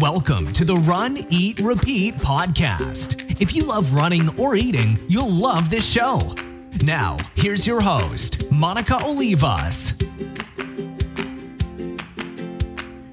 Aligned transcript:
Welcome 0.00 0.52
to 0.54 0.64
the 0.64 0.82
Run, 0.84 1.16
Eat, 1.30 1.60
Repeat 1.60 2.14
podcast. 2.16 3.40
If 3.40 3.54
you 3.54 3.62
love 3.62 3.94
running 3.94 4.36
or 4.40 4.56
eating, 4.56 4.98
you'll 5.06 5.30
love 5.30 5.70
this 5.70 5.88
show. 5.88 6.34
Now, 6.82 7.16
here's 7.36 7.68
your 7.68 7.80
host, 7.80 8.50
Monica 8.50 8.94
Olivas. 8.94 10.02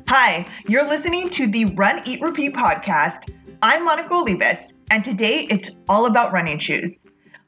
Hi, 0.07 0.47
you're 0.68 0.89
listening 0.89 1.29
to 1.29 1.45
the 1.45 1.65
Run, 1.65 2.02
Eat, 2.07 2.21
Repeat 2.21 2.55
podcast. 2.55 3.31
I'm 3.61 3.86
Monica 3.86 4.09
Olivas, 4.09 4.73
and 4.89 5.04
today 5.04 5.45
it's 5.52 5.75
all 5.88 6.07
about 6.07 6.33
running 6.33 6.57
shoes. 6.57 6.99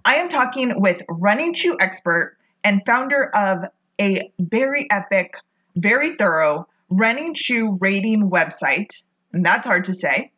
I 0.06 0.18
am 0.18 0.30
talking 0.30 0.80
with 0.80 1.02
running 1.10 1.56
shoe 1.56 1.76
expert 1.80 2.38
and 2.64 2.84
founder 2.86 3.36
of 3.36 3.66
a 4.00 4.32
very 4.40 4.88
epic, 4.92 5.34
very 5.76 6.16
thorough 6.16 6.68
running 6.90 7.34
shoe 7.34 7.78
rating 7.80 8.30
website. 8.30 8.90
And 9.32 9.46
that's 9.46 9.66
hard 9.66 9.86
to 9.86 9.94
say. 9.94 10.32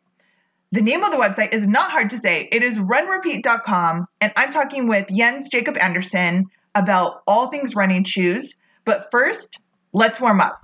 The 0.72 0.80
name 0.82 1.04
of 1.04 1.12
the 1.12 1.18
website 1.18 1.54
is 1.54 1.66
not 1.66 1.90
hard 1.90 2.10
to 2.10 2.18
say. 2.18 2.48
It 2.50 2.62
is 2.62 2.78
runrepeat.com. 2.78 4.06
And 4.20 4.32
I'm 4.36 4.50
talking 4.50 4.88
with 4.88 5.06
Jens 5.08 5.48
Jakob 5.48 5.76
Andersen 5.76 6.46
about 6.74 7.22
all 7.26 7.48
things 7.48 7.74
running 7.74 8.04
shoes. 8.04 8.56
But 8.84 9.08
first, 9.10 9.60
let's 9.92 10.20
warm 10.20 10.40
up. 10.40 10.60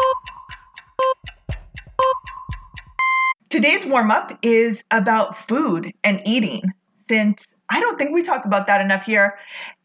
Today's 3.49 3.85
warm 3.85 4.11
up 4.11 4.39
is 4.43 4.83
about 4.91 5.37
food 5.37 5.93
and 6.03 6.23
eating, 6.25 6.73
since 7.09 7.45
I 7.69 7.81
don't 7.81 7.99
think 7.99 8.13
we 8.13 8.23
talk 8.23 8.45
about 8.45 8.67
that 8.67 8.81
enough 8.81 9.05
here. 9.05 9.39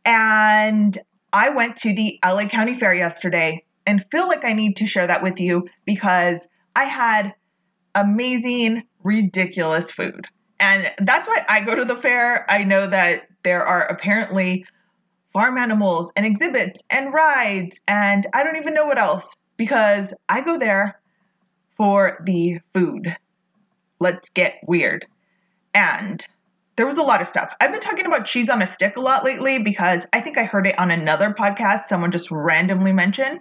And 0.05 0.97
I 1.33 1.49
went 1.49 1.75
to 1.77 1.93
the 1.93 2.17
LA 2.25 2.47
County 2.47 2.79
Fair 2.79 2.93
yesterday 2.93 3.63
and 3.87 4.05
feel 4.11 4.27
like 4.27 4.45
I 4.45 4.53
need 4.53 4.75
to 4.77 4.85
share 4.85 5.07
that 5.07 5.23
with 5.23 5.39
you 5.39 5.65
because 5.85 6.39
I 6.75 6.83
had 6.83 7.33
amazing, 7.95 8.83
ridiculous 9.03 9.89
food. 9.89 10.27
And 10.59 10.91
that's 10.99 11.27
why 11.27 11.45
I 11.49 11.61
go 11.61 11.73
to 11.73 11.85
the 11.85 11.95
fair. 11.95 12.45
I 12.51 12.63
know 12.63 12.87
that 12.87 13.27
there 13.43 13.65
are 13.65 13.83
apparently 13.83 14.65
farm 15.33 15.57
animals 15.57 16.11
and 16.15 16.25
exhibits 16.25 16.81
and 16.89 17.13
rides, 17.13 17.79
and 17.87 18.25
I 18.33 18.43
don't 18.43 18.57
even 18.57 18.73
know 18.73 18.85
what 18.85 18.97
else 18.97 19.33
because 19.55 20.13
I 20.27 20.41
go 20.41 20.59
there 20.59 20.99
for 21.77 22.21
the 22.25 22.59
food. 22.73 23.15
Let's 23.99 24.29
get 24.29 24.55
weird. 24.67 25.05
And 25.73 26.25
there 26.75 26.87
was 26.87 26.97
a 26.97 27.03
lot 27.03 27.21
of 27.21 27.27
stuff. 27.27 27.53
I've 27.61 27.71
been 27.71 27.81
talking 27.81 28.05
about 28.05 28.25
cheese 28.25 28.49
on 28.49 28.61
a 28.61 28.67
stick 28.67 28.97
a 28.97 29.01
lot 29.01 29.23
lately 29.23 29.59
because 29.59 30.05
I 30.11 30.21
think 30.21 30.37
I 30.37 30.43
heard 30.43 30.67
it 30.67 30.77
on 30.77 30.91
another 30.91 31.35
podcast 31.37 31.87
someone 31.87 32.11
just 32.11 32.29
randomly 32.31 32.93
mentioned 32.93 33.39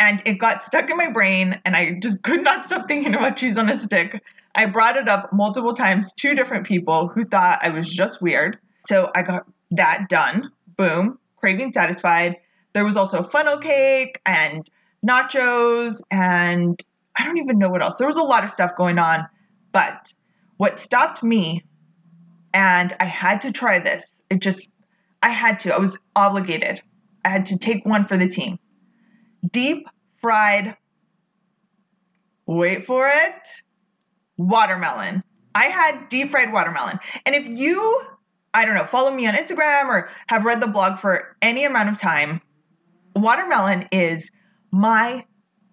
and 0.00 0.22
it 0.24 0.38
got 0.38 0.64
stuck 0.64 0.88
in 0.88 0.96
my 0.96 1.10
brain 1.10 1.60
and 1.66 1.76
I 1.76 1.98
just 2.00 2.22
could 2.22 2.42
not 2.42 2.64
stop 2.64 2.88
thinking 2.88 3.14
about 3.14 3.36
cheese 3.36 3.58
on 3.58 3.68
a 3.68 3.78
stick. 3.78 4.20
I 4.54 4.64
brought 4.64 4.96
it 4.96 5.08
up 5.08 5.30
multiple 5.32 5.74
times 5.74 6.12
to 6.14 6.34
different 6.34 6.66
people 6.66 7.06
who 7.06 7.22
thought 7.22 7.60
I 7.62 7.68
was 7.68 7.88
just 7.88 8.20
weird. 8.22 8.58
So 8.86 9.10
I 9.14 9.22
got 9.22 9.46
that 9.72 10.08
done. 10.08 10.50
Boom, 10.76 11.18
craving 11.36 11.74
satisfied. 11.74 12.36
There 12.72 12.84
was 12.84 12.96
also 12.96 13.22
funnel 13.22 13.58
cake 13.58 14.20
and 14.24 14.68
nachos 15.06 16.00
and 16.10 16.82
I 17.14 17.24
don't 17.24 17.36
even 17.36 17.58
know 17.58 17.68
what 17.68 17.82
else. 17.82 17.96
There 17.96 18.06
was 18.06 18.16
a 18.16 18.22
lot 18.22 18.42
of 18.42 18.50
stuff 18.50 18.74
going 18.76 18.98
on. 18.98 19.28
But 19.70 20.14
what 20.56 20.80
stopped 20.80 21.22
me 21.22 21.62
and 22.54 22.96
I 22.98 23.04
had 23.04 23.42
to 23.42 23.52
try 23.52 23.78
this. 23.78 24.14
It 24.30 24.40
just, 24.40 24.66
I 25.22 25.28
had 25.28 25.58
to. 25.60 25.74
I 25.74 25.78
was 25.78 25.98
obligated. 26.16 26.80
I 27.22 27.28
had 27.28 27.44
to 27.46 27.58
take 27.58 27.84
one 27.84 28.06
for 28.06 28.16
the 28.16 28.28
team. 28.28 28.58
Deep 29.48 29.88
fried, 30.20 30.76
wait 32.46 32.84
for 32.84 33.08
it, 33.08 33.48
watermelon. 34.36 35.22
I 35.54 35.64
had 35.64 36.08
deep 36.08 36.30
fried 36.30 36.52
watermelon. 36.52 36.98
And 37.26 37.34
if 37.34 37.46
you, 37.46 38.02
I 38.54 38.64
don't 38.64 38.74
know, 38.74 38.86
follow 38.86 39.10
me 39.10 39.26
on 39.26 39.34
Instagram 39.34 39.86
or 39.86 40.10
have 40.28 40.44
read 40.44 40.60
the 40.60 40.66
blog 40.66 41.00
for 41.00 41.36
any 41.42 41.64
amount 41.64 41.88
of 41.88 41.98
time, 41.98 42.40
watermelon 43.16 43.88
is 43.90 44.30
my 44.70 45.24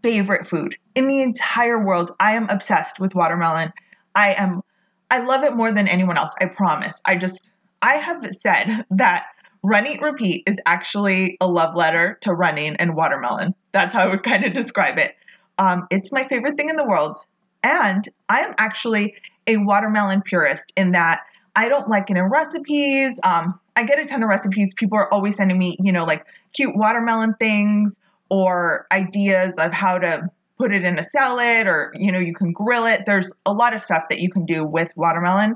favorite 0.02 0.48
food 0.48 0.76
in 0.96 1.08
the 1.08 1.22
entire 1.22 1.84
world. 1.84 2.12
I 2.20 2.34
am 2.34 2.50
obsessed 2.50 3.00
with 3.00 3.16
watermelon. 3.16 3.74
I 4.16 4.34
am 4.34 4.62
I 5.10 5.20
love 5.20 5.44
it 5.44 5.56
more 5.56 5.72
than 5.72 5.88
anyone 5.88 6.18
else. 6.18 6.34
I 6.42 6.46
promise. 6.46 7.02
I 7.06 7.16
just, 7.16 7.50
I 7.82 7.96
have 7.96 8.26
said 8.36 8.86
that 8.92 9.28
Run 9.64 9.88
Eat 9.88 10.02
Repeat 10.02 10.44
is 10.48 10.58
actually 10.66 11.38
a 11.42 11.48
love 11.48 11.76
letter 11.76 12.18
to 12.22 12.34
running 12.34 12.76
and 12.78 12.96
watermelon. 12.96 13.56
That's 13.72 13.94
how 13.94 14.02
I 14.02 14.08
would 14.08 14.24
kind 14.24 14.46
of 14.46 14.54
describe 14.54 14.98
it. 14.98 15.16
Um, 15.58 15.88
it's 15.90 16.12
my 16.12 16.28
favorite 16.28 16.58
thing 16.58 16.70
in 16.70 16.76
the 16.76 16.86
world. 16.86 17.18
And 17.64 18.08
I 18.30 18.42
am 18.42 18.54
actually 18.58 19.16
a 19.48 19.58
watermelon 19.58 20.22
purist 20.22 20.72
in 20.76 20.92
that 20.92 21.22
I 21.56 21.70
don't 21.70 21.90
like 21.90 22.10
it 22.10 22.18
in 22.18 22.26
recipes. 22.26 23.20
Um, 23.24 23.60
I 23.76 23.84
get 23.84 24.00
a 24.00 24.06
ton 24.06 24.24
of 24.24 24.30
recipes. 24.30 24.74
People 24.76 24.98
are 25.00 25.12
always 25.12 25.36
sending 25.36 25.58
me, 25.58 25.76
you 25.80 25.92
know, 25.92 26.06
like 26.06 26.26
cute 26.54 26.76
watermelon 26.76 27.34
things 27.40 28.00
or 28.30 28.86
ideas 28.92 29.58
of 29.58 29.74
how 29.74 29.98
to 29.98 30.30
put 30.58 30.74
it 30.74 30.84
in 30.84 30.98
a 31.00 31.04
salad 31.04 31.68
or 31.68 31.94
you 31.96 32.12
know 32.12 32.20
you 32.20 32.34
can 32.34 32.52
grill 32.52 32.86
it 32.86 33.06
there's 33.06 33.32
a 33.46 33.54
lot 33.54 33.76
of 33.76 33.82
stuff 33.82 34.04
that 34.10 34.20
you 34.20 34.30
can 34.30 34.46
do 34.46 34.66
with 34.66 34.92
watermelon 34.96 35.56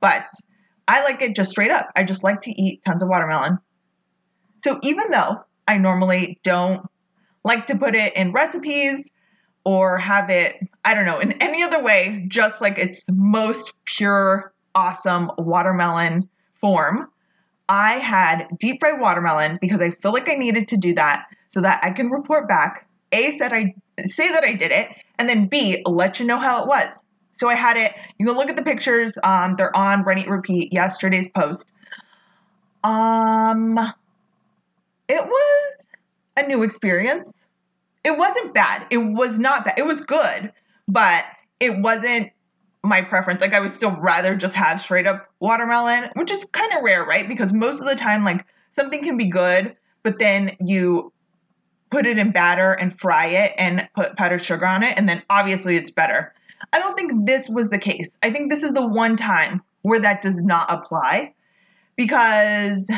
but 0.00 0.24
i 0.88 1.02
like 1.04 1.22
it 1.22 1.34
just 1.34 1.50
straight 1.50 1.70
up 1.70 1.90
i 1.96 2.02
just 2.02 2.22
like 2.22 2.40
to 2.40 2.50
eat 2.50 2.82
tons 2.84 3.02
of 3.02 3.08
watermelon 3.08 3.58
so 4.64 4.78
even 4.82 5.10
though 5.10 5.36
i 5.66 5.78
normally 5.78 6.38
don't 6.42 6.82
like 7.44 7.66
to 7.66 7.78
put 7.78 7.94
it 7.94 8.14
in 8.16 8.32
recipes 8.32 9.04
or 9.64 9.96
have 9.98 10.30
it 10.30 10.56
i 10.84 10.94
don't 10.94 11.06
know 11.06 11.20
in 11.20 11.32
any 11.40 11.62
other 11.62 11.82
way 11.82 12.24
just 12.28 12.60
like 12.60 12.78
its 12.78 13.04
most 13.10 13.72
pure 13.84 14.52
awesome 14.74 15.30
watermelon 15.38 16.28
form 16.60 17.08
i 17.68 17.98
had 17.98 18.46
deep 18.58 18.80
fried 18.80 19.00
watermelon 19.00 19.58
because 19.60 19.80
i 19.80 19.90
feel 20.02 20.12
like 20.12 20.28
i 20.28 20.34
needed 20.34 20.66
to 20.66 20.76
do 20.76 20.94
that 20.94 21.26
so 21.50 21.60
that 21.60 21.80
i 21.84 21.90
can 21.90 22.10
report 22.10 22.48
back 22.48 22.88
a 23.12 23.30
said 23.32 23.52
I 23.52 23.74
say 24.06 24.30
that 24.30 24.44
I 24.44 24.54
did 24.54 24.70
it, 24.70 24.88
and 25.18 25.28
then 25.28 25.46
B 25.46 25.82
let 25.86 26.20
you 26.20 26.26
know 26.26 26.38
how 26.38 26.62
it 26.62 26.68
was. 26.68 26.92
So 27.38 27.48
I 27.48 27.54
had 27.54 27.76
it. 27.76 27.92
You 28.18 28.26
can 28.26 28.36
look 28.36 28.50
at 28.50 28.56
the 28.56 28.62
pictures. 28.62 29.16
Um, 29.22 29.54
they're 29.56 29.74
on 29.76 30.04
Eat 30.18 30.28
Repeat 30.28 30.72
yesterday's 30.72 31.26
post. 31.34 31.66
Um, 32.84 33.78
it 35.08 35.24
was 35.24 35.86
a 36.36 36.46
new 36.46 36.62
experience. 36.62 37.32
It 38.04 38.16
wasn't 38.16 38.54
bad. 38.54 38.86
It 38.90 38.98
was 38.98 39.38
not 39.38 39.64
bad. 39.64 39.78
It 39.78 39.86
was 39.86 40.00
good, 40.00 40.52
but 40.86 41.24
it 41.60 41.78
wasn't 41.78 42.30
my 42.82 43.02
preference. 43.02 43.40
Like 43.40 43.52
I 43.52 43.60
would 43.60 43.74
still 43.74 43.96
rather 43.96 44.34
just 44.34 44.54
have 44.54 44.80
straight 44.80 45.06
up 45.06 45.28
watermelon, 45.40 46.10
which 46.14 46.30
is 46.30 46.44
kind 46.52 46.72
of 46.72 46.82
rare, 46.82 47.04
right? 47.04 47.28
Because 47.28 47.52
most 47.52 47.80
of 47.80 47.86
the 47.86 47.96
time, 47.96 48.24
like 48.24 48.44
something 48.74 49.02
can 49.02 49.16
be 49.16 49.26
good, 49.26 49.76
but 50.02 50.18
then 50.18 50.56
you 50.60 51.12
put 51.90 52.06
it 52.06 52.18
in 52.18 52.32
batter 52.32 52.72
and 52.72 52.98
fry 52.98 53.26
it 53.26 53.52
and 53.56 53.88
put 53.94 54.16
powdered 54.16 54.44
sugar 54.44 54.66
on 54.66 54.82
it, 54.82 54.96
and 54.96 55.08
then 55.08 55.22
obviously 55.30 55.76
it's 55.76 55.90
better. 55.90 56.32
I 56.72 56.78
don't 56.78 56.94
think 56.94 57.26
this 57.26 57.48
was 57.48 57.68
the 57.68 57.78
case. 57.78 58.16
I 58.22 58.30
think 58.30 58.50
this 58.50 58.62
is 58.62 58.72
the 58.72 58.86
one 58.86 59.16
time 59.16 59.62
where 59.82 60.00
that 60.00 60.22
does 60.22 60.40
not 60.40 60.70
apply 60.70 61.34
because 61.96 62.90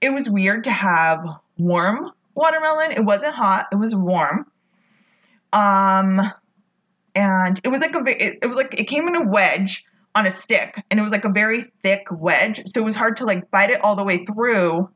it 0.00 0.10
was 0.10 0.28
weird 0.28 0.64
to 0.64 0.70
have 0.70 1.24
warm 1.58 2.10
watermelon. 2.34 2.92
It 2.92 3.04
wasn't 3.04 3.34
hot, 3.34 3.66
it 3.72 3.76
was 3.76 3.94
warm. 3.94 4.46
Um 5.52 6.20
and 7.14 7.60
it 7.62 7.68
was 7.68 7.80
like 7.80 7.94
a 7.94 8.02
it 8.06 8.46
was 8.46 8.56
like 8.56 8.78
it 8.78 8.84
came 8.84 9.06
in 9.06 9.14
a 9.14 9.26
wedge 9.26 9.84
on 10.14 10.26
a 10.26 10.30
stick 10.30 10.82
and 10.90 10.98
it 10.98 11.02
was 11.02 11.12
like 11.12 11.24
a 11.24 11.28
very 11.28 11.72
thick 11.82 12.06
wedge. 12.10 12.62
So 12.66 12.80
it 12.80 12.84
was 12.84 12.96
hard 12.96 13.16
to 13.18 13.24
like 13.24 13.50
bite 13.50 13.70
it 13.70 13.82
all 13.82 13.96
the 13.96 14.04
way 14.04 14.24
through 14.24 14.88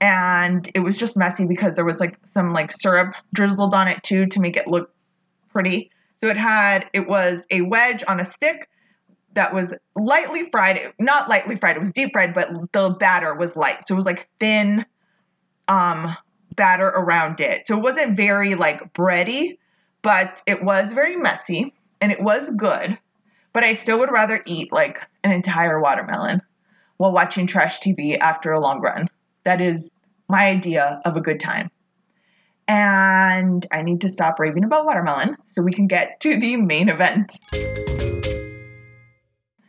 and 0.00 0.68
it 0.74 0.80
was 0.80 0.96
just 0.96 1.16
messy 1.16 1.46
because 1.46 1.74
there 1.74 1.84
was 1.84 1.98
like 1.98 2.18
some 2.32 2.52
like 2.52 2.70
syrup 2.72 3.14
drizzled 3.32 3.74
on 3.74 3.88
it 3.88 4.02
too 4.02 4.26
to 4.26 4.40
make 4.40 4.56
it 4.56 4.66
look 4.66 4.92
pretty. 5.50 5.90
So 6.24 6.30
it 6.30 6.38
had 6.38 6.88
it 6.94 7.06
was 7.06 7.44
a 7.50 7.60
wedge 7.60 8.02
on 8.08 8.18
a 8.18 8.24
stick 8.24 8.70
that 9.34 9.52
was 9.52 9.74
lightly 9.94 10.48
fried, 10.50 10.94
not 10.98 11.28
lightly 11.28 11.56
fried, 11.56 11.76
it 11.76 11.80
was 11.80 11.92
deep 11.92 12.14
fried, 12.14 12.32
but 12.32 12.48
the 12.72 12.96
batter 12.98 13.34
was 13.34 13.56
light. 13.56 13.86
So 13.86 13.94
it 13.94 13.96
was 13.96 14.06
like 14.06 14.26
thin 14.40 14.86
um 15.68 16.16
batter 16.56 16.86
around 16.88 17.40
it. 17.40 17.66
So 17.66 17.76
it 17.76 17.82
wasn't 17.82 18.16
very 18.16 18.54
like 18.54 18.94
bready, 18.94 19.58
but 20.00 20.40
it 20.46 20.64
was 20.64 20.94
very 20.94 21.14
messy 21.14 21.74
and 22.00 22.10
it 22.10 22.22
was 22.22 22.48
good. 22.56 22.96
But 23.52 23.64
I 23.64 23.74
still 23.74 23.98
would 23.98 24.10
rather 24.10 24.42
eat 24.46 24.72
like 24.72 25.06
an 25.24 25.30
entire 25.30 25.78
watermelon 25.78 26.40
while 26.96 27.12
watching 27.12 27.46
trash 27.46 27.80
TV 27.80 28.16
after 28.16 28.50
a 28.50 28.60
long 28.60 28.80
run. 28.80 29.10
That 29.44 29.60
is 29.60 29.90
my 30.30 30.46
idea 30.46 31.02
of 31.04 31.18
a 31.18 31.20
good 31.20 31.38
time. 31.38 31.70
And 32.66 33.66
I 33.70 33.82
need 33.82 34.00
to 34.02 34.08
stop 34.08 34.38
raving 34.38 34.64
about 34.64 34.86
watermelon 34.86 35.36
so 35.54 35.62
we 35.62 35.72
can 35.72 35.86
get 35.86 36.20
to 36.20 36.38
the 36.38 36.56
main 36.56 36.88
event. 36.88 37.32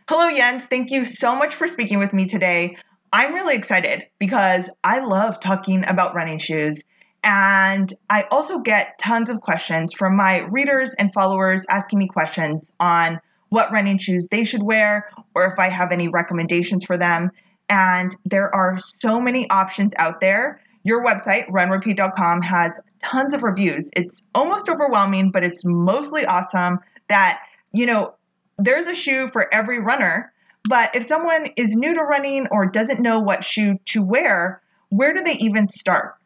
Hello, 0.07 0.33
Jens. 0.35 0.65
Thank 0.65 0.91
you 0.91 1.03
so 1.03 1.35
much 1.35 1.55
for 1.55 1.67
speaking 1.67 1.99
with 1.99 2.13
me 2.13 2.25
today. 2.25 2.77
I'm 3.11 3.33
really 3.33 3.55
excited 3.55 4.03
because 4.19 4.69
I 4.83 4.99
love 4.99 5.39
talking 5.39 5.83
about 5.87 6.15
running 6.15 6.39
shoes 6.39 6.83
And 7.25 7.91
I 8.07 8.25
also 8.29 8.59
get 8.59 8.99
tons 8.99 9.31
of 9.31 9.41
questions 9.41 9.93
from 9.93 10.15
my 10.15 10.41
readers 10.41 10.93
and 10.99 11.11
followers 11.11 11.65
asking 11.69 11.97
me 11.97 12.07
questions 12.07 12.69
on 12.79 13.19
what 13.49 13.71
running 13.71 13.97
shoes 13.97 14.27
they 14.29 14.43
should 14.43 14.61
wear 14.61 15.09
or 15.33 15.45
if 15.45 15.57
I 15.57 15.69
have 15.69 15.91
any 15.91 16.07
recommendations 16.07 16.85
for 16.85 16.97
them. 16.97 17.31
And 17.67 18.15
there 18.25 18.53
are 18.53 18.77
so 18.99 19.19
many 19.19 19.49
options 19.49 19.93
out 19.97 20.21
there. 20.21 20.61
Your 20.85 21.03
website, 21.03 21.49
runrepeat.com, 21.49 22.43
has 22.43 22.79
tons 23.03 23.33
of 23.33 23.41
reviews. 23.41 23.89
It's 23.95 24.21
almost 24.35 24.69
overwhelming, 24.69 25.31
but 25.31 25.43
it's 25.43 25.65
mostly 25.65 26.27
awesome 26.27 26.79
that, 27.09 27.41
you 27.71 27.87
know, 27.87 28.13
there's 28.59 28.85
a 28.85 28.93
shoe 28.93 29.27
for 29.33 29.51
every 29.51 29.79
runner. 29.79 30.31
But 30.69 30.95
if 30.95 31.07
someone 31.07 31.47
is 31.57 31.75
new 31.75 31.95
to 31.95 32.01
running 32.01 32.49
or 32.51 32.67
doesn't 32.67 32.99
know 32.99 33.19
what 33.19 33.43
shoe 33.43 33.79
to 33.85 34.03
wear, 34.03 34.61
where 34.89 35.11
do 35.15 35.23
they 35.23 35.33
even 35.33 35.69
start? 35.69 36.17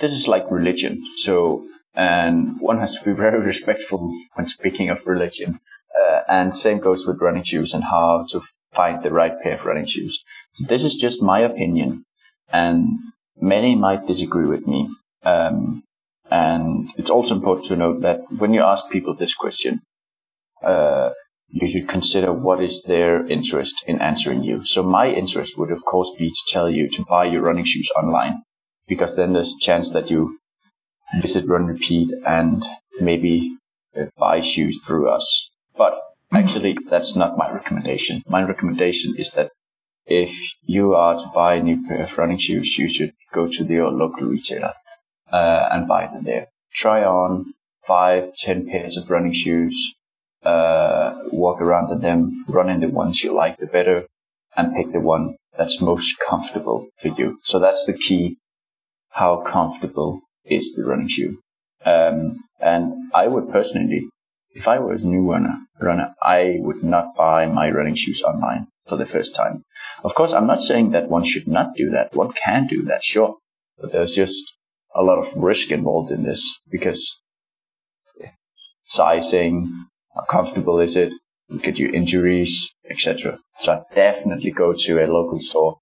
This 0.00 0.10
is 0.10 0.26
like 0.26 0.50
religion. 0.50 1.04
So, 1.16 1.64
and 1.94 2.60
one 2.60 2.80
has 2.80 2.98
to 2.98 3.04
be 3.04 3.12
very 3.24 3.38
respectful 3.38 4.12
when 4.34 4.48
speaking 4.48 4.90
of 4.90 5.06
religion. 5.06 5.60
Uh, 5.96 6.22
and 6.28 6.52
same 6.52 6.80
goes 6.80 7.06
with 7.06 7.20
running 7.20 7.44
shoes 7.44 7.74
and 7.74 7.84
how 7.84 8.26
to 8.30 8.40
find 8.72 9.04
the 9.04 9.12
right 9.12 9.40
pair 9.40 9.54
of 9.54 9.64
running 9.64 9.86
shoes. 9.86 10.24
This 10.58 10.82
is 10.82 10.96
just 10.96 11.22
my 11.22 11.40
opinion, 11.40 12.04
and 12.52 12.98
many 13.40 13.74
might 13.74 14.06
disagree 14.06 14.46
with 14.46 14.66
me. 14.66 14.88
Um, 15.24 15.82
and 16.30 16.90
it's 16.96 17.10
also 17.10 17.34
important 17.34 17.68
to 17.68 17.76
note 17.76 18.02
that 18.02 18.20
when 18.30 18.54
you 18.54 18.62
ask 18.62 18.90
people 18.90 19.14
this 19.14 19.34
question, 19.34 19.80
uh, 20.62 21.10
you 21.48 21.68
should 21.68 21.88
consider 21.88 22.32
what 22.32 22.62
is 22.62 22.82
their 22.82 23.26
interest 23.26 23.84
in 23.86 24.00
answering 24.00 24.44
you. 24.44 24.64
So 24.64 24.82
my 24.82 25.08
interest 25.08 25.58
would 25.58 25.70
of 25.70 25.84
course 25.84 26.10
be 26.18 26.28
to 26.28 26.42
tell 26.48 26.68
you 26.68 26.88
to 26.90 27.04
buy 27.04 27.24
your 27.24 27.42
running 27.42 27.64
shoes 27.64 27.90
online, 27.96 28.42
because 28.86 29.16
then 29.16 29.32
there's 29.32 29.54
a 29.54 29.64
chance 29.64 29.90
that 29.90 30.10
you 30.10 30.38
visit 31.22 31.48
Run 31.48 31.66
Repeat 31.66 32.12
and 32.26 32.62
maybe 33.00 33.56
uh, 33.96 34.06
buy 34.18 34.42
shoes 34.42 34.82
through 34.84 35.08
us. 35.08 35.50
But 35.76 35.98
actually, 36.32 36.76
that's 36.90 37.16
not 37.16 37.38
my 37.38 37.50
recommendation. 37.50 38.22
My 38.28 38.42
recommendation 38.42 39.14
is 39.16 39.32
that 39.32 39.52
if 40.08 40.54
you 40.62 40.94
are 40.94 41.18
to 41.18 41.30
buy 41.34 41.56
a 41.56 41.62
new 41.62 41.86
pair 41.86 42.02
of 42.02 42.18
running 42.18 42.38
shoes, 42.38 42.78
you 42.78 42.88
should 42.88 43.12
go 43.32 43.46
to 43.46 43.64
your 43.64 43.90
local 43.90 44.26
retailer 44.26 44.72
uh, 45.30 45.68
and 45.70 45.86
buy 45.86 46.06
them 46.06 46.24
there. 46.24 46.46
Try 46.72 47.04
on 47.04 47.52
five, 47.86 48.34
ten 48.34 48.68
pairs 48.68 48.96
of 48.96 49.10
running 49.10 49.34
shoes, 49.34 49.94
uh, 50.42 51.22
walk 51.30 51.60
around 51.60 51.92
in 51.92 52.00
them, 52.00 52.44
run 52.48 52.70
in 52.70 52.80
the 52.80 52.88
ones 52.88 53.22
you 53.22 53.32
like 53.32 53.58
the 53.58 53.66
better, 53.66 54.06
and 54.56 54.74
pick 54.74 54.92
the 54.92 55.00
one 55.00 55.36
that's 55.56 55.82
most 55.82 56.18
comfortable 56.18 56.88
for 56.98 57.08
you. 57.08 57.38
So 57.42 57.58
that's 57.58 57.86
the 57.86 57.98
key. 57.98 58.38
How 59.10 59.42
comfortable 59.42 60.20
is 60.44 60.74
the 60.74 60.84
running 60.84 61.08
shoe? 61.08 61.38
Um, 61.84 62.38
and 62.60 63.10
I 63.14 63.26
would 63.26 63.50
personally 63.50 64.08
if 64.54 64.68
I 64.68 64.78
was 64.78 65.02
a 65.02 65.06
new 65.06 65.30
runner, 65.30 65.56
runner, 65.80 66.14
I 66.22 66.56
would 66.58 66.82
not 66.82 67.14
buy 67.16 67.46
my 67.46 67.70
running 67.70 67.94
shoes 67.94 68.22
online 68.22 68.68
for 68.86 68.96
the 68.96 69.06
first 69.06 69.34
time. 69.34 69.64
Of 70.02 70.14
course, 70.14 70.32
I'm 70.32 70.46
not 70.46 70.60
saying 70.60 70.92
that 70.92 71.08
one 71.08 71.24
should 71.24 71.46
not 71.46 71.74
do 71.76 71.90
that. 71.90 72.14
One 72.14 72.32
can 72.32 72.66
do 72.66 72.84
that, 72.84 73.04
sure. 73.04 73.36
But 73.78 73.92
there's 73.92 74.14
just 74.14 74.54
a 74.94 75.02
lot 75.02 75.18
of 75.18 75.36
risk 75.36 75.70
involved 75.70 76.10
in 76.10 76.22
this 76.22 76.58
because 76.68 77.20
sizing, 78.84 79.86
how 80.14 80.22
comfortable 80.22 80.80
is 80.80 80.96
it, 80.96 81.12
get 81.62 81.78
you 81.78 81.90
injuries, 81.90 82.74
etc. 82.88 83.38
So 83.60 83.72
I 83.72 83.94
definitely 83.94 84.50
go 84.50 84.72
to 84.72 85.04
a 85.04 85.06
local 85.06 85.40
store, 85.40 85.78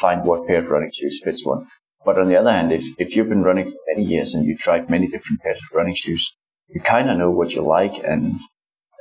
find 0.00 0.24
what 0.24 0.46
pair 0.46 0.58
of 0.58 0.68
running 0.68 0.92
shoes 0.92 1.20
fits 1.22 1.46
one. 1.46 1.66
But 2.04 2.18
on 2.18 2.28
the 2.28 2.36
other 2.36 2.52
hand, 2.52 2.72
if, 2.72 2.84
if 2.98 3.16
you've 3.16 3.28
been 3.28 3.44
running 3.44 3.70
for 3.70 3.78
many 3.94 4.04
years 4.04 4.34
and 4.34 4.44
you 4.44 4.56
tried 4.56 4.90
many 4.90 5.06
different 5.06 5.40
pairs 5.40 5.58
of 5.58 5.76
running 5.76 5.94
shoes, 5.94 6.34
you 6.72 6.80
kind 6.80 7.10
of 7.10 7.18
know 7.18 7.30
what 7.30 7.54
you 7.54 7.62
like, 7.62 8.02
and 8.04 8.36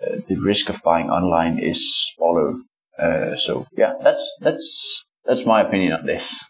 uh, 0.03 0.18
the 0.27 0.35
risk 0.35 0.69
of 0.69 0.81
buying 0.83 1.09
online 1.09 1.59
is 1.59 1.95
smaller. 1.95 2.56
Uh, 2.97 3.35
so 3.35 3.65
yeah, 3.75 3.94
that's 4.03 4.29
that's 4.39 5.06
that's 5.25 5.45
my 5.45 5.62
opinion 5.62 5.94
on 5.94 6.06
this. 6.06 6.44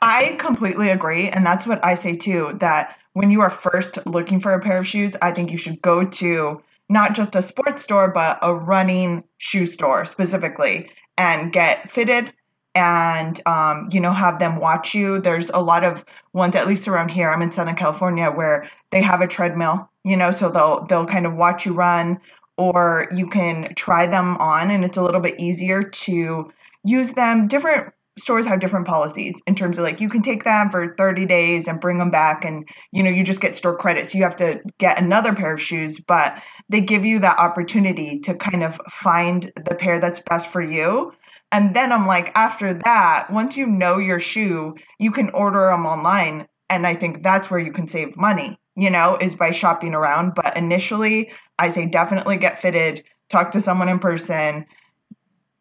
I 0.00 0.36
completely 0.38 0.90
agree, 0.90 1.28
and 1.28 1.44
that's 1.44 1.66
what 1.66 1.84
I 1.84 1.96
say 1.96 2.16
too. 2.16 2.56
That 2.60 2.96
when 3.12 3.30
you 3.30 3.40
are 3.40 3.50
first 3.50 4.06
looking 4.06 4.40
for 4.40 4.52
a 4.52 4.60
pair 4.60 4.78
of 4.78 4.86
shoes, 4.86 5.12
I 5.20 5.32
think 5.32 5.50
you 5.50 5.58
should 5.58 5.82
go 5.82 6.04
to 6.04 6.62
not 6.88 7.14
just 7.14 7.34
a 7.34 7.42
sports 7.42 7.82
store, 7.82 8.08
but 8.08 8.38
a 8.42 8.54
running 8.54 9.24
shoe 9.38 9.66
store 9.66 10.04
specifically, 10.04 10.90
and 11.16 11.52
get 11.52 11.90
fitted 11.90 12.32
and 12.74 13.40
um, 13.46 13.88
you 13.92 14.00
know 14.00 14.12
have 14.12 14.38
them 14.38 14.56
watch 14.56 14.94
you. 14.94 15.20
There's 15.20 15.50
a 15.50 15.60
lot 15.60 15.84
of 15.84 16.04
ones 16.32 16.56
at 16.56 16.66
least 16.66 16.88
around 16.88 17.10
here 17.10 17.30
i'm 17.30 17.42
in 17.42 17.52
southern 17.52 17.76
california 17.76 18.28
where 18.28 18.68
they 18.90 19.00
have 19.00 19.20
a 19.20 19.26
treadmill 19.28 19.88
you 20.02 20.16
know 20.16 20.32
so 20.32 20.50
they'll 20.50 20.84
they'll 20.86 21.06
kind 21.06 21.26
of 21.26 21.34
watch 21.34 21.64
you 21.64 21.72
run 21.72 22.18
or 22.56 23.08
you 23.14 23.28
can 23.28 23.74
try 23.74 24.06
them 24.06 24.36
on 24.38 24.70
and 24.70 24.84
it's 24.84 24.96
a 24.96 25.02
little 25.02 25.20
bit 25.20 25.38
easier 25.40 25.82
to 25.82 26.50
use 26.84 27.12
them. 27.12 27.48
Different 27.48 27.92
stores 28.16 28.46
have 28.46 28.60
different 28.60 28.86
policies 28.86 29.34
in 29.46 29.56
terms 29.56 29.76
of 29.76 29.82
like 29.82 30.00
you 30.00 30.08
can 30.08 30.22
take 30.22 30.44
them 30.44 30.70
for 30.70 30.94
30 30.96 31.26
days 31.26 31.66
and 31.66 31.80
bring 31.80 31.98
them 31.98 32.12
back 32.12 32.44
and 32.44 32.64
you 32.92 33.02
know 33.02 33.10
you 33.10 33.24
just 33.24 33.40
get 33.40 33.56
store 33.56 33.76
credit 33.76 34.08
so 34.08 34.16
you 34.16 34.22
have 34.22 34.36
to 34.36 34.60
get 34.78 34.98
another 34.98 35.34
pair 35.34 35.52
of 35.52 35.60
shoes 35.60 35.98
but 35.98 36.40
they 36.68 36.80
give 36.80 37.04
you 37.04 37.18
that 37.18 37.36
opportunity 37.40 38.20
to 38.20 38.32
kind 38.36 38.62
of 38.62 38.80
find 38.88 39.50
the 39.68 39.74
pair 39.74 39.98
that's 39.98 40.20
best 40.20 40.46
for 40.46 40.62
you 40.62 41.12
and 41.54 41.72
then 41.72 41.92
I'm 41.92 42.04
like, 42.04 42.32
after 42.34 42.74
that, 42.74 43.28
once 43.30 43.56
you 43.56 43.64
know 43.64 43.98
your 43.98 44.18
shoe, 44.18 44.74
you 44.98 45.12
can 45.12 45.30
order 45.30 45.66
them 45.70 45.86
online. 45.86 46.48
And 46.68 46.84
I 46.84 46.96
think 46.96 47.22
that's 47.22 47.48
where 47.48 47.60
you 47.60 47.70
can 47.70 47.86
save 47.86 48.16
money, 48.16 48.58
you 48.74 48.90
know, 48.90 49.16
is 49.20 49.36
by 49.36 49.52
shopping 49.52 49.94
around. 49.94 50.34
But 50.34 50.56
initially, 50.56 51.30
I 51.56 51.68
say 51.68 51.86
definitely 51.86 52.38
get 52.38 52.60
fitted, 52.60 53.04
talk 53.28 53.52
to 53.52 53.60
someone 53.60 53.88
in 53.88 54.00
person. 54.00 54.66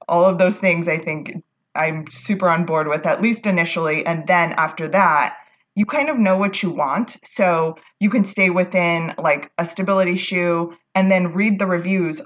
All 0.07 0.25
of 0.25 0.39
those 0.39 0.57
things, 0.57 0.87
I 0.87 0.97
think 0.97 1.43
I'm 1.75 2.09
super 2.09 2.49
on 2.49 2.65
board 2.65 2.87
with, 2.87 3.05
at 3.05 3.21
least 3.21 3.45
initially. 3.45 4.03
And 4.03 4.25
then 4.25 4.53
after 4.53 4.87
that, 4.87 5.37
you 5.75 5.85
kind 5.85 6.09
of 6.09 6.17
know 6.17 6.37
what 6.37 6.63
you 6.63 6.71
want. 6.71 7.17
So 7.23 7.75
you 7.99 8.09
can 8.09 8.25
stay 8.25 8.49
within 8.49 9.13
like 9.19 9.51
a 9.59 9.65
stability 9.67 10.17
shoe 10.17 10.73
and 10.95 11.11
then 11.11 11.33
read 11.33 11.59
the 11.59 11.67
reviews, 11.67 12.19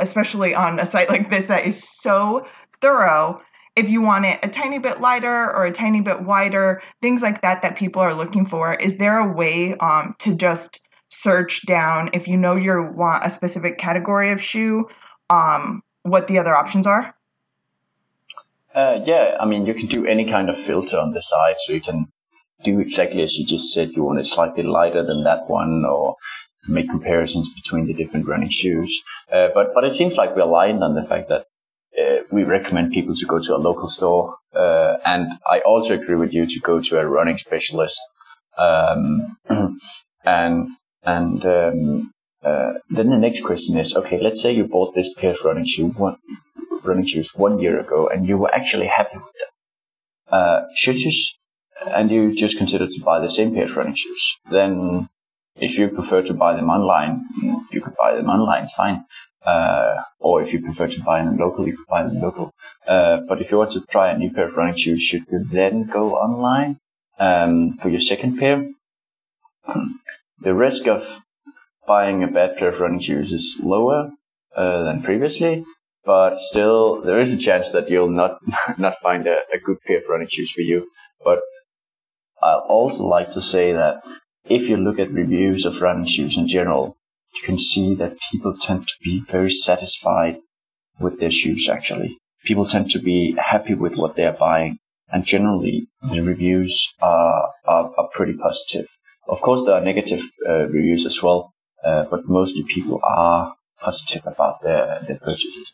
especially 0.00 0.56
on 0.56 0.80
a 0.80 0.90
site 0.90 1.08
like 1.08 1.30
this 1.30 1.46
that 1.46 1.66
is 1.66 1.88
so 2.00 2.48
thorough 2.82 3.40
if 3.74 3.88
you 3.88 4.02
want 4.02 4.26
it 4.26 4.38
a 4.42 4.48
tiny 4.48 4.78
bit 4.78 5.00
lighter 5.00 5.50
or 5.50 5.64
a 5.64 5.72
tiny 5.72 6.00
bit 6.00 6.22
wider, 6.22 6.82
things 7.00 7.22
like 7.22 7.40
that 7.42 7.62
that 7.62 7.76
people 7.76 8.02
are 8.02 8.14
looking 8.14 8.44
for. 8.44 8.74
Is 8.74 8.98
there 8.98 9.18
a 9.18 9.32
way 9.32 9.74
um, 9.78 10.14
to 10.18 10.34
just 10.34 10.80
search 11.08 11.64
down 11.66 12.10
if 12.12 12.28
you 12.28 12.36
know 12.36 12.56
you 12.56 12.82
want 12.94 13.24
a 13.24 13.30
specific 13.30 13.78
category 13.78 14.30
of 14.30 14.42
shoe, 14.42 14.88
um, 15.30 15.82
what 16.02 16.26
the 16.26 16.38
other 16.38 16.54
options 16.54 16.86
are? 16.86 17.14
Uh, 18.74 19.00
yeah, 19.04 19.36
I 19.38 19.46
mean, 19.46 19.66
you 19.66 19.74
can 19.74 19.86
do 19.86 20.06
any 20.06 20.24
kind 20.24 20.48
of 20.48 20.58
filter 20.58 20.98
on 20.98 21.12
the 21.12 21.20
site, 21.20 21.60
so 21.60 21.72
you 21.72 21.80
can 21.80 22.10
do 22.64 22.80
exactly 22.80 23.22
as 23.22 23.36
you 23.36 23.44
just 23.44 23.72
said. 23.72 23.90
You 23.92 24.04
want 24.04 24.18
it 24.18 24.24
slightly 24.24 24.62
lighter 24.62 25.04
than 25.04 25.24
that 25.24 25.48
one, 25.48 25.84
or 25.84 26.16
make 26.66 26.88
comparisons 26.88 27.52
between 27.52 27.86
the 27.86 27.92
different 27.92 28.26
running 28.26 28.48
shoes. 28.48 29.02
Uh, 29.30 29.48
but 29.54 29.74
but 29.74 29.84
it 29.84 29.92
seems 29.92 30.16
like 30.16 30.34
we're 30.34 30.42
aligned 30.42 30.82
on 30.82 30.94
the 30.94 31.04
fact 31.04 31.28
that 31.28 31.46
we 32.32 32.44
recommend 32.44 32.92
people 32.92 33.14
to 33.14 33.26
go 33.26 33.38
to 33.38 33.56
a 33.56 33.58
local 33.58 33.88
store. 33.88 34.36
Uh, 34.54 34.96
and 35.04 35.28
I 35.46 35.60
also 35.60 35.94
agree 35.94 36.16
with 36.16 36.32
you 36.32 36.46
to 36.46 36.60
go 36.60 36.80
to 36.80 36.98
a 36.98 37.06
running 37.06 37.38
specialist. 37.38 38.00
Um, 38.56 39.36
and 40.24 40.68
and 41.04 41.46
um, 41.46 42.12
uh, 42.44 42.74
then 42.90 43.10
the 43.10 43.18
next 43.18 43.42
question 43.44 43.76
is, 43.78 43.96
okay, 43.96 44.20
let's 44.20 44.40
say 44.40 44.52
you 44.52 44.66
bought 44.66 44.94
this 44.94 45.12
pair 45.14 45.32
of 45.32 45.44
running 45.44 45.66
shoes 45.66 45.94
one 45.94 46.16
running 46.82 47.06
shoes 47.06 47.32
one 47.34 47.58
year 47.60 47.78
ago, 47.78 48.08
and 48.08 48.26
you 48.26 48.36
were 48.36 48.52
actually 48.52 48.86
happy 48.86 49.16
with 49.16 49.24
them. 49.24 49.48
Uh, 50.28 50.60
should 50.74 50.96
you, 50.96 51.12
and 51.86 52.10
you 52.10 52.34
just 52.34 52.58
considered 52.58 52.88
to 52.90 53.04
buy 53.04 53.20
the 53.20 53.30
same 53.30 53.54
pair 53.54 53.66
of 53.66 53.76
running 53.76 53.94
shoes, 53.94 54.36
then 54.50 55.08
if 55.56 55.78
you 55.78 55.88
prefer 55.88 56.22
to 56.22 56.34
buy 56.34 56.54
them 56.56 56.70
online, 56.70 57.24
you 57.70 57.80
could 57.80 57.94
buy 57.96 58.14
them 58.16 58.28
online, 58.28 58.68
fine. 58.68 59.04
Uh, 59.44 60.02
or 60.20 60.42
if 60.42 60.52
you 60.52 60.62
prefer 60.62 60.86
to 60.86 61.02
buy 61.02 61.24
them 61.24 61.36
locally, 61.36 61.70
you 61.70 61.76
can 61.76 61.86
buy 61.88 62.04
them 62.04 62.20
local. 62.20 62.52
Uh, 62.86 63.18
but 63.28 63.42
if 63.42 63.50
you 63.50 63.58
want 63.58 63.72
to 63.72 63.84
try 63.86 64.10
a 64.10 64.18
new 64.18 64.32
pair 64.32 64.48
of 64.48 64.56
running 64.56 64.76
shoes, 64.76 65.02
should 65.02 65.24
you 65.30 65.44
then 65.44 65.84
go 65.84 66.14
online 66.14 66.78
um, 67.18 67.76
for 67.78 67.88
your 67.88 68.00
second 68.00 68.38
pair? 68.38 68.70
the 70.40 70.54
risk 70.54 70.86
of 70.86 71.20
buying 71.86 72.22
a 72.22 72.28
bad 72.28 72.56
pair 72.56 72.68
of 72.68 72.80
running 72.80 73.00
shoes 73.00 73.32
is 73.32 73.60
lower 73.62 74.10
uh, 74.56 74.82
than 74.84 75.02
previously, 75.02 75.64
but 76.04 76.38
still 76.38 77.02
there 77.02 77.20
is 77.20 77.34
a 77.34 77.38
chance 77.38 77.72
that 77.72 77.90
you'll 77.90 78.10
not 78.10 78.38
not 78.78 79.00
find 79.02 79.26
a, 79.26 79.38
a 79.52 79.58
good 79.58 79.80
pair 79.86 79.98
of 79.98 80.04
running 80.08 80.28
shoes 80.28 80.50
for 80.50 80.62
you. 80.62 80.88
But 81.24 81.40
I'd 82.42 82.66
also 82.68 83.06
like 83.06 83.32
to 83.32 83.40
say 83.40 83.72
that 83.72 84.02
if 84.44 84.68
you 84.68 84.76
look 84.76 84.98
at 84.98 85.12
reviews 85.12 85.64
of 85.64 85.80
running 85.80 86.06
shoes 86.06 86.36
in 86.36 86.48
general, 86.48 86.96
you 87.34 87.42
can 87.42 87.58
see 87.58 87.94
that 87.96 88.18
people 88.30 88.56
tend 88.56 88.86
to 88.86 88.94
be 89.02 89.20
very 89.20 89.50
satisfied 89.50 90.38
with 91.00 91.18
their 91.18 91.30
shoes 91.30 91.68
actually. 91.68 92.18
People 92.44 92.66
tend 92.66 92.90
to 92.90 92.98
be 92.98 93.34
happy 93.38 93.74
with 93.74 93.96
what 93.96 94.16
they're 94.16 94.32
buying 94.32 94.78
and 95.10 95.24
generally 95.24 95.88
the 96.10 96.20
reviews 96.20 96.92
are, 97.00 97.50
are, 97.64 97.92
are 97.96 98.08
pretty 98.12 98.34
positive. 98.34 98.86
Of 99.28 99.40
course, 99.40 99.64
there 99.64 99.74
are 99.74 99.80
negative 99.80 100.22
uh, 100.46 100.66
reviews 100.66 101.06
as 101.06 101.22
well, 101.22 101.52
uh, 101.84 102.06
but 102.10 102.26
mostly 102.26 102.64
people 102.64 103.00
are 103.04 103.54
positive 103.78 104.26
about 104.26 104.62
their, 104.62 105.00
their 105.06 105.18
purchases. 105.18 105.72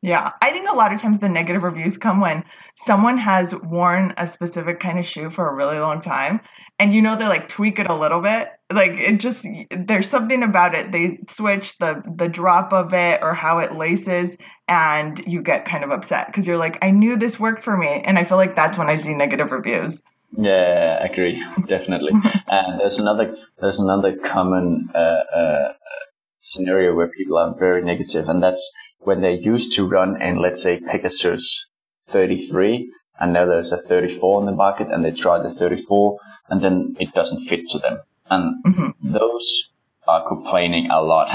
Yeah, 0.00 0.32
I 0.40 0.52
think 0.52 0.68
a 0.68 0.76
lot 0.76 0.92
of 0.92 1.00
times 1.00 1.18
the 1.18 1.28
negative 1.28 1.64
reviews 1.64 1.98
come 1.98 2.20
when 2.20 2.44
someone 2.86 3.18
has 3.18 3.52
worn 3.54 4.14
a 4.16 4.28
specific 4.28 4.78
kind 4.78 4.98
of 4.98 5.04
shoe 5.04 5.28
for 5.28 5.48
a 5.48 5.54
really 5.54 5.78
long 5.78 6.00
time 6.00 6.40
and 6.78 6.94
you 6.94 7.02
know 7.02 7.16
they 7.16 7.26
like 7.26 7.48
tweak 7.48 7.78
it 7.78 7.88
a 7.88 7.96
little 7.96 8.20
bit. 8.20 8.48
Like 8.72 8.92
it 8.92 9.18
just 9.18 9.46
there's 9.70 10.08
something 10.08 10.42
about 10.42 10.74
it. 10.74 10.92
They 10.92 11.18
switch 11.28 11.78
the 11.78 12.02
the 12.16 12.28
drop 12.28 12.72
of 12.72 12.94
it 12.94 13.20
or 13.22 13.34
how 13.34 13.58
it 13.58 13.74
laces 13.74 14.36
and 14.68 15.18
you 15.26 15.42
get 15.42 15.64
kind 15.64 15.82
of 15.82 15.90
upset 15.90 16.28
because 16.28 16.46
you're 16.46 16.58
like 16.58 16.78
I 16.82 16.90
knew 16.90 17.16
this 17.16 17.40
worked 17.40 17.64
for 17.64 17.76
me 17.76 18.02
and 18.04 18.18
I 18.18 18.24
feel 18.24 18.36
like 18.36 18.54
that's 18.54 18.78
when 18.78 18.88
I 18.88 18.98
see 18.98 19.14
negative 19.14 19.50
reviews. 19.50 20.00
Yeah, 20.32 20.98
I 21.00 21.06
agree, 21.06 21.42
definitely. 21.66 22.12
and 22.48 22.80
there's 22.80 22.98
another 22.98 23.36
there's 23.58 23.80
another 23.80 24.16
common 24.16 24.90
uh, 24.94 24.98
uh, 24.98 25.72
scenario 26.38 26.94
where 26.94 27.08
people 27.08 27.38
are 27.38 27.54
very 27.58 27.82
negative, 27.82 28.28
and 28.28 28.42
that's 28.42 28.70
when 29.00 29.20
they 29.20 29.34
used 29.38 29.74
to 29.74 29.86
run 29.86 30.20
in, 30.20 30.36
let's 30.36 30.62
say, 30.62 30.80
Pegasus 30.80 31.68
33, 32.08 32.92
and 33.20 33.32
now 33.32 33.46
there's 33.46 33.72
a 33.72 33.78
34 33.78 34.40
in 34.40 34.46
the 34.46 34.52
market, 34.52 34.88
and 34.88 35.04
they 35.04 35.10
try 35.10 35.38
the 35.38 35.50
34, 35.50 36.18
and 36.48 36.60
then 36.60 36.96
it 37.00 37.12
doesn't 37.12 37.46
fit 37.46 37.68
to 37.70 37.78
them, 37.78 38.00
and 38.30 38.64
mm-hmm. 38.64 39.12
those 39.12 39.70
are 40.06 40.26
complaining 40.26 40.90
a 40.90 41.02
lot. 41.02 41.28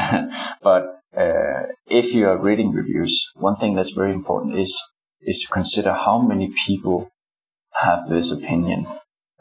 but 0.64 1.00
uh, 1.16 1.68
if 1.88 2.14
you 2.14 2.28
are 2.28 2.38
reading 2.38 2.72
reviews, 2.72 3.32
one 3.36 3.56
thing 3.56 3.76
that's 3.76 3.92
very 3.92 4.14
important 4.14 4.58
is 4.58 4.82
is 5.26 5.44
to 5.44 5.54
consider 5.54 5.94
how 5.94 6.20
many 6.20 6.54
people 6.66 7.10
have 7.72 8.10
this 8.10 8.32
opinion. 8.32 8.86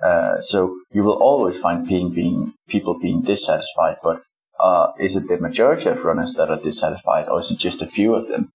Uh, 0.02 0.40
so 0.40 0.78
you 0.92 1.02
will 1.02 1.20
always 1.22 1.58
find 1.58 1.86
being, 1.86 2.12
being 2.12 2.54
people 2.68 2.98
being 2.98 3.22
dissatisfied, 3.22 3.96
but 4.02 4.22
uh, 4.62 4.92
is 5.00 5.16
it 5.16 5.26
the 5.26 5.40
majority 5.40 5.88
of 5.88 6.04
runners 6.04 6.34
that 6.34 6.48
are 6.48 6.58
dissatisfied, 6.58 7.28
or 7.28 7.40
is 7.40 7.50
it 7.50 7.58
just 7.58 7.82
a 7.82 7.86
few 7.86 8.14
of 8.14 8.28
them? 8.28 8.52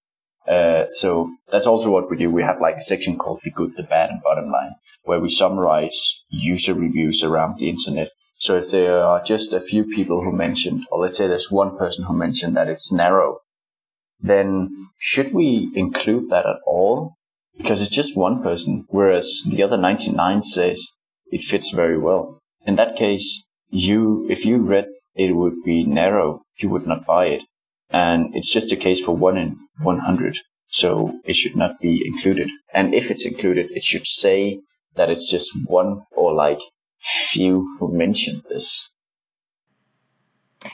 Uh, 0.48 0.86
so 0.92 1.30
that's 1.52 1.66
also 1.66 1.90
what 1.90 2.10
we 2.10 2.16
do. 2.16 2.30
We 2.30 2.42
have 2.42 2.62
like 2.62 2.76
a 2.76 2.80
section 2.80 3.18
called 3.18 3.42
the 3.44 3.50
good, 3.50 3.76
the 3.76 3.82
bad, 3.82 4.08
and 4.08 4.22
bottom 4.22 4.50
line, 4.50 4.74
where 5.02 5.20
we 5.20 5.30
summarize 5.30 6.24
user 6.30 6.72
reviews 6.72 7.22
around 7.22 7.58
the 7.58 7.68
internet. 7.68 8.08
So 8.38 8.56
if 8.56 8.70
there 8.70 9.04
are 9.04 9.22
just 9.22 9.52
a 9.52 9.60
few 9.60 9.84
people 9.84 10.22
who 10.22 10.32
mentioned, 10.32 10.86
or 10.90 11.00
let's 11.00 11.18
say 11.18 11.26
there's 11.26 11.50
one 11.50 11.76
person 11.76 12.04
who 12.04 12.14
mentioned 12.14 12.56
that 12.56 12.68
it's 12.68 12.90
narrow, 12.90 13.40
then 14.20 14.88
should 14.98 15.34
we 15.34 15.70
include 15.74 16.30
that 16.30 16.46
at 16.46 16.60
all? 16.64 17.16
Because 17.58 17.82
it's 17.82 17.90
just 17.90 18.16
one 18.16 18.42
person, 18.42 18.86
whereas 18.88 19.42
the 19.50 19.62
other 19.62 19.76
99 19.76 20.42
says 20.42 20.86
it 21.30 21.42
fits 21.42 21.72
very 21.72 21.98
well. 21.98 22.38
In 22.64 22.76
that 22.76 22.96
case, 22.96 23.44
you, 23.70 24.26
if 24.30 24.46
you 24.46 24.62
read 24.62 24.86
it 25.18 25.34
would 25.34 25.64
be 25.64 25.84
narrow, 25.84 26.42
you 26.56 26.70
would 26.70 26.86
not 26.86 27.04
buy 27.04 27.26
it. 27.26 27.42
And 27.90 28.36
it's 28.36 28.50
just 28.50 28.72
a 28.72 28.76
case 28.76 29.00
for 29.00 29.14
one 29.14 29.36
in 29.36 29.58
100. 29.82 30.36
So 30.68 31.18
it 31.24 31.34
should 31.34 31.56
not 31.56 31.80
be 31.80 32.06
included. 32.06 32.50
And 32.72 32.94
if 32.94 33.10
it's 33.10 33.26
included, 33.26 33.70
it 33.72 33.82
should 33.82 34.06
say 34.06 34.60
that 34.94 35.10
it's 35.10 35.28
just 35.28 35.68
one 35.68 36.02
or 36.12 36.34
like 36.34 36.60
few 37.00 37.76
who 37.78 37.92
mentioned 37.92 38.44
this. 38.48 38.90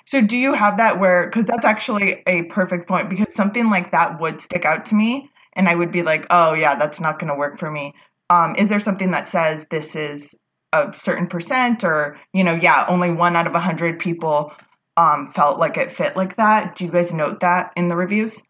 So 0.06 0.20
do 0.20 0.36
you 0.36 0.52
have 0.52 0.76
that 0.76 1.00
where, 1.00 1.26
because 1.26 1.46
that's 1.46 1.64
actually 1.64 2.22
a 2.26 2.42
perfect 2.44 2.86
point, 2.88 3.08
because 3.08 3.32
something 3.34 3.70
like 3.70 3.92
that 3.92 4.20
would 4.20 4.40
stick 4.40 4.64
out 4.64 4.86
to 4.86 4.94
me 4.94 5.30
and 5.54 5.68
I 5.68 5.74
would 5.74 5.92
be 5.92 6.02
like, 6.02 6.26
oh 6.30 6.52
yeah, 6.54 6.74
that's 6.74 7.00
not 7.00 7.18
going 7.18 7.32
to 7.32 7.38
work 7.38 7.58
for 7.58 7.70
me. 7.70 7.94
Um, 8.28 8.56
is 8.56 8.68
there 8.68 8.80
something 8.80 9.12
that 9.12 9.28
says 9.28 9.66
this 9.70 9.94
is 9.94 10.34
a 10.74 10.92
certain 10.98 11.26
percent 11.28 11.84
or 11.84 12.18
you 12.32 12.44
know 12.44 12.54
yeah 12.54 12.84
only 12.88 13.10
one 13.10 13.36
out 13.36 13.46
of 13.46 13.54
a 13.54 13.60
hundred 13.60 13.98
people 13.98 14.52
um, 14.96 15.26
felt 15.26 15.58
like 15.58 15.76
it 15.76 15.90
fit 15.90 16.16
like 16.16 16.36
that. 16.36 16.76
Do 16.76 16.84
you 16.84 16.90
guys 16.90 17.12
note 17.12 17.40
that 17.40 17.72
in 17.76 17.88
the 17.88 17.96
reviews? 17.96 18.40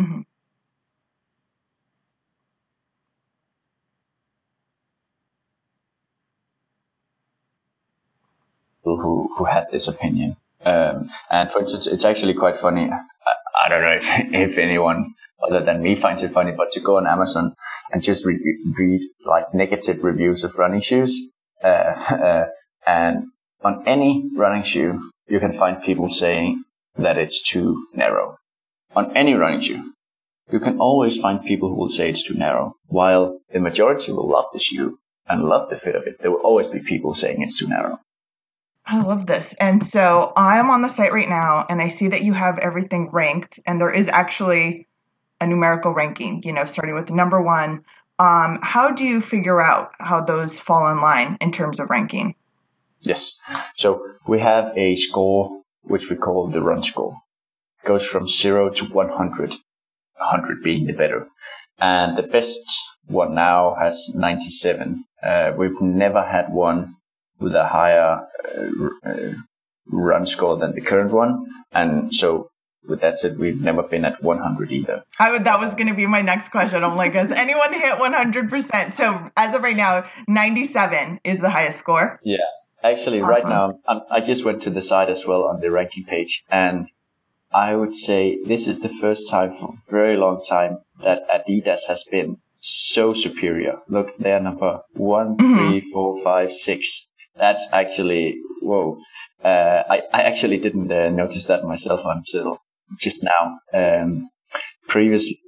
Mm-hmm. 0.00 0.22
who 8.84 9.30
who 9.36 9.44
had 9.44 9.66
this 9.70 9.88
opinion? 9.88 10.36
Um, 10.64 11.10
and 11.30 11.50
for 11.50 11.60
instance 11.60 11.86
it's 11.86 12.04
actually 12.04 12.34
quite 12.34 12.56
funny 12.56 12.90
I 13.64 13.68
don't 13.68 13.82
know 13.82 13.92
if, 13.92 14.06
if 14.52 14.58
anyone 14.58 15.14
other 15.42 15.60
than 15.60 15.82
me 15.82 15.96
finds 15.96 16.22
it 16.22 16.32
funny, 16.32 16.52
but 16.52 16.72
to 16.72 16.80
go 16.80 16.98
on 16.98 17.06
Amazon 17.06 17.54
and 17.90 18.02
just 18.02 18.24
read, 18.24 18.40
read 18.78 19.00
like 19.24 19.54
negative 19.54 20.04
reviews 20.04 20.44
of 20.44 20.56
running 20.56 20.80
shoes, 20.80 21.32
uh, 21.62 21.66
uh, 21.66 22.44
and 22.86 23.26
on 23.62 23.86
any 23.86 24.30
running 24.36 24.62
shoe, 24.62 25.10
you 25.28 25.40
can 25.40 25.58
find 25.58 25.82
people 25.82 26.08
saying 26.08 26.64
that 26.96 27.18
it's 27.18 27.42
too 27.42 27.86
narrow. 27.94 28.36
On 28.94 29.16
any 29.16 29.34
running 29.34 29.60
shoe, 29.60 29.92
you 30.50 30.60
can 30.60 30.78
always 30.78 31.16
find 31.16 31.44
people 31.44 31.70
who 31.70 31.76
will 31.76 31.88
say 31.88 32.08
it's 32.08 32.22
too 32.22 32.34
narrow, 32.34 32.74
while 32.86 33.40
the 33.52 33.60
majority 33.60 34.12
will 34.12 34.28
love 34.28 34.46
the 34.52 34.58
shoe 34.58 34.98
and 35.26 35.44
love 35.44 35.70
the 35.70 35.78
fit 35.78 35.94
of 35.94 36.06
it. 36.06 36.20
There 36.20 36.30
will 36.30 36.40
always 36.40 36.68
be 36.68 36.80
people 36.80 37.14
saying 37.14 37.40
it's 37.40 37.58
too 37.58 37.68
narrow. 37.68 37.98
I 38.84 39.02
love 39.02 39.26
this. 39.26 39.54
And 39.60 39.86
so 39.86 40.32
I'm 40.36 40.70
on 40.70 40.82
the 40.82 40.88
site 40.88 41.12
right 41.12 41.28
now 41.28 41.64
and 41.68 41.80
I 41.80 41.88
see 41.88 42.08
that 42.08 42.24
you 42.24 42.32
have 42.32 42.58
everything 42.58 43.10
ranked 43.12 43.60
and 43.64 43.80
there 43.80 43.92
is 43.92 44.08
actually 44.08 44.88
a 45.40 45.46
numerical 45.46 45.92
ranking, 45.92 46.42
you 46.44 46.52
know, 46.52 46.64
starting 46.64 46.94
with 46.94 47.10
number 47.10 47.40
one. 47.40 47.84
Um, 48.18 48.58
how 48.62 48.90
do 48.92 49.04
you 49.04 49.20
figure 49.20 49.60
out 49.60 49.92
how 49.98 50.20
those 50.22 50.58
fall 50.58 50.90
in 50.90 51.00
line 51.00 51.38
in 51.40 51.52
terms 51.52 51.80
of 51.80 51.90
ranking? 51.90 52.34
Yes. 53.00 53.40
So 53.76 54.06
we 54.26 54.40
have 54.40 54.76
a 54.76 54.94
score 54.96 55.62
which 55.82 56.08
we 56.10 56.16
call 56.16 56.48
the 56.48 56.62
run 56.62 56.82
score. 56.82 57.16
It 57.82 57.86
goes 57.86 58.06
from 58.06 58.28
zero 58.28 58.70
to 58.70 58.84
100, 58.84 59.50
100 59.50 60.62
being 60.62 60.86
the 60.86 60.92
better. 60.92 61.26
And 61.78 62.16
the 62.16 62.22
best 62.22 62.80
one 63.06 63.34
now 63.34 63.74
has 63.78 64.14
97. 64.14 65.04
Uh, 65.20 65.52
we've 65.56 65.80
never 65.80 66.22
had 66.22 66.52
one 66.52 66.96
with 67.42 67.54
a 67.54 67.66
higher 67.66 68.26
uh, 68.56 68.88
uh, 69.04 69.32
run 69.86 70.26
score 70.26 70.56
than 70.56 70.74
the 70.74 70.80
current 70.80 71.12
one. 71.12 71.46
And 71.72 72.14
so 72.14 72.50
with 72.86 73.00
that 73.00 73.16
said, 73.16 73.38
we've 73.38 73.60
never 73.60 73.82
been 73.82 74.04
at 74.04 74.22
100 74.22 74.72
either. 74.72 75.04
I 75.18 75.30
would, 75.30 75.44
that 75.44 75.60
was 75.60 75.72
going 75.74 75.86
to 75.86 75.94
be 75.94 76.06
my 76.06 76.22
next 76.22 76.48
question. 76.48 76.82
I'm 76.82 76.96
like, 76.96 77.14
has 77.14 77.30
anyone 77.30 77.72
hit 77.72 77.98
100%? 77.98 78.92
So 78.92 79.30
as 79.36 79.54
of 79.54 79.62
right 79.62 79.76
now, 79.76 80.04
97 80.26 81.20
is 81.24 81.40
the 81.40 81.50
highest 81.50 81.78
score. 81.78 82.20
Yeah. 82.24 82.38
Actually, 82.82 83.20
awesome. 83.20 83.30
right 83.30 83.46
now, 83.46 83.78
I'm, 83.86 84.00
I 84.10 84.20
just 84.20 84.44
went 84.44 84.62
to 84.62 84.70
the 84.70 84.80
site 84.80 85.08
as 85.08 85.24
well 85.24 85.44
on 85.44 85.60
the 85.60 85.70
ranking 85.70 86.04
page, 86.04 86.42
and 86.50 86.88
I 87.54 87.76
would 87.76 87.92
say 87.92 88.38
this 88.44 88.66
is 88.66 88.80
the 88.80 88.88
first 88.88 89.30
time 89.30 89.52
for 89.52 89.68
a 89.68 89.90
very 89.90 90.16
long 90.16 90.42
time 90.42 90.78
that 91.00 91.22
Adidas 91.30 91.86
has 91.86 92.02
been 92.02 92.38
so 92.60 93.14
superior. 93.14 93.78
Look, 93.88 94.16
they're 94.18 94.40
number 94.40 94.80
one, 94.94 95.36
mm-hmm. 95.36 95.56
three, 95.56 95.92
four, 95.92 96.20
five, 96.22 96.52
six 96.52 97.08
that's 97.36 97.68
actually 97.72 98.40
whoa. 98.60 98.98
Uh, 99.42 99.82
I 99.90 100.02
I 100.12 100.22
actually 100.22 100.58
didn't 100.58 100.90
uh, 100.90 101.10
notice 101.10 101.46
that 101.46 101.64
myself 101.64 102.00
until 102.04 102.58
just 103.00 103.22
now. 103.22 103.58
Um, 103.72 104.30
previously, 104.88 105.40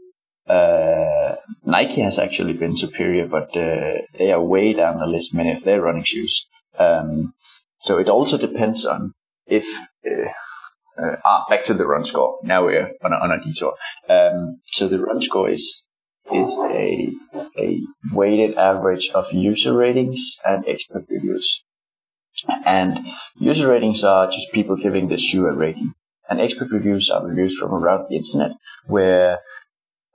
uh, 0.49 1.37
Nike 1.65 2.01
has 2.01 2.19
actually 2.19 2.55
been 2.55 2.77
superior, 2.77 3.27
but 3.27 3.57
uh, 3.57 4.03
they 4.19 4.33
are 4.33 4.43
way 4.43 4.73
down 4.73 4.99
the 4.99 5.07
list. 5.07 5.35
Many 5.35 5.53
of 5.53 5.65
their 5.65 5.81
running 5.81 6.05
shoes. 6.05 6.47
Um, 6.79 7.35
so 7.79 7.99
it 7.99 8.09
also 8.09 8.39
depends 8.39 8.87
on 8.87 9.13
if. 9.47 9.67
Uh, 10.07 10.31
uh, 10.97 11.17
ah, 11.25 11.45
back 11.49 11.65
to 11.65 11.75
the 11.75 11.85
run 11.85 12.05
score. 12.05 12.39
Now 12.45 12.67
we're 12.67 12.93
on 13.03 13.13
a, 13.13 13.17
on 13.17 13.33
a 13.33 13.41
detour. 13.41 13.75
Um, 14.09 14.61
so 14.65 14.87
the 14.87 15.01
run 15.01 15.21
score 15.21 15.49
is 15.49 15.83
is 16.33 16.57
a 16.59 17.11
a 17.59 17.81
weighted 18.13 18.57
average 18.57 19.11
of 19.11 19.33
user 19.33 19.77
ratings 19.77 20.39
and 20.45 20.65
expert 20.69 21.05
reviews. 21.09 21.65
And 22.65 22.99
user 23.39 23.69
ratings 23.69 24.05
are 24.05 24.31
just 24.31 24.53
people 24.53 24.77
giving 24.77 25.09
the 25.09 25.19
shoe 25.19 25.47
a 25.47 25.53
rating. 25.53 25.95
And 26.29 26.41
expert 26.41 26.71
reviews 26.71 27.11
are 27.11 27.27
reviews 27.27 27.57
from 27.57 27.73
around 27.73 28.07
the 28.09 28.17
internet 28.17 28.53
where, 28.87 29.41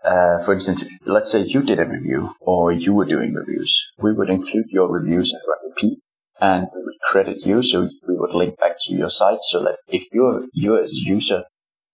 uh, 0.03 0.39
for 0.43 0.53
instance, 0.53 0.85
let's 1.05 1.31
say 1.31 1.41
you 1.41 1.61
did 1.63 1.79
a 1.79 1.85
review 1.85 2.35
or 2.39 2.71
you 2.71 2.93
were 2.93 3.05
doing 3.05 3.33
reviews. 3.33 3.91
We 3.97 4.13
would 4.13 4.29
include 4.29 4.65
your 4.69 4.89
reviews 4.89 5.33
at 5.33 5.41
repeat 5.69 5.99
and 6.39 6.67
we 6.73 6.83
would 6.83 6.99
credit 7.01 7.45
you. 7.45 7.61
So 7.61 7.89
we 8.07 8.15
would 8.15 8.33
link 8.33 8.57
back 8.57 8.77
to 8.85 8.93
your 8.93 9.09
site 9.09 9.41
so 9.41 9.63
that 9.63 9.77
if 9.87 10.03
you're, 10.11 10.45
you 10.53 10.77
a 10.77 10.87
user, 10.87 11.43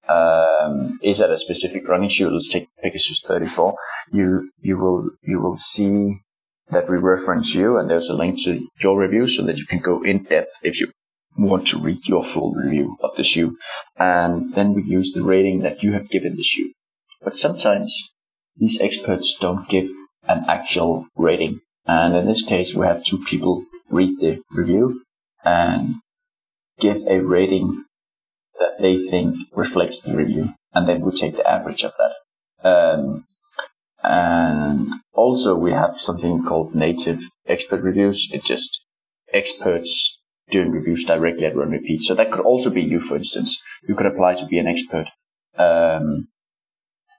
um, 0.07 0.99
is 1.01 1.21
at 1.21 1.31
a 1.31 1.37
specific 1.37 1.87
running 1.87 2.09
shoe, 2.09 2.29
let's 2.29 2.49
take 2.49 2.67
Pegasus 2.81 3.21
34, 3.25 3.75
you, 4.11 4.51
you 4.61 4.77
will, 4.77 5.09
you 5.23 5.39
will 5.39 5.57
see 5.57 6.19
that 6.69 6.89
we 6.89 6.97
reference 6.97 7.53
you 7.53 7.77
and 7.77 7.89
there's 7.89 8.09
a 8.09 8.15
link 8.15 8.43
to 8.43 8.67
your 8.79 8.99
review 8.99 9.27
so 9.27 9.43
that 9.43 9.57
you 9.57 9.65
can 9.65 9.79
go 9.79 10.03
in 10.03 10.23
depth 10.23 10.51
if 10.63 10.79
you 10.79 10.91
want 11.37 11.67
to 11.67 11.79
read 11.79 12.07
your 12.07 12.23
full 12.23 12.53
review 12.53 12.97
of 13.01 13.15
the 13.15 13.23
shoe. 13.23 13.57
And 13.97 14.53
then 14.53 14.73
we 14.73 14.83
use 14.83 15.11
the 15.11 15.23
rating 15.23 15.61
that 15.61 15.83
you 15.83 15.93
have 15.93 16.09
given 16.09 16.35
the 16.35 16.43
shoe. 16.43 16.71
But 17.21 17.35
sometimes 17.35 18.09
these 18.57 18.81
experts 18.81 19.37
don't 19.39 19.67
give 19.67 19.89
an 20.27 20.45
actual 20.47 21.07
rating. 21.15 21.59
And 21.85 22.15
in 22.15 22.25
this 22.25 22.43
case, 22.43 22.73
we 22.73 22.85
have 22.85 23.03
two 23.03 23.23
people 23.23 23.65
read 23.89 24.19
the 24.19 24.41
review 24.51 25.01
and 25.43 25.95
give 26.79 27.05
a 27.07 27.19
rating 27.19 27.83
that 28.59 28.81
they 28.81 28.97
think 28.97 29.37
reflects 29.53 30.01
the 30.01 30.15
review. 30.15 30.53
And 30.73 30.87
then 30.89 31.01
we 31.01 31.11
take 31.11 31.35
the 31.35 31.49
average 31.49 31.83
of 31.83 31.93
that. 31.97 32.67
Um, 32.67 33.25
and 34.07 34.89
also 35.13 35.55
we 35.55 35.71
have 35.71 35.99
something 35.99 36.43
called 36.43 36.75
native 36.75 37.19
expert 37.47 37.81
reviews. 37.81 38.29
It's 38.31 38.47
just 38.47 38.85
experts 39.33 40.19
doing 40.49 40.71
reviews 40.71 41.05
directly 41.05 41.45
at 41.45 41.55
Run 41.55 41.71
Repeat. 41.71 42.01
So 42.01 42.15
that 42.15 42.31
could 42.31 42.45
also 42.45 42.69
be 42.69 42.83
you, 42.83 42.99
for 42.99 43.15
instance. 43.17 43.61
You 43.87 43.95
could 43.95 44.05
apply 44.05 44.35
to 44.35 44.45
be 44.45 44.59
an 44.59 44.67
expert. 44.67 45.07
Um, 45.57 46.27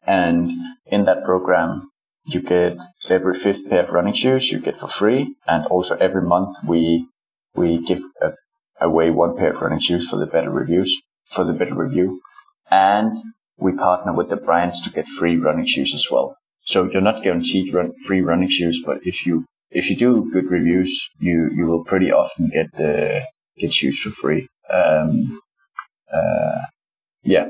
and 0.07 0.53
in 0.87 1.07
that 1.07 1.25
program, 1.25 1.91
you 2.25 2.41
get 2.41 2.79
every 3.09 3.35
fifth 3.35 3.69
pair 3.69 3.85
of 3.85 3.91
running 3.91 4.13
shoes 4.13 4.51
you 4.51 4.61
get 4.61 4.77
for 4.77 4.89
free. 4.89 5.35
And 5.47 5.67
also 5.67 5.97
every 5.97 6.23
month 6.23 6.51
we, 6.67 7.09
we 7.55 7.79
give 7.85 8.01
a, 8.23 8.33
away 8.81 9.11
one 9.11 9.37
pair 9.37 9.55
of 9.55 9.61
running 9.61 9.81
shoes 9.81 10.09
for 10.09 10.19
the 10.19 10.27
better 10.27 10.51
reviews, 10.51 11.03
for 11.25 11.45
the 11.45 11.53
better 11.53 11.75
review. 11.75 12.21
And 12.71 13.17
we 13.59 13.73
partner 13.73 14.13
with 14.13 14.29
the 14.29 14.37
brands 14.37 14.83
to 14.83 14.91
get 14.91 15.07
free 15.07 15.37
running 15.37 15.67
shoes 15.67 15.95
as 15.95 16.09
well. 16.11 16.37
So 16.67 16.91
you're 16.91 17.01
not 17.01 17.23
guaranteed 17.23 17.73
run, 17.73 17.93
free 17.93 18.23
running 18.23 18.49
shoes, 18.51 18.83
but 18.85 19.07
if 19.07 19.25
you 19.25 19.45
if 19.71 19.91
you 19.91 19.97
do 19.97 20.31
good 20.33 20.51
reviews, 20.51 21.11
you 21.19 21.51
you 21.53 21.67
will 21.67 21.85
pretty 21.85 22.11
often 22.13 22.49
get 22.49 22.73
the 22.73 23.23
get 23.57 23.73
shoes 23.73 24.01
for 24.01 24.11
free. 24.11 24.49
Um, 24.69 25.41
uh, 26.13 26.61
yeah, 27.23 27.49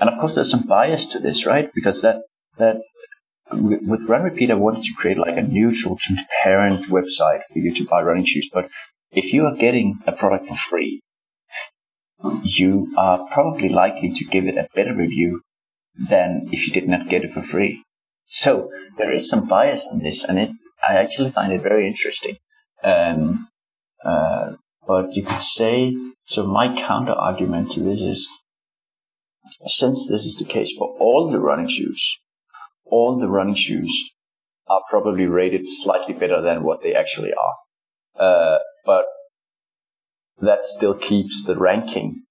and 0.00 0.10
of 0.10 0.18
course 0.18 0.36
there's 0.36 0.50
some 0.50 0.66
bias 0.66 1.06
to 1.08 1.18
this, 1.18 1.44
right? 1.44 1.70
Because 1.74 2.02
that 2.02 2.22
that 2.56 2.80
with 3.52 4.08
Run 4.08 4.22
Repeat, 4.22 4.50
I 4.50 4.54
wanted 4.54 4.84
to 4.84 4.94
create 4.94 5.18
like 5.18 5.36
a 5.36 5.42
neutral, 5.42 5.96
transparent 5.96 6.86
website 6.86 7.42
for 7.52 7.58
you 7.58 7.74
to 7.74 7.84
buy 7.84 8.02
running 8.02 8.24
shoes. 8.24 8.50
But 8.52 8.70
if 9.12 9.32
you 9.34 9.46
are 9.46 9.54
getting 9.54 9.98
a 10.06 10.12
product 10.12 10.46
for 10.46 10.54
free, 10.54 11.02
you 12.42 12.94
are 12.96 13.28
probably 13.30 13.68
likely 13.68 14.10
to 14.12 14.24
give 14.24 14.46
it 14.46 14.56
a 14.56 14.68
better 14.74 14.94
review 14.94 15.42
than 16.08 16.48
if 16.52 16.66
you 16.66 16.72
did 16.72 16.88
not 16.88 17.08
get 17.08 17.24
it 17.24 17.32
for 17.32 17.42
free. 17.42 17.82
So 18.26 18.70
there 18.98 19.12
is 19.12 19.28
some 19.28 19.46
bias 19.46 19.86
on 19.90 20.00
this, 20.00 20.24
and 20.24 20.38
it's 20.38 20.58
I 20.86 20.96
actually 20.96 21.30
find 21.30 21.52
it 21.52 21.62
very 21.62 21.86
interesting. 21.86 22.36
Um, 22.82 23.48
uh, 24.04 24.54
but 24.86 25.12
you 25.14 25.22
could 25.24 25.40
say 25.40 25.96
so. 26.24 26.46
My 26.46 26.74
counter 26.74 27.12
argument 27.12 27.72
to 27.72 27.80
this 27.80 28.00
is, 28.00 28.28
since 29.64 30.08
this 30.08 30.26
is 30.26 30.36
the 30.38 30.44
case 30.44 30.74
for 30.76 30.96
all 30.98 31.30
the 31.30 31.40
running 31.40 31.68
shoes, 31.68 32.18
all 32.84 33.18
the 33.18 33.28
running 33.28 33.54
shoes 33.54 34.12
are 34.68 34.82
probably 34.88 35.26
rated 35.26 35.66
slightly 35.66 36.14
better 36.14 36.42
than 36.42 36.64
what 36.64 36.82
they 36.82 36.94
actually 36.94 37.32
are. 37.32 38.24
Uh, 38.24 38.58
but 38.84 39.04
that 40.40 40.64
still 40.64 40.94
keeps 40.94 41.44
the 41.46 41.56
ranking 41.56 42.22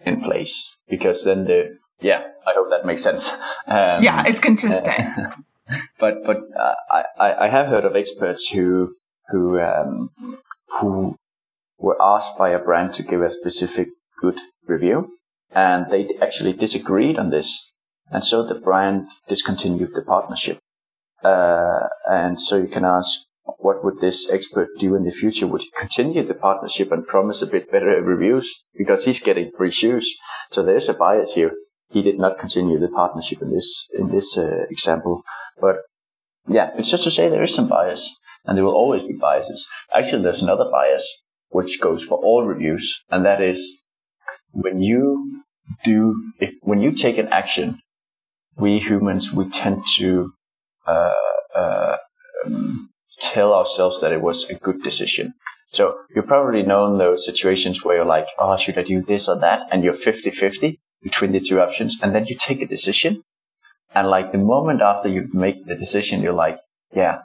in 0.00 0.22
place 0.22 0.76
because 0.88 1.24
then 1.24 1.44
the 1.44 1.78
yeah 2.00 2.22
I 2.48 2.52
hope 2.56 2.70
that 2.70 2.86
makes 2.86 3.02
sense. 3.02 3.32
Um, 3.66 4.02
yeah, 4.02 4.24
it's 4.26 4.40
consistent. 4.40 4.88
Uh, 4.88 5.30
but 5.98 6.24
but 6.24 6.38
uh, 6.58 6.74
I 7.20 7.44
I 7.44 7.48
have 7.48 7.66
heard 7.66 7.84
of 7.84 7.96
experts 7.96 8.48
who 8.48 8.94
who 9.28 9.60
um, 9.60 10.10
who 10.80 11.16
were 11.78 12.00
asked 12.00 12.38
by 12.38 12.50
a 12.50 12.58
brand 12.58 12.94
to 12.94 13.02
give 13.02 13.22
a 13.22 13.30
specific 13.30 13.88
good 14.20 14.38
review, 14.66 15.12
and 15.52 15.90
they 15.90 16.08
actually 16.22 16.54
disagreed 16.54 17.18
on 17.18 17.30
this, 17.30 17.72
and 18.10 18.24
so 18.24 18.46
the 18.46 18.54
brand 18.54 19.08
discontinued 19.28 19.94
the 19.94 20.02
partnership. 20.02 20.58
Uh, 21.22 21.88
and 22.08 22.38
so 22.38 22.56
you 22.56 22.68
can 22.68 22.84
ask, 22.84 23.20
what 23.58 23.84
would 23.84 24.00
this 24.00 24.30
expert 24.30 24.68
do 24.78 24.94
in 24.94 25.04
the 25.04 25.10
future? 25.10 25.48
Would 25.48 25.62
he 25.62 25.70
continue 25.76 26.22
the 26.24 26.34
partnership 26.34 26.92
and 26.92 27.04
promise 27.04 27.42
a 27.42 27.48
bit 27.48 27.72
better 27.72 28.00
reviews 28.02 28.64
because 28.76 29.04
he's 29.04 29.20
getting 29.20 29.50
free 29.56 29.72
shoes? 29.72 30.16
So 30.52 30.62
there's 30.62 30.88
a 30.88 30.94
bias 30.94 31.34
here 31.34 31.52
he 31.90 32.02
did 32.02 32.18
not 32.18 32.38
continue 32.38 32.78
the 32.78 32.88
partnership 32.88 33.42
in 33.42 33.50
this 33.50 33.88
in 33.92 34.08
this 34.08 34.36
uh, 34.36 34.66
example. 34.70 35.22
But 35.60 35.76
yeah, 36.46 36.70
it's 36.76 36.90
just 36.90 37.04
to 37.04 37.10
say 37.10 37.28
there 37.28 37.42
is 37.42 37.54
some 37.54 37.68
bias, 37.68 38.18
and 38.44 38.56
there 38.56 38.64
will 38.64 38.74
always 38.74 39.02
be 39.02 39.14
biases. 39.14 39.68
Actually, 39.94 40.22
there's 40.22 40.42
another 40.42 40.70
bias 40.70 41.22
which 41.50 41.80
goes 41.80 42.02
for 42.02 42.18
all 42.18 42.44
reviews, 42.44 43.02
and 43.10 43.24
that 43.24 43.42
is 43.42 43.82
when 44.52 44.80
you 44.80 45.42
do 45.84 46.32
if 46.40 46.54
when 46.62 46.80
you 46.80 46.92
take 46.92 47.18
an 47.18 47.28
action, 47.28 47.80
we 48.56 48.78
humans 48.78 49.32
we 49.32 49.48
tend 49.48 49.84
to 49.96 50.32
uh, 50.86 51.12
uh, 51.54 51.96
um, 52.44 52.88
tell 53.20 53.54
ourselves 53.54 54.02
that 54.02 54.12
it 54.12 54.20
was 54.20 54.50
a 54.50 54.54
good 54.54 54.82
decision. 54.82 55.34
So 55.72 55.98
you've 56.14 56.26
probably 56.26 56.62
known 56.62 56.96
those 56.96 57.26
situations 57.26 57.84
where 57.84 57.96
you're 57.96 58.06
like, 58.06 58.26
oh, 58.38 58.56
should 58.56 58.78
I 58.78 58.84
do 58.84 59.02
this 59.02 59.28
or 59.28 59.40
that? 59.40 59.68
And 59.70 59.84
you're 59.84 59.92
50-50 59.92 60.78
between 61.02 61.32
the 61.32 61.40
two 61.40 61.60
options 61.60 62.00
and 62.02 62.14
then 62.14 62.26
you 62.26 62.36
take 62.36 62.62
a 62.62 62.66
decision. 62.66 63.22
And 63.94 64.08
like 64.08 64.32
the 64.32 64.38
moment 64.38 64.82
after 64.82 65.08
you 65.08 65.28
make 65.32 65.64
the 65.64 65.74
decision, 65.74 66.22
you're 66.22 66.32
like, 66.32 66.58
yeah, 66.94 67.22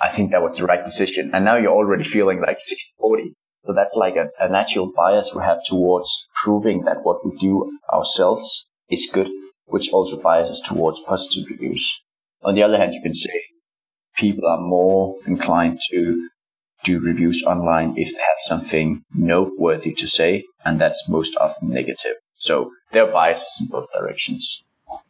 I 0.00 0.08
think 0.08 0.30
that 0.30 0.42
was 0.42 0.58
the 0.58 0.66
right 0.66 0.84
decision. 0.84 1.30
And 1.34 1.44
now 1.44 1.56
you're 1.56 1.72
already 1.72 2.04
feeling 2.04 2.40
like 2.40 2.58
60 2.60 2.94
40. 2.98 3.34
So 3.66 3.74
that's 3.74 3.94
like 3.94 4.16
a, 4.16 4.30
a 4.40 4.48
natural 4.48 4.90
bias 4.96 5.34
we 5.34 5.42
have 5.42 5.62
towards 5.64 6.28
proving 6.34 6.84
that 6.84 7.02
what 7.02 7.24
we 7.24 7.36
do 7.36 7.78
ourselves 7.92 8.66
is 8.88 9.10
good, 9.12 9.30
which 9.66 9.92
also 9.92 10.20
biases 10.20 10.62
towards 10.62 11.00
positive 11.00 11.50
reviews. 11.50 12.00
On 12.42 12.54
the 12.54 12.62
other 12.62 12.78
hand, 12.78 12.94
you 12.94 13.02
can 13.02 13.14
say 13.14 13.42
people 14.16 14.48
are 14.48 14.60
more 14.60 15.16
inclined 15.26 15.80
to 15.90 16.28
do 16.84 16.98
reviews 16.98 17.42
online 17.42 17.94
if 17.98 18.12
they 18.12 18.18
have 18.18 18.40
something 18.42 19.02
noteworthy 19.12 19.92
to 19.92 20.06
say, 20.06 20.44
and 20.64 20.80
that's 20.80 21.08
most 21.08 21.36
often 21.36 21.68
negative. 21.68 22.16
So 22.40 22.72
there 22.90 23.06
are 23.06 23.12
biases 23.12 23.60
in 23.60 23.68
both 23.68 23.86
directions. 23.92 24.64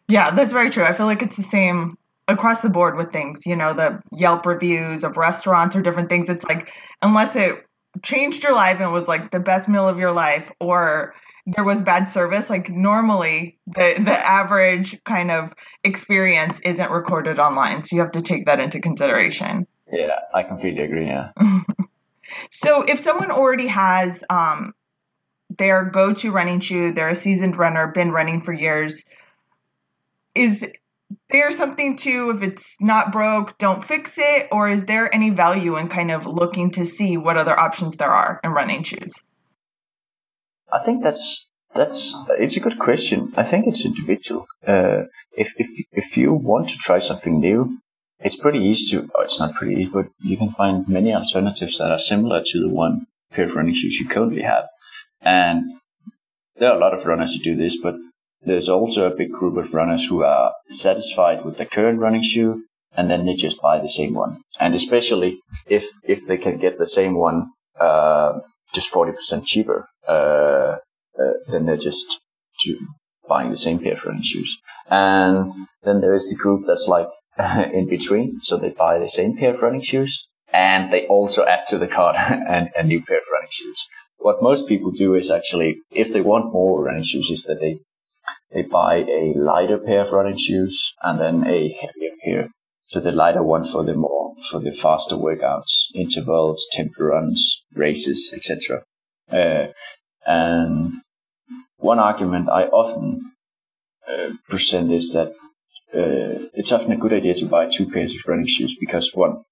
Yeah, 0.09 0.35
that's 0.35 0.53
very 0.53 0.69
true. 0.69 0.85
I 0.85 0.93
feel 0.93 1.07
like 1.07 1.23
it's 1.23 1.37
the 1.37 1.43
same 1.43 1.97
across 2.29 2.61
the 2.61 2.69
board 2.69 2.97
with 2.97 3.13
things. 3.13 3.47
You 3.47 3.57
know, 3.57 3.73
the 3.73 4.03
Yelp 4.13 4.45
reviews 4.45 5.05
of 5.05 5.17
restaurants 5.17 5.75
or 5.75 5.81
different 5.81 6.09
things. 6.09 6.29
It's 6.29 6.45
like 6.45 6.71
unless 7.01 7.37
it 7.37 7.65
changed 8.03 8.43
your 8.43 8.53
life 8.53 8.81
and 8.81 8.93
was 8.93 9.09
like 9.09 9.31
the 9.31 9.41
best 9.41 9.69
meal 9.69 9.89
of 9.89 9.99
your 9.99 10.13
life 10.13 10.51
or 10.61 11.15
there 11.47 11.65
was 11.65 11.81
bad 11.81 12.09
service 12.09 12.49
like 12.49 12.71
normally 12.71 13.59
the 13.67 14.01
the 14.05 14.17
average 14.17 15.03
kind 15.05 15.31
of 15.31 15.53
experience 15.83 16.61
isn't 16.65 16.91
recorded 16.91 17.41
online 17.41 17.83
so 17.83 17.97
you 17.97 18.03
have 18.03 18.13
to 18.13 18.23
take 18.23 18.47
that 18.47 18.61
into 18.61 18.81
consideration 18.81 19.67
yeah 19.91 20.15
i 20.35 20.43
completely 20.45 20.83
agree 20.83 21.07
yeah 21.07 21.33
so 22.51 22.83
if 22.83 23.01
someone 23.01 23.31
already 23.31 23.67
has 23.67 24.23
um 24.31 24.73
their 25.61 25.85
go-to 25.85 26.33
running 26.33 26.59
shoe. 26.59 26.91
They're 26.91 27.11
a 27.11 27.15
seasoned 27.15 27.57
runner, 27.57 27.87
been 27.87 28.11
running 28.11 28.41
for 28.41 28.53
years. 28.53 29.05
Is 30.35 30.67
there 31.29 31.53
something 31.53 31.97
to 31.99 32.31
if 32.31 32.43
it's 32.43 32.77
not 32.81 33.13
broke, 33.13 33.59
don't 33.59 33.85
fix 33.85 34.15
it, 34.17 34.49
or 34.51 34.71
is 34.71 34.87
there 34.87 35.15
any 35.15 35.31
value 35.31 35.77
in 35.77 35.89
kind 35.89 36.11
of 36.11 36.27
looking 36.27 36.71
to 36.73 36.87
see 36.87 37.17
what 37.17 37.37
other 37.37 37.59
options 37.59 37.97
there 37.97 38.11
are 38.11 38.41
in 38.43 38.51
running 38.51 38.83
shoes? 38.83 39.13
I 40.73 40.79
think 40.79 41.03
that's 41.03 41.51
that's 41.75 42.15
it's 42.39 42.57
a 42.57 42.61
good 42.61 42.79
question. 42.79 43.35
I 43.37 43.43
think 43.43 43.67
it's 43.67 43.85
individual. 43.85 44.47
Uh, 44.67 45.03
if 45.37 45.55
if 45.59 45.69
if 45.93 46.17
you 46.17 46.33
want 46.33 46.71
to 46.71 46.79
try 46.79 47.01
something 47.01 47.39
new, 47.39 47.79
it's 48.19 48.37
pretty 48.37 48.61
easy 48.61 48.97
to. 48.97 49.11
Oh, 49.15 49.23
it's 49.23 49.39
not 49.39 49.55
pretty 49.55 49.75
easy, 49.83 49.91
but 49.91 50.07
you 50.21 50.39
can 50.39 50.51
find 50.51 50.89
many 50.89 51.15
alternatives 51.15 51.79
that 51.79 51.91
are 51.91 51.99
similar 51.99 52.43
to 52.47 52.61
the 52.61 52.69
one 52.69 53.07
pair 53.31 53.45
of 53.45 53.55
running 53.55 53.75
shoes 53.75 53.99
you 54.01 54.09
currently 54.09 54.43
have. 54.43 54.67
And 55.23 55.65
there 56.57 56.71
are 56.71 56.77
a 56.77 56.81
lot 56.81 56.95
of 56.95 57.07
runners 57.07 57.35
who 57.35 57.43
do 57.43 57.57
this, 57.57 57.79
but 57.81 57.97
there's 58.43 58.69
also 58.69 59.07
a 59.07 59.17
big 59.17 59.33
group 59.33 59.57
of 59.57 59.75
runners 59.75 60.07
who 60.07 60.23
are 60.25 60.53
satisfied 60.69 61.45
with 61.45 61.59
the 61.59 61.67
current 61.67 61.99
running 61.99 62.23
shoe 62.23 62.65
and 62.97 63.11
then 63.11 63.27
they 63.27 63.35
just 63.35 63.61
buy 63.61 63.79
the 63.79 63.89
same 63.89 64.15
one. 64.15 64.43
And 64.59 64.75
especially 64.75 65.39
if, 65.67 65.87
if 66.05 66.27
they 66.27 66.39
can 66.39 66.59
get 66.59 66.79
the 66.79 66.87
same 66.87 67.15
one, 67.15 67.51
uh, 67.79 68.41
just 68.75 68.93
40% 68.93 69.45
cheaper, 69.45 69.87
uh, 70.09 70.77
uh, 71.19 71.33
then 71.49 71.67
they're 71.67 71.77
just 71.77 72.21
buying 73.29 73.51
the 73.51 73.57
same 73.57 73.79
pair 73.79 73.95
of 73.95 74.05
running 74.05 74.23
shoes. 74.23 74.59
And 74.89 75.67
then 75.83 76.01
there 76.01 76.15
is 76.15 76.31
the 76.31 76.37
group 76.37 76.65
that's 76.67 76.89
like 76.89 77.09
in 77.73 77.89
between. 77.89 78.41
So 78.41 78.57
they 78.57 78.71
buy 78.71 78.99
the 78.99 79.09
same 79.09 79.37
pair 79.37 79.55
of 79.55 79.63
running 79.63 79.83
shoes 79.83 80.27
and 80.53 80.93
they 80.93 81.07
also 81.07 81.45
add 81.45 81.67
to 81.69 81.79
the 81.79 81.87
cart 81.87 82.17
a 82.19 82.83
new 82.83 83.05
pair 83.05 83.19
of 83.19 83.25
running 83.33 83.51
shoes 83.51 83.87
what 84.21 84.43
most 84.43 84.69
people 84.69 84.91
do 84.91 85.15
is 85.15 85.31
actually, 85.31 85.81
if 85.91 86.13
they 86.13 86.21
want 86.21 86.53
more 86.53 86.83
running 86.85 87.05
shoes, 87.05 87.31
is 87.31 87.45
that 87.45 87.61
they 87.61 87.79
they 88.53 88.63
buy 88.63 88.97
a 88.97 89.33
lighter 89.37 89.79
pair 89.79 90.03
of 90.03 90.13
running 90.13 90.37
shoes 90.37 90.93
and 91.03 91.19
then 91.19 91.47
a 91.47 91.73
heavier 91.73 92.11
pair. 92.23 92.49
So 92.89 93.01
the 93.01 93.13
lighter 93.13 93.43
one 93.43 93.65
for 93.65 93.85
the 93.85 93.95
more 93.95 94.35
for 94.51 94.61
the 94.61 94.73
faster 94.73 95.17
workouts, 95.17 95.87
intervals, 95.95 96.67
tempo 96.73 97.05
runs, 97.05 97.65
races, 97.75 98.33
etc. 98.35 98.83
Uh, 99.31 99.73
and 100.27 101.01
one 101.77 101.99
argument 101.99 102.49
I 102.49 102.65
often 102.65 103.33
uh, 104.09 104.31
present 104.49 104.93
is 104.93 105.15
that 105.15 105.29
uh, 105.95 106.49
it's 106.55 106.73
often 106.73 106.93
a 106.93 106.97
good 106.97 107.13
idea 107.13 107.35
to 107.35 107.47
buy 107.47 107.69
two 107.69 107.91
pairs 107.91 108.15
of 108.15 108.27
running 108.27 108.47
shoes 108.47 108.77
because 108.79 109.13
one, 109.15 109.43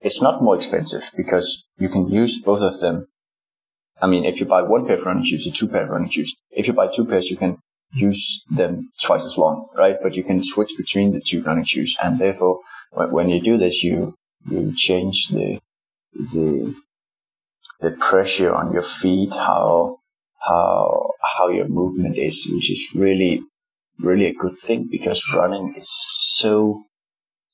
it's 0.00 0.22
not 0.22 0.42
more 0.42 0.56
expensive 0.56 1.10
because 1.16 1.66
you 1.78 1.88
can 1.88 2.08
use 2.08 2.40
both 2.42 2.60
of 2.60 2.80
them. 2.80 3.06
I 4.00 4.06
mean, 4.06 4.24
if 4.24 4.40
you 4.40 4.46
buy 4.46 4.62
one 4.62 4.86
pair 4.86 4.98
of 4.98 5.04
running 5.04 5.24
shoes 5.24 5.46
or 5.46 5.50
two 5.50 5.68
pair 5.68 5.84
of 5.84 5.90
running 5.90 6.10
shoes, 6.10 6.36
if 6.50 6.68
you 6.68 6.72
buy 6.72 6.88
two 6.88 7.04
pairs, 7.04 7.30
you 7.30 7.36
can 7.36 7.58
use 7.92 8.44
them 8.50 8.90
twice 9.00 9.26
as 9.26 9.38
long, 9.38 9.68
right? 9.74 9.96
But 10.00 10.14
you 10.14 10.22
can 10.22 10.42
switch 10.42 10.72
between 10.76 11.12
the 11.12 11.20
two 11.20 11.42
running 11.42 11.64
shoes, 11.64 11.96
and 12.02 12.18
therefore, 12.18 12.60
when 12.92 13.28
you 13.28 13.40
do 13.40 13.58
this, 13.58 13.82
you 13.82 14.14
you 14.48 14.72
change 14.76 15.28
the 15.28 15.60
the 16.12 16.74
the 17.80 17.90
pressure 17.92 18.54
on 18.54 18.72
your 18.72 18.82
feet, 18.82 19.32
how 19.32 19.98
how 20.38 21.10
how 21.20 21.48
your 21.48 21.68
movement 21.68 22.16
is, 22.16 22.48
which 22.52 22.70
is 22.70 22.92
really 22.94 23.42
really 23.98 24.26
a 24.26 24.34
good 24.34 24.56
thing 24.56 24.88
because 24.90 25.32
running 25.34 25.74
is 25.76 25.90
so 25.90 26.84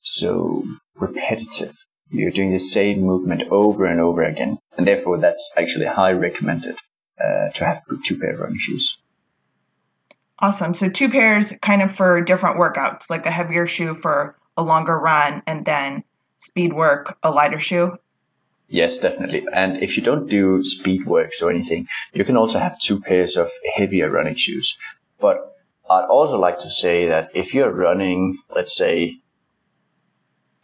so 0.01 0.63
repetitive. 0.95 1.75
You're 2.09 2.31
doing 2.31 2.53
the 2.53 2.59
same 2.59 3.01
movement 3.01 3.43
over 3.49 3.85
and 3.85 3.99
over 3.99 4.23
again, 4.23 4.59
and 4.77 4.87
therefore 4.87 5.17
that's 5.17 5.53
actually 5.57 5.87
highly 5.87 6.19
recommended 6.19 6.75
uh, 7.19 7.49
to 7.51 7.65
have 7.65 7.81
two 8.03 8.19
pair 8.19 8.33
of 8.33 8.39
running 8.39 8.59
shoes. 8.59 8.97
Awesome. 10.37 10.73
So 10.73 10.89
two 10.89 11.09
pairs 11.09 11.53
kind 11.61 11.81
of 11.81 11.95
for 11.95 12.21
different 12.21 12.57
workouts, 12.57 13.09
like 13.09 13.25
a 13.25 13.31
heavier 13.31 13.67
shoe 13.67 13.93
for 13.93 14.37
a 14.57 14.63
longer 14.63 14.97
run 14.97 15.41
and 15.47 15.65
then 15.65 16.03
speed 16.39 16.73
work, 16.73 17.17
a 17.23 17.31
lighter 17.31 17.59
shoe. 17.59 17.97
Yes, 18.67 18.99
definitely. 18.99 19.45
And 19.51 19.81
if 19.83 19.95
you 19.95 20.03
don't 20.03 20.27
do 20.29 20.63
speed 20.63 21.05
works 21.05 21.41
or 21.41 21.51
anything, 21.51 21.87
you 22.13 22.25
can 22.25 22.35
also 22.35 22.59
have 22.59 22.79
two 22.79 22.99
pairs 22.99 23.37
of 23.37 23.49
heavier 23.75 24.09
running 24.09 24.35
shoes. 24.35 24.77
But 25.19 25.55
I'd 25.89 26.05
also 26.05 26.39
like 26.39 26.59
to 26.59 26.69
say 26.69 27.09
that 27.09 27.31
if 27.35 27.53
you're 27.53 27.71
running, 27.71 28.39
let's 28.53 28.75
say, 28.75 29.19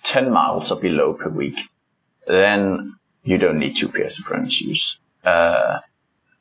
10 0.04 0.32
miles 0.32 0.72
or 0.72 0.80
below 0.80 1.14
per 1.14 1.30
week, 1.30 1.60
then 2.28 2.96
you 3.24 3.38
don't 3.38 3.60
need 3.60 3.76
two 3.76 3.90
pairs 3.90 4.20
of 4.20 4.30
running 4.30 4.50
shoes. 4.50 5.00
Uh, 5.24 5.80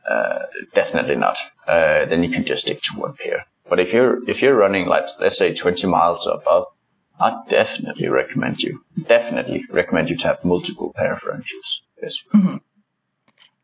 uh, 0.08 0.46
definitely 0.74 1.16
not. 1.16 1.38
Uh, 1.66 2.04
then 2.06 2.22
you 2.22 2.30
can 2.30 2.44
just 2.44 2.62
stick 2.62 2.82
to 2.82 2.98
one 2.98 3.14
pair. 3.14 3.46
But 3.68 3.78
if 3.78 3.92
you're 3.92 4.28
if 4.28 4.42
you're 4.42 4.56
running 4.56 4.86
like 4.86 5.06
let's 5.20 5.38
say 5.38 5.54
20 5.54 5.86
miles 5.86 6.26
or 6.26 6.34
above, 6.34 6.66
I 7.20 7.42
definitely 7.48 8.08
recommend 8.08 8.60
you 8.60 8.82
definitely 9.06 9.64
recommend 9.70 10.10
you 10.10 10.16
to 10.16 10.26
have 10.28 10.44
multiple 10.44 10.92
pair 10.96 11.12
of 11.12 11.22
running 11.22 11.44
shoes. 11.44 11.82
Yes. 12.02 12.24
Mm-hmm. 12.34 12.56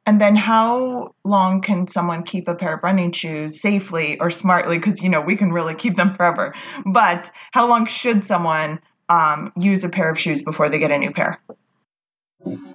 And 0.09 0.21
then 0.21 0.37
how 0.37 1.15
long 1.25 1.61
can 1.61 1.89
someone 1.89 2.23
keep 2.23 2.47
a 2.47 2.55
pair 2.55 2.75
of 2.75 2.85
running 2.85 3.11
shoes 3.11 3.61
safely 3.61 4.21
or 4.21 4.31
smartly? 4.31 4.79
Because 4.79 5.03
you 5.03 5.09
know 5.09 5.21
we 5.21 5.35
can 5.35 5.53
really 5.53 5.75
keep 5.75 5.97
them 5.97 6.15
forever. 6.15 6.55
But 6.85 7.33
how 7.51 7.67
long 7.67 7.87
should 7.87 8.25
someone 8.25 8.79
um, 9.09 9.53
use 9.57 9.85
a 9.85 9.89
pair 9.89 10.11
of 10.11 10.19
shoes 10.19 10.43
before 10.43 10.69
they 10.69 10.79
get 10.79 10.91
a 10.91 10.99
new 10.99 11.13
pair? 11.13 11.41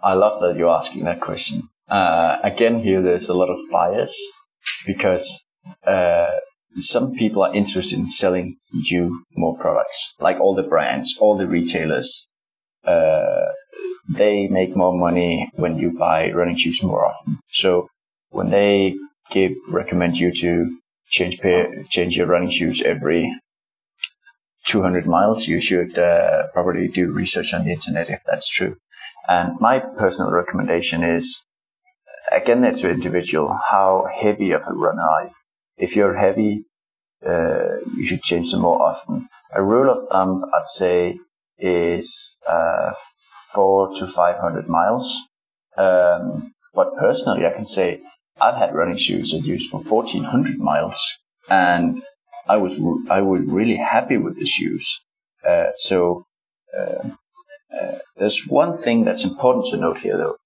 I 0.03 0.13
love 0.13 0.41
that 0.41 0.57
you're 0.57 0.75
asking 0.75 1.05
that 1.05 1.21
question 1.21 1.63
uh, 1.91 2.37
again, 2.41 2.81
here 2.81 3.01
there's 3.01 3.27
a 3.27 3.33
lot 3.33 3.49
of 3.49 3.69
bias 3.69 4.17
because 4.85 5.43
uh, 5.85 6.29
some 6.75 7.13
people 7.15 7.43
are 7.43 7.53
interested 7.53 7.99
in 7.99 8.07
selling 8.07 8.55
you 8.71 9.25
more 9.35 9.57
products, 9.57 10.15
like 10.17 10.39
all 10.39 10.55
the 10.55 10.63
brands, 10.63 11.17
all 11.19 11.37
the 11.37 11.47
retailers. 11.47 12.29
Uh, 12.85 13.51
they 14.07 14.47
make 14.47 14.75
more 14.75 14.97
money 14.97 15.51
when 15.55 15.77
you 15.77 15.91
buy 15.97 16.31
running 16.31 16.55
shoes 16.55 16.81
more 16.81 17.05
often. 17.05 17.39
So 17.49 17.89
when 18.29 18.47
they 18.47 18.95
give 19.29 19.51
recommend 19.67 20.17
you 20.17 20.31
to 20.31 20.77
change 21.07 21.39
pair, 21.39 21.83
change 21.89 22.15
your 22.15 22.27
running 22.27 22.51
shoes 22.51 22.81
every 22.81 23.37
200 24.65 25.05
miles, 25.05 25.47
you 25.47 25.59
should 25.59 25.97
uh, 25.97 26.47
probably 26.53 26.87
do 26.87 27.11
research 27.11 27.53
on 27.53 27.65
the 27.65 27.71
internet 27.71 28.09
if 28.09 28.19
that's 28.25 28.49
true. 28.49 28.77
And 29.27 29.59
my 29.59 29.79
personal 29.79 30.31
recommendation 30.31 31.03
is 31.03 31.43
again, 32.31 32.63
it's 32.63 32.83
individual. 32.83 33.53
How 33.53 34.07
heavy 34.11 34.51
of 34.51 34.63
a 34.67 34.73
runner 34.73 35.01
are 35.01 35.23
you? 35.25 35.31
If 35.77 35.95
you're 35.95 36.15
heavy, 36.15 36.65
uh, 37.25 37.77
you 37.95 38.05
should 38.05 38.23
change 38.23 38.51
them 38.51 38.61
more 38.61 38.81
often. 38.81 39.27
A 39.53 39.61
rule 39.61 39.91
of 39.91 40.07
thumb, 40.09 40.45
I'd 40.53 40.65
say, 40.65 41.19
is 41.57 42.37
uh, 42.47 42.93
four 43.53 43.95
to 43.95 44.07
five 44.07 44.39
hundred 44.39 44.67
miles. 44.67 45.19
Um, 45.77 46.53
but 46.73 46.95
personally, 46.97 47.45
I 47.45 47.51
can 47.51 47.65
say 47.65 48.01
I've 48.39 48.55
had 48.55 48.73
running 48.73 48.97
shoes 48.97 49.31
that 49.31 49.45
used 49.45 49.69
for 49.69 49.81
fourteen 49.81 50.23
hundred 50.23 50.57
miles, 50.57 51.17
and 51.49 52.01
I 52.47 52.57
was 52.57 52.79
I 53.09 53.21
was 53.21 53.41
really 53.45 53.75
happy 53.75 54.17
with 54.17 54.37
the 54.37 54.45
shoes. 54.45 55.01
Uh, 55.47 55.71
so 55.75 56.25
uh, 56.77 57.09
uh, 57.79 57.97
there's 58.17 58.45
one 58.47 58.77
thing 58.77 59.05
that's 59.05 59.23
important 59.23 59.67
to 59.67 59.77
note 59.77 59.97
here, 59.97 60.17
though 60.17 60.37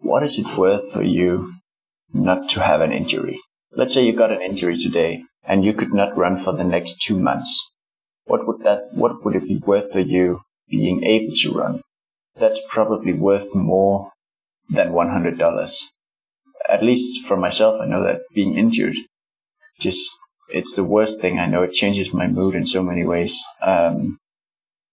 what 0.00 0.22
is 0.22 0.38
it 0.38 0.56
worth 0.56 0.92
for 0.92 1.02
you 1.02 1.52
not 2.12 2.50
to 2.50 2.62
have 2.62 2.80
an 2.80 2.92
injury? 2.92 3.40
Let's 3.72 3.92
say 3.92 4.06
you 4.06 4.12
got 4.12 4.32
an 4.32 4.42
injury 4.42 4.76
today 4.76 5.24
and 5.42 5.64
you 5.64 5.74
could 5.74 5.92
not 5.92 6.16
run 6.16 6.38
for 6.38 6.52
the 6.52 6.64
next 6.64 7.02
two 7.02 7.18
months. 7.18 7.70
What 8.24 8.46
would 8.46 8.62
that, 8.62 8.92
what 8.92 9.24
would 9.24 9.36
it 9.36 9.48
be 9.48 9.58
worth 9.58 9.92
for 9.92 10.00
you 10.00 10.40
being 10.68 11.04
able 11.04 11.34
to 11.42 11.52
run? 11.52 11.80
That's 12.36 12.60
probably 12.68 13.12
worth 13.12 13.54
more 13.54 14.12
than 14.70 14.92
$100. 14.92 15.84
At 16.68 16.82
least 16.82 17.26
for 17.26 17.36
myself, 17.36 17.80
I 17.80 17.86
know 17.86 18.04
that 18.04 18.22
being 18.34 18.56
injured 18.56 18.96
just, 19.80 20.18
it's 20.48 20.76
the 20.76 20.84
worst 20.84 21.20
thing. 21.20 21.38
I 21.38 21.46
know 21.46 21.62
it 21.62 21.72
changes 21.72 22.14
my 22.14 22.26
mood 22.26 22.54
in 22.54 22.66
so 22.66 22.82
many 22.82 23.04
ways. 23.04 23.44
Um, 23.60 24.18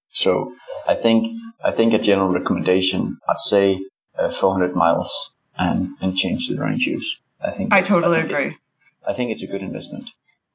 so 0.09 0.53
I 0.87 0.95
think, 0.95 1.39
I 1.63 1.71
think 1.71 1.93
a 1.93 1.99
general 1.99 2.29
recommendation, 2.29 3.17
I'd 3.29 3.39
say 3.39 3.81
uh, 4.17 4.29
400 4.29 4.75
miles 4.75 5.31
and, 5.57 5.89
and 6.01 6.17
change 6.17 6.47
the 6.47 6.59
running 6.59 6.79
shoes. 6.79 7.19
I 7.43 7.51
think 7.51 7.73
I 7.73 7.81
totally 7.81 8.19
I 8.19 8.21
think 8.21 8.31
agree. 8.31 8.57
I 9.07 9.13
think 9.13 9.31
it's 9.31 9.43
a 9.43 9.47
good 9.47 9.61
investment. 9.61 10.09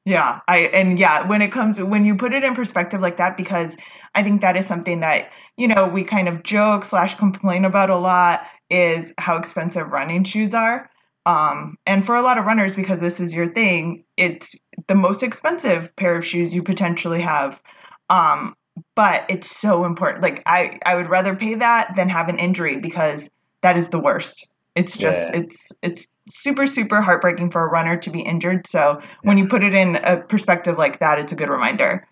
Yeah, 0.05 0.39
I 0.47 0.59
and 0.59 0.97
yeah, 0.97 1.27
when 1.27 1.41
it 1.41 1.51
comes 1.51 1.81
when 1.81 2.05
you 2.05 2.15
put 2.15 2.33
it 2.33 2.43
in 2.45 2.55
perspective 2.55 3.01
like 3.01 3.17
that, 3.17 3.35
because 3.35 3.75
I 4.15 4.23
think 4.23 4.39
that 4.39 4.55
is 4.55 4.65
something 4.65 5.01
that 5.01 5.29
you 5.57 5.67
know 5.67 5.85
we 5.85 6.05
kind 6.05 6.29
of 6.29 6.43
joke 6.43 6.85
slash 6.85 7.15
complain 7.15 7.65
about 7.65 7.89
a 7.89 7.97
lot 7.97 8.45
is 8.69 9.13
how 9.17 9.35
expensive 9.35 9.91
running 9.91 10.23
shoes 10.23 10.53
are. 10.53 10.89
Um, 11.27 11.77
and 11.85 12.05
for 12.05 12.15
a 12.15 12.21
lot 12.21 12.37
of 12.37 12.45
runners, 12.45 12.73
because 12.73 13.01
this 13.01 13.19
is 13.19 13.33
your 13.33 13.47
thing, 13.47 14.05
it's 14.15 14.55
the 14.87 14.95
most 14.95 15.23
expensive 15.23 15.93
pair 15.97 16.15
of 16.15 16.25
shoes 16.25 16.53
you 16.53 16.63
potentially 16.63 17.21
have. 17.21 17.61
Um, 18.09 18.55
but 18.95 19.25
it's 19.27 19.53
so 19.53 19.83
important. 19.83 20.23
Like 20.23 20.41
I, 20.45 20.79
I 20.85 20.95
would 20.95 21.09
rather 21.09 21.35
pay 21.35 21.55
that 21.55 21.97
than 21.97 22.07
have 22.07 22.29
an 22.29 22.39
injury 22.39 22.77
because 22.77 23.29
that 23.61 23.75
is 23.75 23.89
the 23.89 23.99
worst. 23.99 24.47
It's 24.73 24.95
just 24.95 25.33
yeah. 25.33 25.41
it's 25.41 25.71
it's 25.81 26.07
super 26.29 26.65
super 26.65 27.01
heartbreaking 27.01 27.51
for 27.51 27.61
a 27.61 27.67
runner 27.67 27.97
to 27.97 28.09
be 28.09 28.21
injured. 28.21 28.65
So 28.67 28.99
yes. 28.99 29.07
when 29.23 29.37
you 29.37 29.49
put 29.49 29.63
it 29.63 29.73
in 29.73 29.97
a 29.97 30.17
perspective 30.17 30.77
like 30.77 30.99
that, 30.99 31.19
it's 31.19 31.33
a 31.33 31.35
good 31.35 31.49
reminder. 31.49 32.07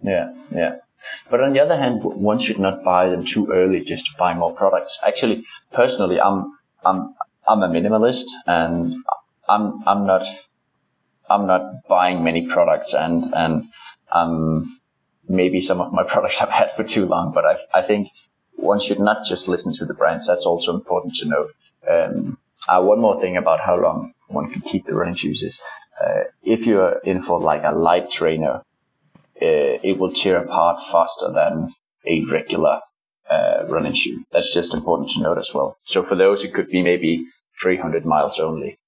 Yeah, 0.00 0.34
yeah. 0.52 0.76
But 1.28 1.40
on 1.40 1.54
the 1.54 1.60
other 1.60 1.76
hand, 1.76 2.04
one 2.04 2.38
should 2.38 2.60
not 2.60 2.84
buy 2.84 3.08
them 3.08 3.24
too 3.24 3.50
early 3.50 3.80
just 3.80 4.06
to 4.06 4.12
buy 4.18 4.34
more 4.34 4.54
products. 4.54 5.00
Actually, 5.04 5.46
personally, 5.72 6.20
I'm 6.20 6.52
I'm 6.84 7.14
I'm 7.50 7.62
a 7.64 7.68
minimalist 7.68 8.28
and 8.46 8.94
I'm 9.48 9.82
I'm 9.86 10.06
not 10.06 10.24
I'm 11.28 11.46
not 11.48 11.88
buying 11.88 12.22
many 12.22 12.46
products 12.46 12.94
and 12.94 13.24
and 13.34 13.64
um 14.12 14.64
maybe 15.28 15.60
some 15.60 15.80
of 15.80 15.92
my 15.92 16.04
products 16.12 16.40
I've 16.40 16.50
had 16.50 16.70
for 16.70 16.84
too 16.84 17.06
long, 17.06 17.32
but 17.32 17.44
I 17.44 17.56
I 17.80 17.82
think 17.82 18.08
one 18.54 18.78
should 18.78 19.00
not 19.00 19.24
just 19.24 19.48
listen 19.48 19.72
to 19.78 19.84
the 19.86 19.94
brands. 19.94 20.28
That's 20.28 20.46
also 20.46 20.74
important 20.74 21.14
to 21.16 21.28
know. 21.28 21.48
Um, 21.88 22.38
uh, 22.68 22.82
one 22.82 23.00
more 23.00 23.20
thing 23.20 23.36
about 23.36 23.60
how 23.60 23.76
long 23.80 24.12
one 24.28 24.50
can 24.52 24.60
keep 24.60 24.84
the 24.84 24.94
running 24.94 25.16
shoes 25.16 25.42
is 25.42 25.60
uh, 26.00 26.24
if 26.42 26.66
you're 26.66 26.98
in 26.98 27.22
for 27.22 27.40
like 27.40 27.62
a 27.64 27.72
light 27.72 28.10
trainer, 28.10 28.62
uh, 29.42 29.74
it 29.88 29.98
will 29.98 30.12
tear 30.12 30.36
apart 30.36 30.82
faster 30.92 31.32
than 31.32 31.74
a 32.06 32.24
regular 32.30 32.80
uh, 33.30 33.64
running 33.66 33.94
shoe. 33.94 34.22
That's 34.30 34.52
just 34.52 34.74
important 34.74 35.10
to 35.10 35.22
note 35.22 35.38
as 35.38 35.52
well. 35.54 35.78
So 35.84 36.02
for 36.02 36.16
those, 36.16 36.44
it 36.44 36.52
could 36.52 36.68
be 36.68 36.82
maybe 36.82 37.26
300 37.62 38.04
miles 38.04 38.38
only. 38.38 38.78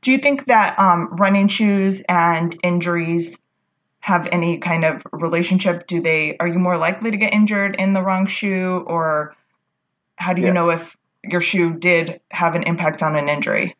Do 0.00 0.10
you 0.10 0.18
think 0.18 0.46
that 0.46 0.78
um, 0.78 1.16
running 1.16 1.48
shoes 1.48 2.02
and 2.08 2.56
injuries 2.62 3.36
have 4.00 4.28
any 4.32 4.58
kind 4.58 4.84
of 4.84 5.02
relationship? 5.12 5.86
Do 5.86 6.00
they 6.00 6.36
are 6.38 6.48
you 6.48 6.58
more 6.58 6.76
likely 6.76 7.12
to 7.12 7.16
get 7.16 7.32
injured 7.32 7.76
in 7.76 7.92
the 7.92 8.02
wrong 8.02 8.26
shoe 8.26 8.84
or 8.86 9.36
how 10.16 10.32
do 10.32 10.40
you 10.40 10.48
yeah. 10.48 10.54
know 10.54 10.70
if 10.70 10.96
your 11.22 11.40
shoe 11.40 11.74
did 11.74 12.20
have 12.30 12.56
an 12.56 12.64
impact 12.64 13.02
on 13.02 13.16
an 13.16 13.28
injury? 13.28 13.76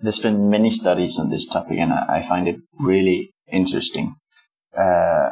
There's 0.00 0.18
been 0.18 0.50
many 0.50 0.70
studies 0.70 1.18
on 1.18 1.30
this 1.30 1.46
topic 1.46 1.78
and 1.78 1.92
I 1.92 2.22
find 2.22 2.48
it 2.48 2.60
really 2.78 3.32
interesting. 3.46 4.16
Uh, 4.76 5.30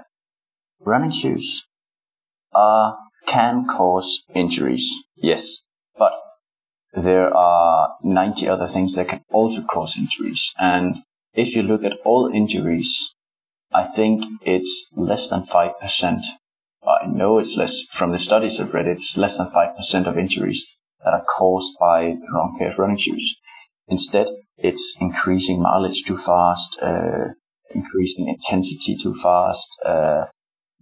running 0.80 1.10
shoes 1.10 1.66
uh, 2.54 2.94
can 3.26 3.66
cause 3.66 4.24
injuries, 4.34 5.04
yes, 5.16 5.62
there 7.02 7.34
are 7.34 7.96
90 8.02 8.48
other 8.48 8.68
things 8.68 8.94
that 8.94 9.08
can 9.08 9.22
also 9.30 9.62
cause 9.62 9.98
injuries. 9.98 10.52
And 10.58 11.02
if 11.34 11.54
you 11.56 11.62
look 11.62 11.84
at 11.84 11.98
all 12.04 12.30
injuries 12.32 13.14
I 13.72 13.84
think 13.84 14.24
it's 14.42 14.90
less 14.96 15.28
than 15.28 15.42
5%. 15.42 16.22
I 16.82 17.06
know 17.06 17.38
it's 17.38 17.56
less 17.56 17.82
from 17.82 18.12
the 18.12 18.18
studies 18.18 18.60
I've 18.60 18.72
read, 18.72 18.86
it's 18.86 19.18
less 19.18 19.38
than 19.38 19.48
5% 19.48 20.06
of 20.06 20.16
injuries 20.18 20.76
that 21.04 21.12
are 21.12 21.24
caused 21.24 21.76
by 21.78 22.16
the 22.18 22.26
wrong 22.32 22.56
pair 22.58 22.70
of 22.70 22.78
running 22.78 22.96
shoes. 22.96 23.36
Instead, 23.88 24.28
it's 24.56 24.96
increasing 25.00 25.62
mileage 25.62 26.04
too 26.04 26.16
fast, 26.16 26.78
uh, 26.80 27.28
increasing 27.74 28.28
intensity 28.28 28.96
too 28.96 29.14
fast, 29.14 29.80
uh, 29.84 30.26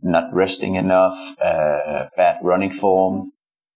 not 0.01 0.33
resting 0.33 0.77
enough, 0.77 1.19
uh, 1.41 2.09
bad 2.17 2.39
running 2.43 2.73
form. 2.73 3.33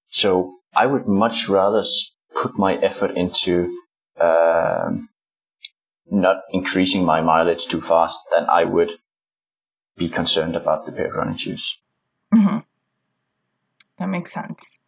So 0.06 0.54
I 0.74 0.86
would 0.86 1.06
much 1.08 1.48
rather 1.48 1.82
put 2.40 2.58
my 2.58 2.74
effort 2.74 3.16
into 3.16 3.78
um, 4.20 5.08
not 6.10 6.42
increasing 6.50 7.04
my 7.04 7.20
mileage 7.20 7.66
too 7.66 7.80
fast 7.80 8.20
then 8.30 8.46
I 8.50 8.64
would 8.64 8.90
be 9.96 10.08
concerned 10.08 10.56
about 10.56 10.86
the 10.86 10.92
pair 10.92 11.12
of. 11.20 11.36
Mm-hmm. 12.34 12.58
That 13.98 14.06
makes 14.08 14.32
sense. 14.32 14.78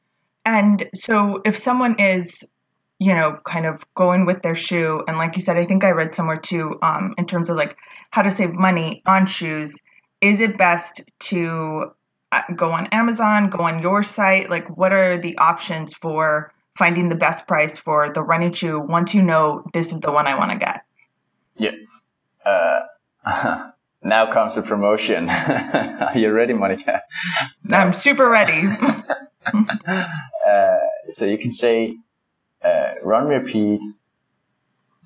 And 0.44 0.88
so 0.94 1.42
if 1.44 1.58
someone 1.58 2.00
is, 2.00 2.42
you 2.98 3.14
know, 3.14 3.38
kind 3.44 3.66
of 3.66 3.84
going 3.94 4.24
with 4.24 4.42
their 4.42 4.54
shoe, 4.54 5.04
and 5.06 5.18
like 5.18 5.36
you 5.36 5.42
said, 5.42 5.58
I 5.58 5.66
think 5.66 5.84
I 5.84 5.90
read 5.90 6.14
somewhere 6.14 6.38
too, 6.38 6.78
um, 6.82 7.14
in 7.18 7.26
terms 7.26 7.50
of 7.50 7.56
like 7.56 7.76
how 8.10 8.22
to 8.22 8.30
save 8.30 8.54
money 8.54 9.02
on 9.06 9.26
shoes, 9.26 9.74
is 10.22 10.40
it 10.40 10.56
best 10.56 11.02
to 11.30 11.92
uh, 12.32 12.42
go 12.56 12.70
on 12.70 12.86
Amazon, 12.86 13.50
go 13.50 13.64
on 13.64 13.82
your 13.82 14.02
site? 14.02 14.48
Like, 14.48 14.76
what 14.76 14.92
are 14.92 15.18
the 15.18 15.36
options 15.36 15.92
for 15.92 16.52
finding 16.76 17.08
the 17.08 17.14
best 17.14 17.46
price 17.46 17.76
for 17.78 18.11
the 18.11 18.22
running 18.22 18.52
shoe 18.52 18.80
once 18.80 19.14
you 19.14 19.22
know 19.22 19.64
this 19.72 19.92
is 19.92 20.00
the 20.00 20.11
one 20.11 20.26
I 20.26 20.37
want 20.37 20.52
to 20.52 20.58
get? 20.58 20.85
Yeah. 21.56 21.72
Uh, 22.44 23.70
now 24.02 24.32
comes 24.32 24.56
the 24.56 24.62
promotion. 24.62 25.28
Are 25.28 26.12
you 26.16 26.30
ready, 26.30 26.54
Monica? 26.54 27.02
No. 27.64 27.76
I'm 27.76 27.92
super 27.92 28.28
ready. 28.28 28.66
uh, 29.54 30.78
so 31.08 31.26
you 31.26 31.38
can 31.38 31.52
say, 31.52 31.96
uh, 32.64 32.94
run 33.02 33.26
repeat. 33.26 33.80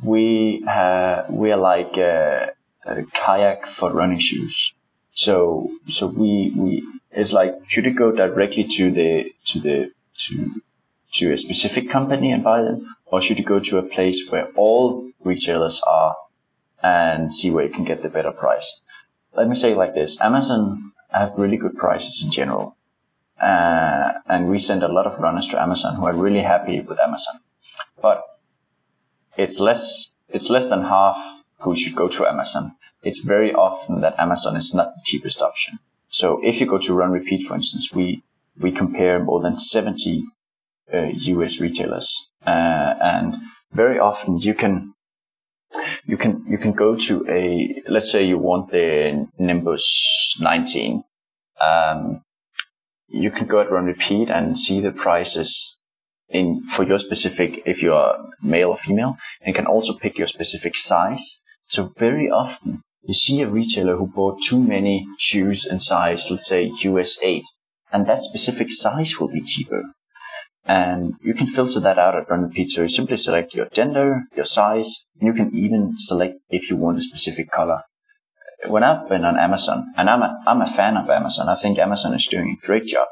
We 0.02 0.62
have, 0.66 1.31
we 1.31 1.52
are 1.52 1.59
like 1.59 1.96
a, 1.96 2.52
a, 2.85 3.02
kayak 3.05 3.66
for 3.66 3.90
running 3.90 4.18
shoes. 4.18 4.74
So, 5.12 5.70
so 5.88 6.07
we, 6.07 6.52
we, 6.55 6.85
it's 7.11 7.33
like, 7.33 7.55
should 7.66 7.87
you 7.87 7.94
go 7.94 8.12
directly 8.12 8.64
to 8.64 8.90
the, 8.90 9.33
to 9.46 9.61
the, 9.61 9.92
to, 10.18 10.50
to 11.14 11.33
a 11.33 11.38
specific 11.38 11.90
company 11.90 12.33
and 12.33 12.45
buy 12.45 12.62
them? 12.62 12.95
Or 13.07 13.23
should 13.23 13.38
you 13.38 13.45
go 13.45 13.61
to 13.61 13.79
a 13.79 13.83
place 13.83 14.31
where 14.31 14.49
all 14.57 15.11
retailers 15.23 15.81
are 15.87 16.16
and 16.83 17.33
see 17.33 17.51
where 17.51 17.64
you 17.64 17.73
can 17.73 17.85
get 17.85 18.03
the 18.03 18.09
better 18.09 18.33
price? 18.33 18.81
Let 19.35 19.49
me 19.49 19.57
say 19.57 19.75
like 19.75 19.95
this. 19.95 20.21
Amazon 20.21 20.92
have 21.11 21.38
really 21.38 21.57
good 21.57 21.77
prices 21.77 22.23
in 22.25 22.31
general. 22.31 22.77
Uh, 23.40 24.12
and 24.27 24.49
we 24.49 24.59
send 24.59 24.83
a 24.83 24.88
lot 24.88 25.07
of 25.07 25.19
runners 25.21 25.49
to 25.49 25.61
Amazon 25.61 25.95
who 25.95 26.07
are 26.07 26.14
really 26.14 26.40
happy 26.40 26.81
with 26.81 26.99
Amazon. 26.99 27.37
But 28.01 28.25
it's 29.37 29.61
less, 29.61 30.11
it's 30.29 30.51
less 30.51 30.69
than 30.69 30.83
half 30.83 31.19
who 31.61 31.77
should 31.77 31.95
go 31.95 32.09
to 32.09 32.27
Amazon. 32.27 32.73
It's 33.03 33.21
very 33.21 33.55
often 33.55 34.01
that 34.01 34.19
Amazon 34.19 34.57
is 34.57 34.75
not 34.75 34.95
the 34.95 35.01
cheapest 35.05 35.42
option. 35.42 35.79
So 36.09 36.40
if 36.42 36.61
you 36.61 36.66
go 36.66 36.79
to 36.79 36.95
Run 36.95 37.11
Repeat, 37.11 37.47
for 37.47 37.55
instance, 37.55 37.92
we, 37.95 38.23
we 38.59 38.73
compare 38.73 39.19
more 39.23 39.40
than 39.40 39.57
70 39.57 40.25
uh, 40.25 40.31
US 40.92 41.61
retailers. 41.61 42.31
Uh, 42.44 42.94
and 43.01 43.35
very 43.72 43.99
often 43.99 44.38
you 44.38 44.55
can, 44.55 44.94
you 46.05 46.16
can, 46.16 46.46
you 46.46 46.59
can 46.59 46.72
go 46.72 46.96
to 46.96 47.27
a, 47.29 47.83
let's 47.88 48.11
say 48.11 48.25
you 48.25 48.38
want 48.38 48.70
the 48.70 49.29
Nimbus 49.38 50.37
19. 50.40 51.03
Um, 51.61 52.22
you 53.09 53.31
can 53.31 53.46
go 53.46 53.61
at 53.61 53.70
Run 53.70 53.87
Repeat 53.87 54.31
and 54.31 54.59
see 54.59 54.81
the 54.81 54.92
prices 54.92 55.79
in 56.29 56.64
for 56.64 56.85
your 56.85 56.99
specific 56.99 57.62
if 57.66 57.83
you're 57.83 58.16
male 58.42 58.70
or 58.70 58.79
female 58.79 59.16
and 59.40 59.55
can 59.55 59.66
also 59.66 59.94
pick 59.94 60.18
your 60.18 60.27
specific 60.27 60.77
size 60.77 61.40
so 61.68 61.92
very 61.96 62.31
often 62.31 62.83
you 63.03 63.14
see 63.14 63.42
a 63.42 63.49
retailer 63.49 63.96
who 63.96 64.07
bought 64.07 64.42
too 64.42 64.61
many 64.61 65.07
shoes 65.18 65.66
in 65.66 65.79
size 65.79 66.29
let's 66.31 66.46
say 66.46 66.68
us 66.68 67.22
8 67.22 67.44
and 67.92 68.07
that 68.09 68.22
specific 68.22 68.72
size 68.72 69.20
will 69.20 69.29
be 69.29 69.42
cheaper 69.42 69.85
and 70.66 71.14
you 71.22 71.35
can 71.35 71.46
filter 71.46 71.81
that 71.81 71.98
out 71.98 72.16
at 72.16 72.29
Run 72.29 72.42
Repeat. 72.42 72.70
So 72.70 72.83
you 72.83 72.88
simply 72.88 73.16
select 73.16 73.55
your 73.55 73.66
gender, 73.66 74.22
your 74.35 74.44
size, 74.44 75.07
and 75.20 75.29
you 75.29 75.35
can 75.35 75.55
even 75.57 75.94
select 75.96 76.38
if 76.50 76.70
you 76.70 76.76
want 76.76 76.98
a 76.98 77.02
specific 77.02 77.50
color 77.50 77.83
when 78.68 78.83
I've 78.83 79.09
been 79.09 79.24
on 79.24 79.38
Amazon, 79.38 79.92
and 79.96 80.09
I'm 80.09 80.22
a, 80.22 80.42
I'm 80.46 80.62
a 80.62 80.66
fan 80.66 80.96
of 80.96 81.09
Amazon, 81.09 81.48
I 81.48 81.57
think 81.57 81.79
Amazon 81.79 82.14
is 82.14 82.26
doing 82.26 82.57
a 82.62 82.66
great 82.66 82.87
job. 82.87 83.09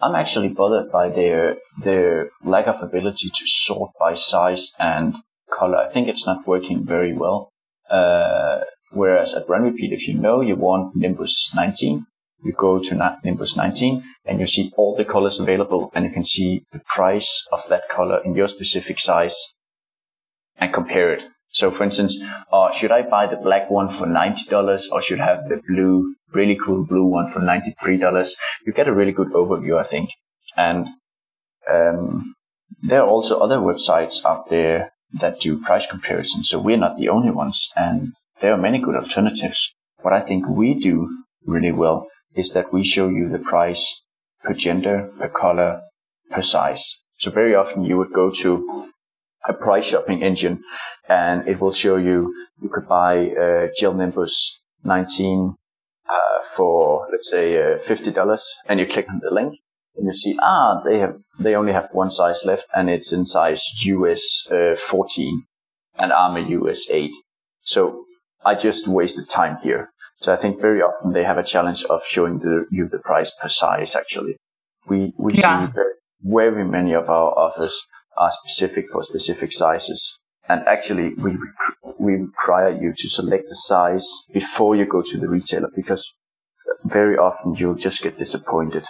I'm 0.00 0.14
actually 0.14 0.48
bothered 0.48 0.90
by 0.90 1.10
their 1.10 1.56
their 1.78 2.30
lack 2.42 2.66
of 2.66 2.82
ability 2.82 3.28
to 3.28 3.46
sort 3.46 3.92
by 4.00 4.14
size 4.14 4.72
and 4.78 5.14
color. 5.52 5.76
I 5.76 5.92
think 5.92 6.08
it's 6.08 6.26
not 6.26 6.46
working 6.46 6.84
very 6.84 7.12
well. 7.12 7.52
Uh, 7.88 8.60
whereas 8.90 9.34
at 9.34 9.48
Run 9.48 9.62
Repeat, 9.62 9.92
if 9.92 10.08
you 10.08 10.14
know 10.14 10.40
you 10.40 10.56
want 10.56 10.96
Nimbus 10.96 11.52
19, 11.54 12.06
you 12.42 12.52
go 12.52 12.78
to 12.78 13.18
Nimbus 13.24 13.56
19 13.56 14.02
and 14.24 14.40
you 14.40 14.46
see 14.46 14.72
all 14.76 14.96
the 14.96 15.04
colors 15.04 15.40
available 15.40 15.90
and 15.94 16.04
you 16.04 16.10
can 16.10 16.24
see 16.24 16.64
the 16.72 16.80
price 16.80 17.46
of 17.52 17.66
that 17.68 17.88
color 17.88 18.20
in 18.24 18.34
your 18.34 18.48
specific 18.48 18.98
size 18.98 19.54
and 20.56 20.72
compare 20.72 21.12
it. 21.12 21.22
So 21.48 21.70
for 21.70 21.84
instance, 21.84 22.22
uh, 22.50 22.72
should 22.72 22.92
I 22.92 23.02
buy 23.02 23.26
the 23.26 23.36
black 23.36 23.70
one 23.70 23.88
for 23.88 24.06
$90 24.06 24.90
or 24.90 25.02
should 25.02 25.20
I 25.20 25.26
have 25.26 25.48
the 25.48 25.60
blue, 25.66 26.14
really 26.32 26.56
cool 26.56 26.84
blue 26.84 27.04
one 27.04 27.28
for 27.28 27.40
$93? 27.40 28.32
You 28.66 28.72
get 28.72 28.88
a 28.88 28.92
really 28.92 29.12
good 29.12 29.32
overview, 29.32 29.78
I 29.78 29.82
think. 29.82 30.10
And, 30.56 30.88
um, 31.68 32.34
there 32.82 33.02
are 33.02 33.08
also 33.08 33.38
other 33.38 33.58
websites 33.58 34.24
out 34.24 34.48
there 34.48 34.92
that 35.20 35.40
do 35.40 35.60
price 35.60 35.86
comparison. 35.86 36.42
So 36.42 36.58
we're 36.58 36.78
not 36.78 36.96
the 36.96 37.10
only 37.10 37.30
ones 37.30 37.70
and 37.76 38.14
there 38.40 38.52
are 38.52 38.58
many 38.58 38.78
good 38.78 38.96
alternatives. 38.96 39.74
What 40.00 40.14
I 40.14 40.20
think 40.20 40.48
we 40.48 40.74
do 40.74 41.24
really 41.46 41.72
well 41.72 42.08
is 42.34 42.52
that 42.52 42.72
we 42.72 42.84
show 42.84 43.08
you 43.08 43.28
the 43.28 43.38
price 43.38 44.02
per 44.42 44.54
gender, 44.54 45.10
per 45.18 45.28
color, 45.28 45.82
per 46.30 46.42
size. 46.42 47.02
So 47.18 47.30
very 47.30 47.54
often 47.54 47.84
you 47.84 47.98
would 47.98 48.12
go 48.12 48.30
to 48.30 48.88
a 49.44 49.52
price 49.52 49.84
shopping 49.84 50.22
engine 50.22 50.62
and 51.08 51.48
it 51.48 51.60
will 51.60 51.72
show 51.72 51.96
you 51.96 52.34
you 52.60 52.68
could 52.68 52.88
buy 52.88 53.14
a 53.14 53.70
gel 53.76 53.94
Nimbus 53.94 54.60
19 54.84 55.54
uh, 56.08 56.14
for 56.54 57.08
let's 57.10 57.30
say 57.30 57.56
uh, 57.56 57.78
$50 57.78 58.42
and 58.68 58.80
you 58.80 58.86
click 58.86 59.08
on 59.08 59.20
the 59.22 59.34
link 59.34 59.58
and 59.96 60.06
you 60.06 60.14
see 60.14 60.36
ah 60.40 60.82
they 60.84 60.98
have 60.98 61.16
they 61.38 61.54
only 61.56 61.72
have 61.72 61.88
one 61.92 62.10
size 62.10 62.44
left 62.44 62.66
and 62.74 62.88
it's 62.88 63.12
in 63.12 63.26
size 63.26 63.64
US 63.84 64.48
uh, 64.50 64.76
14 64.76 65.44
and 65.98 66.12
I'm 66.12 66.36
a 66.36 66.48
US 66.60 66.90
8 66.90 67.10
so 67.62 68.04
I 68.44 68.54
just 68.54 68.88
wasted 68.88 69.28
time 69.28 69.58
here 69.62 69.90
so 70.22 70.32
I 70.32 70.36
think 70.36 70.60
very 70.60 70.82
often 70.82 71.12
they 71.12 71.24
have 71.24 71.38
a 71.38 71.44
challenge 71.44 71.84
of 71.84 72.02
showing 72.04 72.38
the, 72.38 72.66
you 72.70 72.88
the 72.88 72.98
price 72.98 73.30
per 73.40 73.48
size 73.48 73.96
actually 73.96 74.36
we 74.86 75.12
we 75.16 75.34
yeah. 75.34 75.66
see 75.66 75.72
very, 75.72 75.94
very 76.22 76.64
many 76.64 76.94
of 76.94 77.08
our 77.08 77.38
offers 77.38 77.86
are 78.16 78.30
specific 78.30 78.90
for 78.90 79.02
specific 79.02 79.52
sizes. 79.52 80.18
And 80.48 80.66
actually, 80.66 81.14
we, 81.14 81.38
we 81.98 82.14
require 82.14 82.70
you 82.70 82.92
to 82.92 83.08
select 83.08 83.48
the 83.48 83.54
size 83.54 84.26
before 84.32 84.74
you 84.74 84.86
go 84.86 85.00
to 85.00 85.18
the 85.18 85.28
retailer 85.28 85.70
because 85.74 86.12
very 86.84 87.16
often 87.16 87.54
you'll 87.54 87.76
just 87.76 88.02
get 88.02 88.18
disappointed. 88.18 88.84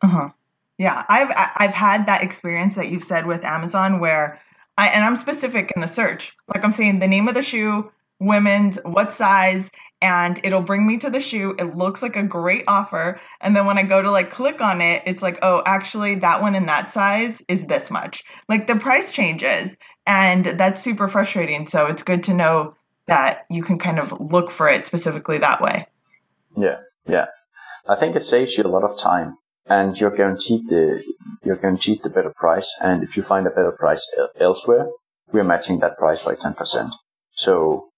Uh-huh. 0.00 0.30
Yeah, 0.78 1.04
I've 1.08 1.32
I've 1.56 1.74
had 1.74 2.06
that 2.06 2.22
experience 2.22 2.74
that 2.74 2.88
you've 2.88 3.04
said 3.04 3.26
with 3.26 3.44
Amazon 3.44 4.00
where 4.00 4.40
I 4.76 4.88
and 4.88 5.04
I'm 5.04 5.16
specific 5.16 5.72
in 5.76 5.82
the 5.82 5.86
search. 5.86 6.32
Like 6.52 6.64
I'm 6.64 6.72
saying 6.72 6.98
the 6.98 7.06
name 7.06 7.28
of 7.28 7.34
the 7.34 7.42
shoe, 7.42 7.92
women's, 8.18 8.76
what 8.84 9.12
size, 9.12 9.70
and 10.04 10.38
it'll 10.44 10.60
bring 10.60 10.86
me 10.86 10.98
to 10.98 11.08
the 11.08 11.18
shoe. 11.18 11.56
It 11.58 11.78
looks 11.78 12.02
like 12.02 12.14
a 12.14 12.22
great 12.22 12.64
offer. 12.68 13.18
And 13.40 13.56
then 13.56 13.64
when 13.64 13.78
I 13.78 13.84
go 13.84 14.02
to 14.02 14.10
like 14.10 14.30
click 14.30 14.60
on 14.60 14.82
it, 14.82 15.02
it's 15.06 15.22
like, 15.22 15.38
oh, 15.40 15.62
actually, 15.64 16.16
that 16.16 16.42
one 16.42 16.54
in 16.54 16.66
that 16.66 16.90
size 16.90 17.42
is 17.48 17.64
this 17.64 17.90
much. 17.90 18.22
Like 18.46 18.66
the 18.66 18.76
price 18.76 19.12
changes. 19.12 19.74
And 20.06 20.44
that's 20.44 20.82
super 20.82 21.08
frustrating. 21.08 21.66
So 21.66 21.86
it's 21.86 22.02
good 22.02 22.24
to 22.24 22.34
know 22.34 22.74
that 23.06 23.46
you 23.48 23.62
can 23.62 23.78
kind 23.78 23.98
of 23.98 24.12
look 24.20 24.50
for 24.50 24.68
it 24.68 24.84
specifically 24.84 25.38
that 25.38 25.62
way. 25.62 25.86
Yeah. 26.54 26.80
Yeah. 27.06 27.28
I 27.88 27.94
think 27.94 28.14
it 28.14 28.20
saves 28.20 28.58
you 28.58 28.64
a 28.64 28.68
lot 28.68 28.84
of 28.84 28.98
time 28.98 29.38
and 29.64 29.98
you're 29.98 30.14
guaranteed 30.14 30.68
the, 30.68 31.02
you're 31.42 31.56
guaranteed 31.56 32.02
the 32.02 32.10
better 32.10 32.34
price. 32.36 32.76
And 32.78 33.02
if 33.02 33.16
you 33.16 33.22
find 33.22 33.46
a 33.46 33.50
better 33.50 33.72
price 33.72 34.14
elsewhere, 34.38 34.86
we're 35.32 35.44
matching 35.44 35.80
that 35.80 35.96
price 35.96 36.20
by 36.22 36.34
10%. 36.34 36.90
So 37.32 37.88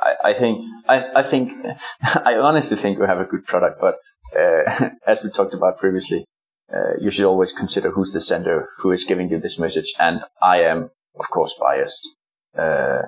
I, 0.00 0.30
I 0.30 0.32
think 0.34 0.68
I, 0.88 1.20
I 1.20 1.22
think 1.22 1.52
I 2.24 2.36
honestly 2.36 2.76
think 2.76 2.98
we 2.98 3.06
have 3.06 3.20
a 3.20 3.24
good 3.24 3.44
product, 3.46 3.80
but 3.80 3.96
uh, 4.38 4.90
as 5.06 5.22
we 5.22 5.30
talked 5.30 5.54
about 5.54 5.78
previously, 5.78 6.24
uh, 6.72 6.94
you 7.00 7.10
should 7.10 7.24
always 7.26 7.52
consider 7.52 7.90
who's 7.90 8.12
the 8.12 8.20
sender 8.20 8.68
who 8.78 8.90
is 8.92 9.04
giving 9.04 9.28
you 9.30 9.40
this 9.40 9.58
message, 9.58 9.94
and 9.98 10.20
I 10.42 10.62
am 10.62 10.90
of 11.18 11.28
course 11.30 11.54
biased. 11.60 12.16
Uh, 12.56 13.02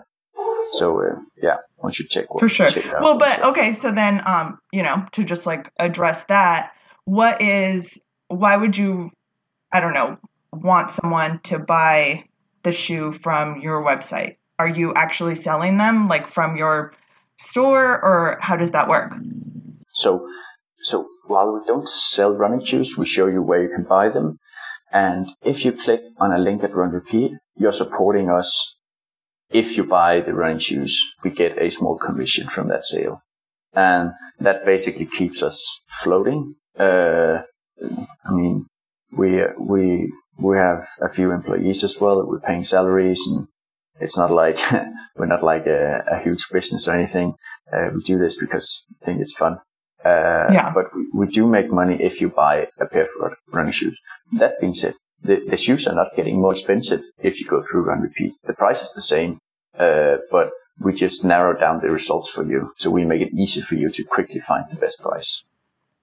So 0.73 1.03
uh, 1.03 1.19
yeah, 1.43 1.57
one 1.77 1.93
should 1.93 2.09
check. 2.09 2.27
For 2.39 2.49
sure. 2.49 2.69
check 2.69 2.85
Well, 3.01 3.19
but 3.19 3.31
themselves. 3.31 3.59
okay, 3.59 3.73
so 3.73 3.91
then, 3.93 4.23
um, 4.27 4.59
you 4.73 4.83
know, 4.83 5.05
to 5.13 5.25
just 5.25 5.45
like 5.45 5.71
address 5.79 6.25
that, 6.25 6.71
what 7.05 7.43
is, 7.43 7.99
why 8.29 8.57
would 8.57 8.77
you, 8.77 9.11
I 9.73 9.81
don't 9.81 9.95
know, 9.95 10.19
want 10.53 10.93
someone 10.93 11.41
to 11.51 11.59
buy 11.59 12.25
the 12.63 12.71
shoe 12.73 13.11
from 13.11 13.61
your 13.61 13.83
website? 13.83 14.37
Are 14.61 14.69
you 14.69 14.93
actually 14.93 15.37
selling 15.37 15.79
them 15.79 16.07
like 16.07 16.27
from 16.29 16.59
your 16.59 16.93
store 17.39 17.89
or 18.09 18.37
how 18.43 18.57
does 18.57 18.73
that 18.73 18.89
work? 18.89 19.11
So, 19.93 20.29
so 20.81 21.09
while 21.27 21.55
we 21.55 21.61
don't 21.67 21.89
sell 21.89 22.37
running 22.37 22.63
shoes, 22.63 22.95
we 22.99 23.07
show 23.07 23.27
you 23.27 23.41
where 23.41 23.63
you 23.63 23.71
can 23.75 23.85
buy 23.85 24.11
them. 24.11 24.39
And 24.93 25.27
if 25.41 25.65
you 25.65 25.73
click 25.73 26.03
on 26.19 26.35
a 26.35 26.39
link 26.39 26.63
at 26.63 26.75
Run 26.75 26.91
Repeat, 26.91 27.33
you're 27.57 27.73
supporting 27.73 28.29
us. 28.29 28.77
If 29.49 29.79
you 29.79 29.85
buy 29.85 30.21
the 30.21 30.35
running 30.35 30.59
shoes, 30.59 30.93
we 31.25 31.31
get 31.31 31.57
a 31.57 31.71
small 31.71 31.97
commission 31.97 32.47
from 32.47 32.69
that 32.69 32.85
sale. 32.85 33.23
And 33.73 34.13
that 34.41 34.67
basically 34.67 35.07
keeps 35.07 35.43
us 35.43 35.81
floating. 35.87 36.55
Uh, 36.79 37.39
I 38.27 38.31
mean, 38.35 38.67
we, 39.17 39.41
we, 39.59 40.13
we 40.39 40.57
have 40.59 40.87
a 41.01 41.09
few 41.09 41.33
employees 41.33 41.83
as 41.83 41.99
well. 41.99 42.19
That 42.19 42.29
we're 42.29 42.41
paying 42.41 42.65
salaries 42.65 43.27
and 43.27 43.49
it's 44.01 44.19
not 44.19 44.31
like 44.31 44.59
we're 45.17 45.27
not 45.27 45.43
like 45.43 45.67
a, 45.67 46.05
a 46.11 46.19
huge 46.23 46.49
business 46.51 46.89
or 46.89 46.93
anything. 46.93 47.35
Uh, 47.73 47.91
we 47.95 48.03
do 48.03 48.19
this 48.19 48.37
because 48.37 48.85
we 48.89 49.05
think 49.05 49.21
it's 49.21 49.37
fun. 49.37 49.59
Uh, 50.05 50.49
Yeah. 50.53 50.73
But 50.75 50.95
we, 50.95 51.09
we 51.13 51.27
do 51.27 51.47
make 51.47 51.71
money 51.71 52.03
if 52.03 52.21
you 52.21 52.31
buy 52.31 52.69
a 52.79 52.87
pair 52.87 53.09
of 53.23 53.35
running 53.53 53.73
shoes. 53.73 54.01
That 54.33 54.61
being 54.61 54.75
said, 54.75 54.95
the, 55.23 55.43
the 55.49 55.57
shoes 55.57 55.87
are 55.87 55.95
not 55.95 56.17
getting 56.17 56.41
more 56.41 56.55
expensive 56.55 57.03
if 57.19 57.41
you 57.41 57.47
go 57.47 57.63
through 57.63 57.83
Run 57.83 58.01
Repeat. 58.01 58.33
The 58.45 58.55
price 58.55 58.83
is 58.83 58.95
the 58.95 59.03
same, 59.03 59.39
uh, 59.79 60.17
but 60.31 60.51
we 60.79 60.95
just 60.95 61.25
narrow 61.25 61.59
down 61.59 61.81
the 61.81 61.91
results 61.91 62.31
for 62.31 62.43
you. 62.43 62.73
So 62.79 62.91
we 62.91 63.05
make 63.05 63.21
it 63.21 63.35
easy 63.35 63.61
for 63.61 63.75
you 63.75 63.91
to 63.91 64.05
quickly 64.05 64.41
find 64.41 64.65
the 64.71 64.77
best 64.77 65.01
price. 65.03 65.45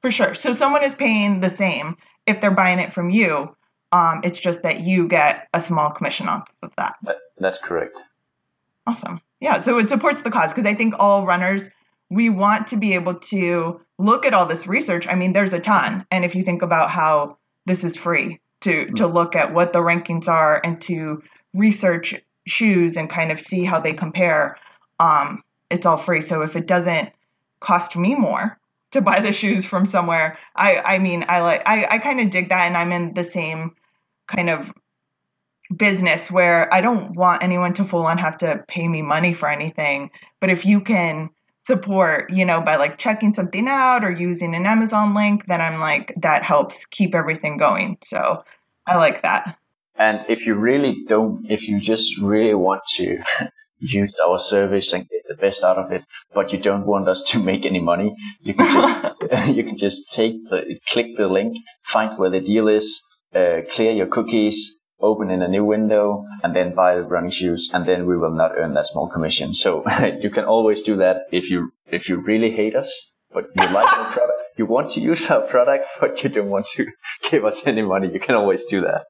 For 0.01 0.11
sure. 0.11 0.35
So 0.35 0.53
someone 0.53 0.83
is 0.83 0.93
paying 0.93 1.39
the 1.39 1.49
same 1.49 1.97
if 2.27 2.39
they're 2.39 2.51
buying 2.51 2.79
it 2.79 2.93
from 2.93 3.09
you. 3.09 3.55
Um, 3.91 4.21
it's 4.23 4.39
just 4.39 4.63
that 4.63 4.81
you 4.81 5.07
get 5.07 5.47
a 5.53 5.61
small 5.61 5.91
commission 5.91 6.27
off 6.27 6.49
of 6.61 6.73
that. 6.77 6.97
That, 7.03 7.17
that's 7.37 7.57
correct. 7.57 7.97
Awesome. 8.85 9.21
Yeah. 9.39 9.61
So 9.61 9.77
it 9.77 9.89
supports 9.89 10.21
the 10.21 10.31
cause 10.31 10.51
because 10.51 10.65
I 10.65 10.73
think 10.73 10.95
all 10.97 11.25
runners, 11.25 11.69
we 12.09 12.29
want 12.29 12.67
to 12.67 12.77
be 12.77 12.93
able 12.93 13.15
to 13.15 13.81
look 13.97 14.25
at 14.25 14.33
all 14.33 14.45
this 14.45 14.67
research. 14.67 15.07
I 15.07 15.15
mean, 15.15 15.33
there's 15.33 15.53
a 15.53 15.59
ton. 15.59 16.05
And 16.11 16.25
if 16.25 16.35
you 16.35 16.43
think 16.43 16.61
about 16.61 16.89
how 16.89 17.37
this 17.65 17.83
is 17.83 17.95
free 17.95 18.39
to, 18.61 18.89
to 18.91 19.07
look 19.07 19.35
at 19.35 19.53
what 19.53 19.73
the 19.73 19.79
rankings 19.79 20.27
are 20.27 20.61
and 20.63 20.81
to 20.81 21.21
research 21.53 22.15
shoes 22.47 22.97
and 22.97 23.09
kind 23.09 23.31
of 23.31 23.39
see 23.41 23.63
how 23.65 23.79
they 23.79 23.93
compare, 23.93 24.57
um, 24.99 25.43
it's 25.69 25.85
all 25.85 25.97
free. 25.97 26.21
So 26.21 26.41
if 26.41 26.55
it 26.55 26.65
doesn't 26.65 27.09
cost 27.59 27.95
me 27.95 28.15
more 28.15 28.57
to 28.91 29.01
buy 29.01 29.19
the 29.19 29.31
shoes 29.31 29.65
from 29.65 29.85
somewhere, 29.85 30.37
I, 30.55 30.77
I 30.77 30.99
mean, 30.99 31.25
I 31.27 31.41
like, 31.41 31.63
I, 31.65 31.85
I 31.89 31.99
kind 31.99 32.19
of 32.19 32.29
dig 32.29 32.49
that. 32.49 32.67
And 32.67 32.77
I'm 32.77 32.91
in 32.91 33.13
the 33.13 33.23
same 33.23 33.75
kind 34.27 34.49
of 34.49 34.73
business 35.75 36.31
where 36.31 36.73
I 36.73 36.81
don't 36.81 37.15
want 37.15 37.43
anyone 37.43 37.73
to 37.75 37.83
full 37.83 38.05
on 38.05 38.17
have 38.19 38.37
to 38.39 38.63
pay 38.67 38.87
me 38.87 39.01
money 39.01 39.33
for 39.33 39.49
anything. 39.49 40.11
But 40.39 40.49
if 40.49 40.65
you 40.65 40.81
can 40.81 41.29
support, 41.65 42.31
you 42.31 42.45
know, 42.45 42.61
by 42.61 42.77
like 42.77 42.97
checking 42.97 43.33
something 43.33 43.67
out 43.67 44.05
or 44.05 44.11
using 44.11 44.55
an 44.55 44.65
Amazon 44.65 45.13
link, 45.13 45.45
then 45.47 45.59
I'm 45.59 45.79
like, 45.79 46.13
that 46.17 46.43
helps 46.43 46.85
keep 46.85 47.13
everything 47.13 47.57
going. 47.57 47.97
So 48.01 48.43
I 48.85 48.95
like 48.95 49.23
that. 49.23 49.57
And 49.95 50.21
if 50.29 50.45
you 50.45 50.55
really 50.55 51.03
don't, 51.07 51.45
if 51.49 51.67
you 51.67 51.79
just 51.79 52.19
really 52.19 52.53
want 52.53 52.83
to 52.95 53.21
use 53.79 54.15
our 54.25 54.39
service 54.39 54.93
and 54.93 55.07
get 55.07 55.21
the 55.27 55.35
best 55.35 55.63
out 55.63 55.77
of 55.77 55.91
it, 55.91 56.03
but 56.33 56.53
you 56.53 56.59
don't 56.59 56.85
want 56.85 57.07
us 57.07 57.23
to 57.23 57.39
make 57.51 57.65
any 57.65 57.79
money, 57.79 58.15
you 58.41 58.53
can 58.53 58.71
just 58.71 59.17
you 59.47 59.63
can 59.63 59.77
just 59.77 60.11
take 60.11 60.49
the 60.49 60.79
click 60.87 61.17
the 61.17 61.27
link, 61.27 61.57
find 61.83 62.17
where 62.17 62.29
the 62.29 62.39
deal 62.39 62.67
is, 62.67 63.01
uh, 63.35 63.61
clear 63.69 63.91
your 63.91 64.07
cookies, 64.07 64.79
open 64.99 65.29
in 65.31 65.41
a 65.41 65.47
new 65.47 65.65
window, 65.65 66.25
and 66.43 66.55
then 66.55 66.73
buy 66.73 66.95
the 66.95 67.03
running 67.03 67.31
shoes, 67.31 67.71
and 67.73 67.85
then 67.85 68.05
we 68.05 68.17
will 68.17 68.31
not 68.33 68.51
earn 68.55 68.73
that 68.73 68.85
small 68.85 69.07
commission. 69.09 69.53
So 69.53 69.83
you 70.21 70.29
can 70.29 70.45
always 70.45 70.83
do 70.83 70.97
that 70.97 71.27
if 71.31 71.49
you 71.49 71.71
if 71.87 72.09
you 72.09 72.17
really 72.17 72.51
hate 72.51 72.75
us, 72.75 73.15
but 73.31 73.45
you 73.55 73.63
like 73.63 73.91
our 73.97 74.11
product, 74.11 74.41
you 74.57 74.65
want 74.65 74.91
to 74.91 75.01
use 75.01 75.29
our 75.29 75.41
product, 75.41 75.85
but 75.99 76.23
you 76.23 76.29
don't 76.29 76.49
want 76.49 76.65
to 76.75 76.87
give 77.29 77.45
us 77.45 77.67
any 77.67 77.81
money. 77.81 78.11
You 78.11 78.19
can 78.19 78.35
always 78.35 78.65
do 78.65 78.81
that. 78.81 79.05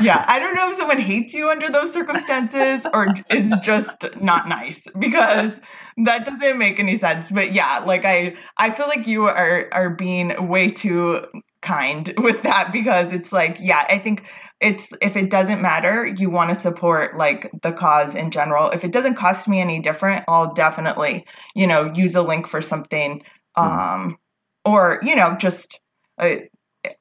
Yeah, 0.00 0.24
I 0.26 0.38
don't 0.38 0.54
know 0.54 0.70
if 0.70 0.76
someone 0.76 1.00
hates 1.00 1.34
you 1.34 1.50
under 1.50 1.70
those 1.70 1.92
circumstances 1.92 2.86
or 2.92 3.06
is 3.30 3.50
just 3.62 4.04
not 4.20 4.48
nice 4.48 4.82
because 4.98 5.60
that 6.04 6.24
doesn't 6.24 6.58
make 6.58 6.78
any 6.78 6.96
sense. 6.96 7.28
But 7.28 7.52
yeah, 7.52 7.80
like 7.80 8.04
I 8.04 8.34
I 8.56 8.70
feel 8.70 8.86
like 8.86 9.06
you 9.06 9.26
are 9.26 9.68
are 9.72 9.90
being 9.90 10.48
way 10.48 10.68
too 10.68 11.24
kind 11.62 12.12
with 12.18 12.42
that 12.42 12.72
because 12.72 13.12
it's 13.12 13.32
like 13.32 13.58
yeah, 13.60 13.86
I 13.88 13.98
think 13.98 14.24
it's 14.60 14.88
if 15.00 15.16
it 15.16 15.30
doesn't 15.30 15.60
matter, 15.60 16.06
you 16.06 16.30
want 16.30 16.50
to 16.50 16.54
support 16.54 17.16
like 17.16 17.50
the 17.62 17.72
cause 17.72 18.14
in 18.14 18.30
general. 18.30 18.70
If 18.70 18.84
it 18.84 18.92
doesn't 18.92 19.16
cost 19.16 19.48
me 19.48 19.60
any 19.60 19.80
different, 19.80 20.24
I'll 20.28 20.54
definitely, 20.54 21.24
you 21.54 21.66
know, 21.66 21.92
use 21.94 22.14
a 22.14 22.22
link 22.22 22.46
for 22.46 22.62
something 22.62 23.22
um 23.56 24.16
or, 24.64 25.00
you 25.02 25.16
know, 25.16 25.36
just 25.38 25.80
uh, 26.18 26.36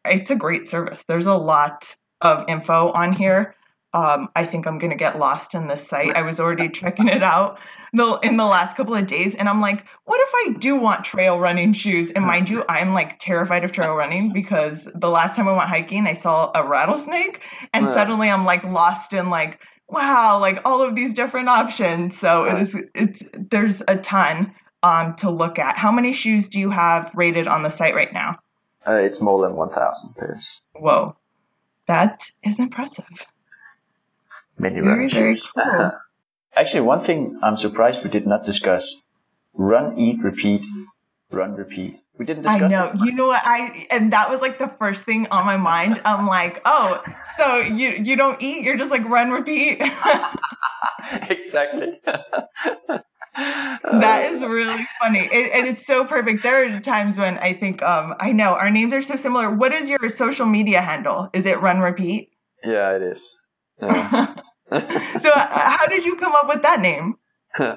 it's 0.06 0.32
a 0.32 0.36
great 0.36 0.68
service. 0.68 1.04
There's 1.08 1.28
a 1.28 1.36
lot 1.36 1.96
of 2.22 2.46
info 2.48 2.92
on 2.92 3.14
here. 3.14 3.56
Um, 3.94 4.30
I 4.36 4.46
think 4.46 4.68
I'm 4.68 4.80
gonna 4.80 4.96
get 4.96 5.20
lost 5.20 5.54
in 5.54 5.68
this 5.68 5.86
site. 5.86 6.16
I 6.16 6.22
was 6.22 6.40
already 6.40 6.70
checking 6.82 7.10
it 7.10 7.22
out 7.22 7.60
the, 7.94 8.20
in 8.24 8.38
the 8.38 8.46
last 8.46 8.78
couple 8.78 8.96
of 8.96 9.06
days, 9.06 9.36
and 9.36 9.50
I'm 9.50 9.60
like, 9.60 9.86
what 10.06 10.20
if 10.22 10.30
I 10.34 10.60
do 10.60 10.78
want 10.78 11.04
trail 11.04 11.38
running 11.40 11.74
shoes? 11.74 12.10
And 12.10 12.26
mind 12.26 12.48
you, 12.50 12.64
I'm 12.70 12.94
like 12.94 13.20
terrified 13.20 13.66
of 13.66 13.74
trail 13.74 13.94
running 13.94 14.32
because 14.32 14.88
the 14.96 15.10
last 15.10 15.36
time 15.36 15.48
I 15.50 15.52
went 15.52 15.68
hiking, 15.68 16.08
I 16.08 16.14
saw 16.14 16.52
a 16.56 16.66
rattlesnake, 16.66 17.42
and 17.74 17.86
Yeah. 17.86 17.94
suddenly 17.94 18.30
I'm 18.30 18.46
like 18.46 18.64
lost 18.64 19.12
in 19.12 19.30
like, 19.30 19.62
wow, 19.90 20.40
like 20.40 20.62
all 20.64 20.82
of 20.82 20.96
these 20.96 21.14
different 21.14 21.50
options. 21.50 22.18
So 22.18 22.46
it 22.46 22.62
is, 22.62 22.78
it's 22.96 23.22
there's 23.34 23.84
a 23.90 23.98
ton 23.98 24.54
um, 24.84 25.16
to 25.18 25.30
look 25.30 25.60
at. 25.60 25.76
How 25.78 25.92
many 25.92 26.14
shoes 26.14 26.48
do 26.48 26.60
you 26.60 26.70
have 26.70 27.12
rated 27.14 27.46
on 27.48 27.64
the 27.64 27.70
site 27.70 27.94
right 27.94 28.14
now? 28.14 28.38
Uh, 28.88 28.94
it's 28.94 29.22
more 29.22 29.42
than 29.42 29.56
1,000 29.56 30.16
pairs. 30.16 30.62
Whoa, 30.74 31.16
that 31.92 32.30
is 32.42 32.58
impressive. 32.58 33.06
Many 34.58 34.76
Very, 34.76 34.88
running 34.88 35.10
very 35.10 35.34
shoes. 35.36 35.52
cool. 35.58 35.92
Actually, 36.56 36.82
one 36.82 37.00
thing 37.00 37.40
I'm 37.44 37.58
surprised 37.58 38.04
we 38.04 38.10
did 38.10 38.26
not 38.26 38.46
discuss: 38.46 39.04
run, 39.54 39.98
eat, 40.00 40.24
repeat, 40.24 40.64
run, 41.32 41.56
repeat. 41.56 41.98
We 42.18 42.26
didn't 42.26 42.44
discuss 42.44 42.62
I 42.62 42.68
discuss. 42.68 42.94
know. 42.94 43.00
this. 43.00 43.06
You 43.06 43.12
know 43.18 43.28
what? 43.28 43.42
I 43.44 43.88
and 43.92 44.14
that 44.14 44.30
was 44.30 44.42
like 44.42 44.58
the 44.58 44.72
first 44.80 45.04
thing 45.04 45.28
on 45.32 45.46
my 45.46 45.58
mind. 45.58 46.02
I'm 46.06 46.28
like, 46.28 46.62
oh, 46.64 47.04
so 47.38 47.58
you 47.60 47.90
you 47.90 48.16
don't 48.16 48.42
eat? 48.42 48.64
You're 48.64 48.78
just 48.78 48.92
like 48.92 49.06
run, 49.06 49.32
repeat. 49.32 49.82
exactly. 51.30 52.00
That 53.36 54.32
is 54.34 54.42
really 54.42 54.86
funny, 55.02 55.20
it, 55.20 55.52
and 55.54 55.68
it's 55.68 55.86
so 55.86 56.06
perfect. 56.06 56.44
There 56.44 56.66
are 56.66 56.80
times 56.80 57.18
when 57.18 57.38
I 57.38 57.54
think, 57.54 57.82
um, 57.82 58.16
I 58.20 58.32
know 58.34 58.56
our 58.56 58.70
names 58.70 58.94
are 58.94 59.02
so 59.02 59.16
similar. 59.16 59.50
What 59.50 59.74
is 59.74 59.90
your 59.90 60.10
social 60.10 60.46
media 60.46 60.82
handle? 60.82 61.30
Is 61.34 61.46
it 61.46 61.62
run, 61.62 61.80
repeat? 61.80 62.32
Yeah, 62.64 62.96
it 62.96 63.02
is. 63.02 63.36
Yeah. 63.82 64.36
so 65.20 65.30
uh, 65.32 65.48
how 65.48 65.86
did 65.88 66.06
you 66.06 66.16
come 66.18 66.34
up 66.34 66.48
with 66.48 66.62
that 66.64 66.80
name? 66.82 67.16
uh, 67.60 67.76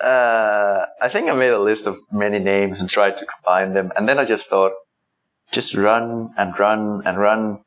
I 0.00 1.08
think 1.10 1.28
I 1.28 1.34
made 1.34 1.50
a 1.50 1.60
list 1.60 1.86
of 1.86 1.98
many 2.10 2.38
names 2.38 2.80
and 2.80 2.88
tried 2.88 3.16
to 3.18 3.26
combine 3.26 3.74
them, 3.74 3.92
and 3.96 4.08
then 4.08 4.18
I 4.18 4.24
just 4.24 4.46
thought, 4.48 4.72
just 5.52 5.74
run 5.74 6.30
and 6.38 6.58
run 6.58 7.02
and 7.04 7.18
run, 7.18 7.64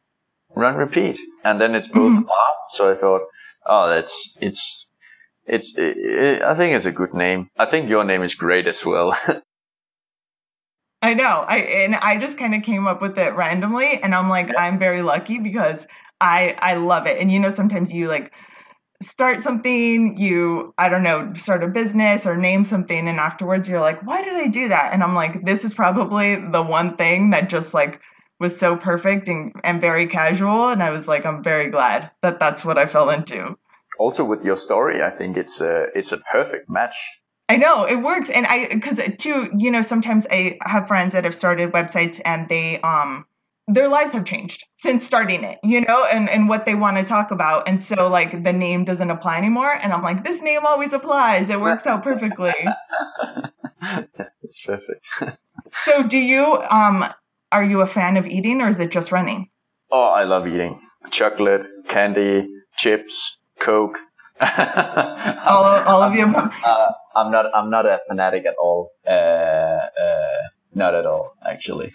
run, 0.55 0.75
repeat, 0.75 1.19
and 1.43 1.61
then 1.61 1.75
it's 1.75 1.87
both 1.87 2.11
Mhm. 2.11 2.25
So 2.69 2.91
I 2.91 2.95
thought, 2.95 3.21
oh, 3.65 3.89
that's 3.89 4.37
it's. 4.41 4.84
It's, 5.45 5.77
i 5.77 6.39
I 6.43 6.55
think 6.55 6.75
it's 6.75 6.85
a 6.85 6.91
good 6.91 7.13
name. 7.13 7.49
I 7.57 7.65
think 7.65 7.89
your 7.89 8.03
name 8.03 8.23
is 8.23 8.35
great 8.35 8.67
as 8.67 8.83
well. 8.83 9.15
I 11.01 11.13
know. 11.13 11.45
I 11.47 11.57
and 11.57 11.95
I 11.95 12.17
just 12.17 12.37
kind 12.37 12.55
of 12.55 12.63
came 12.63 12.87
up 12.87 12.99
with 12.99 13.17
it 13.19 13.35
randomly 13.35 14.01
and 14.01 14.15
I'm 14.15 14.27
like 14.27 14.57
I'm 14.57 14.79
very 14.79 15.03
lucky 15.03 15.37
because 15.39 15.85
I 16.19 16.55
I 16.57 16.75
love 16.75 17.05
it. 17.05 17.19
And 17.19 17.31
you 17.31 17.39
know 17.39 17.49
sometimes 17.49 17.93
you 17.93 18.07
like 18.07 18.31
start 19.03 19.41
something, 19.43 20.17
you 20.17 20.73
I 20.79 20.89
don't 20.89 21.03
know, 21.03 21.31
start 21.35 21.63
a 21.63 21.67
business 21.67 22.25
or 22.25 22.35
name 22.35 22.65
something 22.65 23.07
and 23.07 23.19
afterwards 23.19 23.69
you're 23.69 23.81
like, 23.81 24.01
"Why 24.05 24.23
did 24.23 24.33
I 24.33 24.47
do 24.47 24.69
that?" 24.69 24.93
And 24.93 25.03
I'm 25.03 25.13
like, 25.13 25.45
"This 25.45 25.63
is 25.63 25.75
probably 25.75 26.37
the 26.37 26.63
one 26.63 26.97
thing 26.97 27.29
that 27.31 27.49
just 27.49 27.73
like 27.75 27.99
was 28.39 28.57
so 28.57 28.75
perfect 28.75 29.27
and 29.27 29.53
and 29.63 29.79
very 29.79 30.07
casual." 30.07 30.69
And 30.69 30.81
I 30.81 30.89
was 30.89 31.07
like, 31.07 31.25
"I'm 31.25 31.43
very 31.43 31.69
glad 31.69 32.09
that 32.23 32.39
that's 32.39 32.65
what 32.65 32.79
I 32.79 32.87
fell 32.87 33.11
into." 33.11 33.57
Also 33.97 34.23
with 34.23 34.43
your 34.43 34.57
story, 34.57 35.03
I 35.03 35.09
think 35.09 35.37
it's 35.37 35.61
a 35.61 35.87
it's 35.95 36.11
a 36.11 36.17
perfect 36.17 36.69
match. 36.69 36.95
I 37.47 37.57
know 37.57 37.85
it 37.85 37.97
works, 37.97 38.29
and 38.29 38.45
I 38.45 38.67
because 38.67 38.99
too, 39.17 39.49
you 39.57 39.71
know, 39.71 39.81
sometimes 39.81 40.25
I 40.29 40.57
have 40.63 40.87
friends 40.87 41.13
that 41.13 41.23
have 41.23 41.35
started 41.35 41.71
websites 41.71 42.19
and 42.25 42.49
they 42.49 42.81
um 42.81 43.25
their 43.67 43.87
lives 43.87 44.13
have 44.13 44.25
changed 44.25 44.63
since 44.77 45.03
starting 45.03 45.43
it, 45.43 45.59
you 45.63 45.81
know, 45.81 46.05
and, 46.11 46.29
and 46.29 46.47
what 46.47 46.65
they 46.65 46.75
want 46.75 46.97
to 46.97 47.03
talk 47.03 47.31
about. 47.31 47.67
And 47.67 47.83
so 47.83 48.07
like 48.07 48.43
the 48.43 48.53
name 48.53 48.85
doesn't 48.85 49.09
apply 49.09 49.37
anymore. 49.37 49.71
And 49.73 49.91
I'm 49.91 50.03
like, 50.03 50.23
this 50.23 50.41
name 50.41 50.65
always 50.65 50.93
applies. 50.93 51.49
It 51.49 51.59
works 51.59 51.87
out 51.87 52.03
perfectly. 52.03 52.53
it's 54.43 54.63
perfect. 54.63 55.05
so 55.83 56.03
do 56.03 56.17
you 56.17 56.61
um 56.69 57.05
are 57.51 57.63
you 57.63 57.81
a 57.81 57.87
fan 57.87 58.17
of 58.17 58.27
eating 58.27 58.61
or 58.61 58.69
is 58.69 58.79
it 58.79 58.91
just 58.91 59.11
running? 59.11 59.49
Oh, 59.91 60.09
I 60.09 60.23
love 60.23 60.47
eating. 60.47 60.81
Chocolate, 61.09 61.65
candy, 61.87 62.47
chips, 62.75 63.37
Coke. 63.65 63.97
all, 64.39 64.47
all 65.89 66.03
of 66.03 66.13
you. 66.13 66.25
Uh, 66.25 66.93
I'm 67.15 67.31
not. 67.31 67.45
I'm 67.53 67.69
not 67.69 67.85
a 67.85 67.99
fanatic 68.07 68.45
at 68.45 68.55
all. 68.59 68.91
Uh, 69.07 69.11
uh, 69.11 70.41
not 70.73 70.93
at 70.93 71.05
all, 71.05 71.33
actually. 71.43 71.93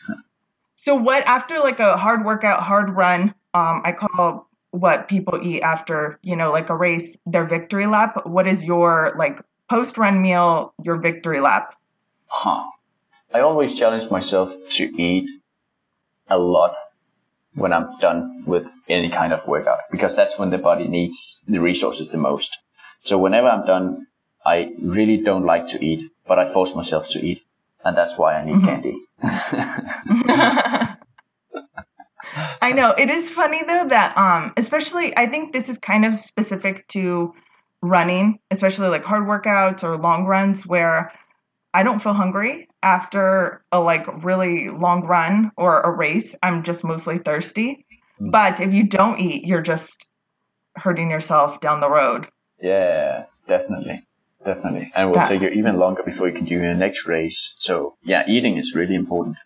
So 0.76 0.94
what 0.94 1.22
after 1.26 1.58
like 1.60 1.78
a 1.78 1.96
hard 1.96 2.24
workout, 2.24 2.62
hard 2.62 2.90
run, 2.90 3.34
um, 3.54 3.82
I 3.84 3.92
call 3.92 4.48
what 4.70 5.08
people 5.08 5.38
eat 5.42 5.60
after, 5.62 6.18
you 6.22 6.36
know, 6.36 6.50
like 6.50 6.70
a 6.70 6.76
race, 6.76 7.16
their 7.26 7.44
victory 7.44 7.86
lap. 7.86 8.22
What 8.24 8.46
is 8.46 8.64
your 8.64 9.14
like 9.18 9.42
post 9.68 9.98
run 9.98 10.22
meal, 10.22 10.72
your 10.82 10.96
victory 10.96 11.40
lap? 11.40 11.74
Huh. 12.26 12.64
I 13.32 13.40
always 13.40 13.78
challenge 13.78 14.10
myself 14.10 14.52
to 14.70 14.84
eat 14.84 15.30
a 16.28 16.38
lot 16.38 16.74
when 17.60 17.72
I'm 17.72 17.90
done 17.98 18.44
with 18.46 18.66
any 18.88 19.10
kind 19.10 19.32
of 19.32 19.46
workout 19.46 19.80
because 19.90 20.16
that's 20.16 20.38
when 20.38 20.50
the 20.50 20.58
body 20.58 20.88
needs 20.88 21.42
the 21.46 21.58
resources 21.58 22.10
the 22.10 22.18
most. 22.18 22.58
So 23.02 23.18
whenever 23.18 23.48
I'm 23.48 23.66
done, 23.66 24.06
I 24.44 24.72
really 24.82 25.18
don't 25.18 25.44
like 25.44 25.68
to 25.68 25.84
eat, 25.84 26.10
but 26.26 26.38
I 26.38 26.50
force 26.52 26.74
myself 26.74 27.08
to 27.10 27.24
eat. 27.24 27.42
And 27.84 27.96
that's 27.96 28.18
why 28.18 28.34
I 28.34 28.44
need 28.44 28.56
mm-hmm. 28.56 28.66
candy. 28.66 28.98
I 32.62 32.72
know 32.72 32.90
it 32.90 33.10
is 33.10 33.28
funny 33.28 33.62
though 33.62 33.88
that 33.88 34.16
um 34.16 34.52
especially 34.56 35.16
I 35.16 35.26
think 35.26 35.52
this 35.52 35.68
is 35.68 35.78
kind 35.78 36.04
of 36.04 36.18
specific 36.18 36.86
to 36.88 37.34
running, 37.82 38.38
especially 38.50 38.88
like 38.88 39.04
hard 39.04 39.24
workouts 39.24 39.82
or 39.82 39.96
long 39.96 40.26
runs 40.26 40.66
where 40.66 41.12
I 41.72 41.82
don't 41.82 42.00
feel 42.00 42.14
hungry 42.14 42.68
after 42.82 43.64
a 43.70 43.80
like 43.80 44.24
really 44.24 44.68
long 44.68 45.06
run 45.06 45.52
or 45.56 45.80
a 45.80 45.90
race. 45.90 46.34
I'm 46.42 46.62
just 46.62 46.82
mostly 46.82 47.18
thirsty. 47.18 47.86
Mm. 48.20 48.32
But 48.32 48.60
if 48.60 48.72
you 48.72 48.84
don't 48.84 49.20
eat, 49.20 49.46
you're 49.46 49.62
just 49.62 50.06
hurting 50.76 51.10
yourself 51.10 51.60
down 51.60 51.80
the 51.80 51.90
road. 51.90 52.28
Yeah, 52.60 53.26
definitely. 53.46 54.06
Definitely. 54.44 54.90
And 54.94 55.04
it 55.04 55.06
will 55.06 55.14
that, 55.14 55.28
take 55.28 55.42
you 55.42 55.48
even 55.48 55.78
longer 55.78 56.02
before 56.02 56.26
you 56.26 56.34
can 56.34 56.46
do 56.46 56.54
your 56.54 56.74
next 56.74 57.06
race. 57.06 57.54
So 57.58 57.96
yeah, 58.02 58.24
eating 58.26 58.56
is 58.56 58.74
really 58.74 58.94
important. 58.94 59.36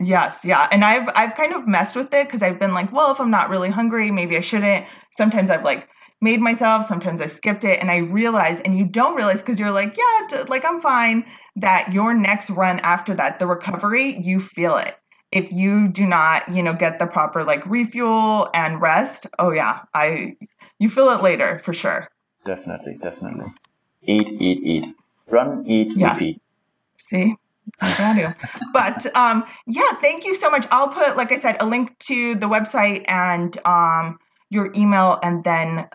Yes, 0.00 0.44
yeah. 0.44 0.66
And 0.70 0.84
I've 0.84 1.08
I've 1.14 1.36
kind 1.36 1.54
of 1.54 1.68
messed 1.68 1.94
with 1.94 2.12
it 2.12 2.26
because 2.26 2.42
I've 2.42 2.58
been 2.58 2.74
like, 2.74 2.92
well, 2.92 3.12
if 3.12 3.20
I'm 3.20 3.30
not 3.30 3.50
really 3.50 3.70
hungry, 3.70 4.10
maybe 4.10 4.36
I 4.36 4.40
shouldn't. 4.40 4.86
Sometimes 5.16 5.50
I've 5.50 5.62
like 5.62 5.88
made 6.22 6.40
myself, 6.40 6.86
sometimes 6.86 7.20
I've 7.20 7.32
skipped 7.32 7.64
it, 7.64 7.80
and 7.80 7.90
I 7.90 7.98
realize, 7.98 8.60
and 8.64 8.78
you 8.78 8.84
don't 8.84 9.14
realize 9.14 9.40
because 9.40 9.58
you're 9.58 9.72
like, 9.72 9.96
yeah, 9.96 10.44
like 10.48 10.64
I'm 10.64 10.80
fine, 10.80 11.26
that 11.56 11.92
your 11.92 12.14
next 12.14 12.48
run 12.50 12.78
after 12.80 13.12
that, 13.14 13.38
the 13.38 13.46
recovery, 13.46 14.18
you 14.18 14.40
feel 14.40 14.76
it. 14.76 14.96
If 15.32 15.50
you 15.50 15.88
do 15.88 16.06
not, 16.06 16.54
you 16.54 16.62
know, 16.62 16.74
get 16.74 16.98
the 16.98 17.06
proper 17.06 17.42
like 17.42 17.66
refuel 17.66 18.48
and 18.54 18.80
rest, 18.80 19.26
oh 19.38 19.50
yeah, 19.50 19.80
I 19.94 20.36
you 20.78 20.88
feel 20.88 21.10
it 21.10 21.22
later 21.22 21.60
for 21.64 21.72
sure. 21.72 22.08
Definitely, 22.44 22.98
definitely. 23.00 23.46
Eat, 24.02 24.28
eat, 24.28 24.62
eat. 24.64 24.94
Run, 25.30 25.64
eat, 25.66 25.92
yes. 25.96 26.34
See? 26.98 27.36
I 27.80 27.94
got 27.96 28.16
you. 28.16 28.28
but 28.72 29.14
um, 29.16 29.44
yeah, 29.66 29.92
thank 30.00 30.24
you 30.24 30.34
so 30.34 30.50
much. 30.50 30.66
I'll 30.70 30.88
put, 30.88 31.16
like 31.16 31.32
I 31.32 31.38
said, 31.38 31.56
a 31.60 31.66
link 31.66 31.98
to 32.00 32.34
the 32.34 32.48
website 32.48 33.04
and 33.08 33.56
um, 33.64 34.18
your 34.50 34.72
email, 34.74 35.18
and 35.22 35.44
then 35.44 35.88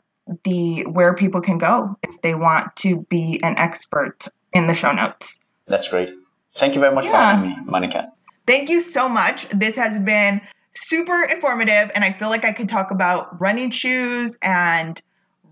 the 0.44 0.86
where 0.86 1.14
people 1.14 1.42
can 1.42 1.58
go 1.58 1.98
if 2.04 2.22
they 2.22 2.36
want 2.36 2.76
to 2.78 3.06
be 3.10 3.40
an 3.44 3.58
expert 3.58 4.28
in 4.54 4.68
the 4.68 4.76
show 4.76 4.92
notes. 4.92 5.40
That's 5.68 5.90
great. 5.90 6.10
Thank 6.56 6.74
you 6.74 6.82
very 6.82 6.94
much 6.94 7.06
yeah. 7.06 7.12
for 7.12 7.18
having 7.18 7.50
me, 7.50 7.58
Monica. 7.66 8.12
Thank 8.46 8.70
you 8.70 8.82
so 8.82 9.10
much. 9.10 9.48
This 9.50 9.76
has 9.76 10.00
been 10.00 10.42
super 10.74 11.24
informative, 11.24 11.92
and 11.94 12.04
I 12.04 12.14
feel 12.14 12.30
like 12.30 12.46
I 12.46 12.54
could 12.54 12.70
talk 12.70 12.92
about 12.92 13.40
running 13.40 13.72
shoes 13.72 14.38
and 14.42 15.02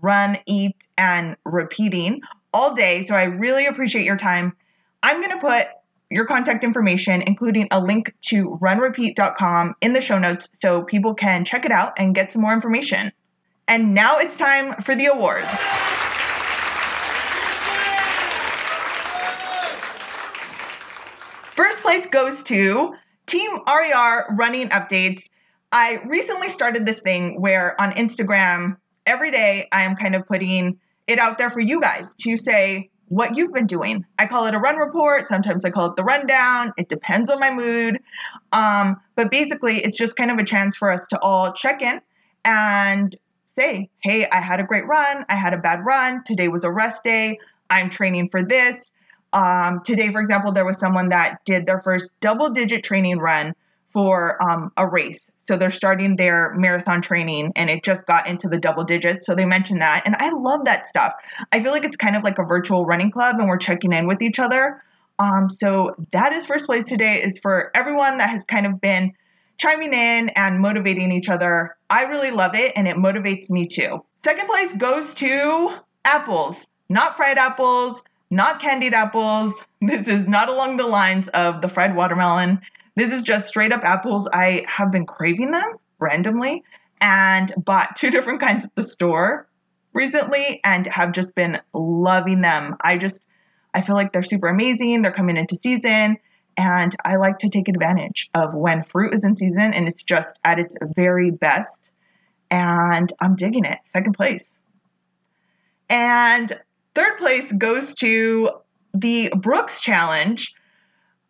run, 0.00 0.38
eat, 0.46 0.76
and 0.96 1.36
repeating 1.44 2.22
all 2.52 2.74
day. 2.74 3.02
So 3.02 3.14
I 3.14 3.24
really 3.24 3.66
appreciate 3.66 4.04
your 4.04 4.16
time. 4.16 4.56
I'm 5.02 5.20
going 5.20 5.32
to 5.32 5.38
put 5.38 5.66
your 6.10 6.26
contact 6.26 6.64
information, 6.64 7.22
including 7.22 7.68
a 7.70 7.80
link 7.80 8.14
to 8.28 8.58
runrepeat.com, 8.62 9.74
in 9.80 9.92
the 9.92 10.00
show 10.00 10.18
notes 10.18 10.48
so 10.60 10.82
people 10.82 11.14
can 11.14 11.44
check 11.44 11.64
it 11.64 11.72
out 11.72 11.92
and 11.98 12.14
get 12.14 12.32
some 12.32 12.42
more 12.42 12.52
information. 12.52 13.12
And 13.68 13.94
now 13.94 14.18
it's 14.18 14.36
time 14.36 14.80
for 14.82 14.94
the 14.94 15.06
awards. 15.06 15.48
First 21.50 21.80
place 21.82 22.06
goes 22.06 22.42
to 22.44 22.94
Team 23.26 23.50
RER 23.66 24.26
Running 24.36 24.68
Updates. 24.68 25.28
I 25.72 25.94
recently 26.06 26.48
started 26.48 26.86
this 26.86 27.00
thing 27.00 27.40
where 27.40 27.80
on 27.80 27.90
Instagram, 27.92 28.76
every 29.04 29.32
day 29.32 29.66
I 29.72 29.82
am 29.82 29.96
kind 29.96 30.14
of 30.14 30.26
putting 30.28 30.78
it 31.08 31.18
out 31.18 31.38
there 31.38 31.50
for 31.50 31.60
you 31.60 31.80
guys 31.80 32.14
to 32.20 32.36
say 32.36 32.90
what 33.08 33.36
you've 33.36 33.52
been 33.52 33.66
doing. 33.66 34.04
I 34.18 34.26
call 34.26 34.46
it 34.46 34.54
a 34.54 34.58
run 34.58 34.76
report. 34.76 35.26
Sometimes 35.26 35.64
I 35.64 35.70
call 35.70 35.90
it 35.90 35.96
the 35.96 36.04
rundown. 36.04 36.72
It 36.76 36.88
depends 36.88 37.30
on 37.30 37.40
my 37.40 37.52
mood. 37.52 37.98
Um, 38.52 38.96
but 39.16 39.30
basically, 39.30 39.82
it's 39.82 39.96
just 39.96 40.14
kind 40.14 40.30
of 40.30 40.38
a 40.38 40.44
chance 40.44 40.76
for 40.76 40.90
us 40.90 41.06
to 41.08 41.18
all 41.20 41.52
check 41.52 41.82
in 41.82 42.00
and 42.44 43.16
say, 43.56 43.88
hey, 44.00 44.28
I 44.28 44.40
had 44.40 44.60
a 44.60 44.64
great 44.64 44.86
run. 44.86 45.24
I 45.28 45.36
had 45.36 45.54
a 45.54 45.58
bad 45.58 45.84
run. 45.84 46.22
Today 46.24 46.48
was 46.48 46.64
a 46.64 46.70
rest 46.70 47.02
day. 47.04 47.38
I'm 47.70 47.90
training 47.90 48.28
for 48.30 48.42
this. 48.42 48.92
Um, 49.32 49.80
today, 49.84 50.10
for 50.12 50.20
example, 50.20 50.52
there 50.52 50.64
was 50.64 50.78
someone 50.78 51.08
that 51.08 51.44
did 51.44 51.66
their 51.66 51.80
first 51.80 52.10
double 52.20 52.50
digit 52.50 52.84
training 52.84 53.18
run 53.18 53.54
for 53.92 54.40
um, 54.42 54.70
a 54.76 54.86
race. 54.86 55.26
So 55.48 55.56
they're 55.56 55.70
starting 55.70 56.16
their 56.16 56.52
marathon 56.54 57.00
training 57.00 57.52
and 57.56 57.70
it 57.70 57.82
just 57.82 58.06
got 58.06 58.26
into 58.26 58.48
the 58.48 58.58
double 58.58 58.84
digits. 58.84 59.26
So 59.26 59.34
they 59.34 59.44
mentioned 59.44 59.80
that. 59.80 60.02
And 60.04 60.16
I 60.16 60.30
love 60.30 60.64
that 60.64 60.86
stuff. 60.86 61.12
I 61.52 61.62
feel 61.62 61.72
like 61.72 61.84
it's 61.84 61.96
kind 61.96 62.16
of 62.16 62.24
like 62.24 62.38
a 62.38 62.44
virtual 62.44 62.84
running 62.84 63.10
club 63.10 63.36
and 63.38 63.48
we're 63.48 63.56
checking 63.56 63.92
in 63.92 64.06
with 64.06 64.22
each 64.22 64.38
other. 64.38 64.82
Um, 65.18 65.48
so 65.48 65.94
that 66.10 66.32
is 66.32 66.44
first 66.44 66.66
place 66.66 66.84
today 66.84 67.22
is 67.22 67.38
for 67.38 67.70
everyone 67.74 68.18
that 68.18 68.28
has 68.28 68.44
kind 68.44 68.66
of 68.66 68.80
been 68.80 69.12
chiming 69.58 69.92
in 69.92 70.28
and 70.30 70.60
motivating 70.60 71.12
each 71.12 71.28
other. 71.28 71.76
I 71.88 72.02
really 72.02 72.30
love 72.30 72.54
it 72.54 72.72
and 72.76 72.86
it 72.86 72.96
motivates 72.96 73.48
me 73.48 73.66
too. 73.66 74.04
Second 74.24 74.46
place 74.46 74.72
goes 74.74 75.14
to 75.14 75.74
apples, 76.04 76.66
not 76.88 77.16
fried 77.16 77.38
apples, 77.38 78.02
not 78.30 78.60
candied 78.60 78.94
apples. 78.94 79.54
This 79.82 80.08
is 80.08 80.26
not 80.26 80.48
along 80.48 80.78
the 80.78 80.86
lines 80.86 81.28
of 81.28 81.60
the 81.60 81.68
fried 81.68 81.94
watermelon. 81.94 82.60
This 82.96 83.12
is 83.12 83.22
just 83.22 83.46
straight 83.46 83.72
up 83.72 83.84
apples. 83.84 84.26
I 84.32 84.64
have 84.66 84.90
been 84.90 85.04
craving 85.04 85.50
them 85.50 85.76
randomly 85.98 86.64
and 87.00 87.52
bought 87.58 87.94
two 87.94 88.10
different 88.16 88.40
kinds 88.40 88.64
at 88.64 88.74
the 88.74 88.82
store 88.82 89.46
recently 89.92 90.60
and 90.64 90.86
have 90.86 91.12
just 91.12 91.34
been 91.34 91.60
loving 91.74 92.40
them. 92.40 92.76
I 92.82 92.96
just 92.96 93.22
I 93.74 93.82
feel 93.82 93.94
like 93.94 94.12
they're 94.12 94.22
super 94.22 94.48
amazing. 94.48 95.02
They're 95.02 95.12
coming 95.12 95.36
into 95.36 95.56
season 95.56 96.16
and 96.56 96.96
I 97.04 97.16
like 97.16 97.38
to 97.38 97.48
take 97.48 97.68
advantage 97.68 98.30
of 98.34 98.54
when 98.54 98.84
fruit 98.84 99.12
is 99.14 99.24
in 99.24 99.36
season 99.36 99.74
and 99.74 99.86
it's 99.86 100.02
just 100.02 100.38
at 100.44 100.58
its 100.58 100.76
very 100.94 101.30
best. 101.30 101.90
And 102.50 103.12
I'm 103.20 103.36
digging 103.36 103.64
it. 103.64 103.78
Second 103.92 104.14
place. 104.14 104.52
And 105.88 106.58
third 106.94 107.18
place 107.18 107.52
goes 107.52 107.94
to 107.96 108.50
the 108.94 109.30
Brooks 109.36 109.80
Challenge. 109.80 110.52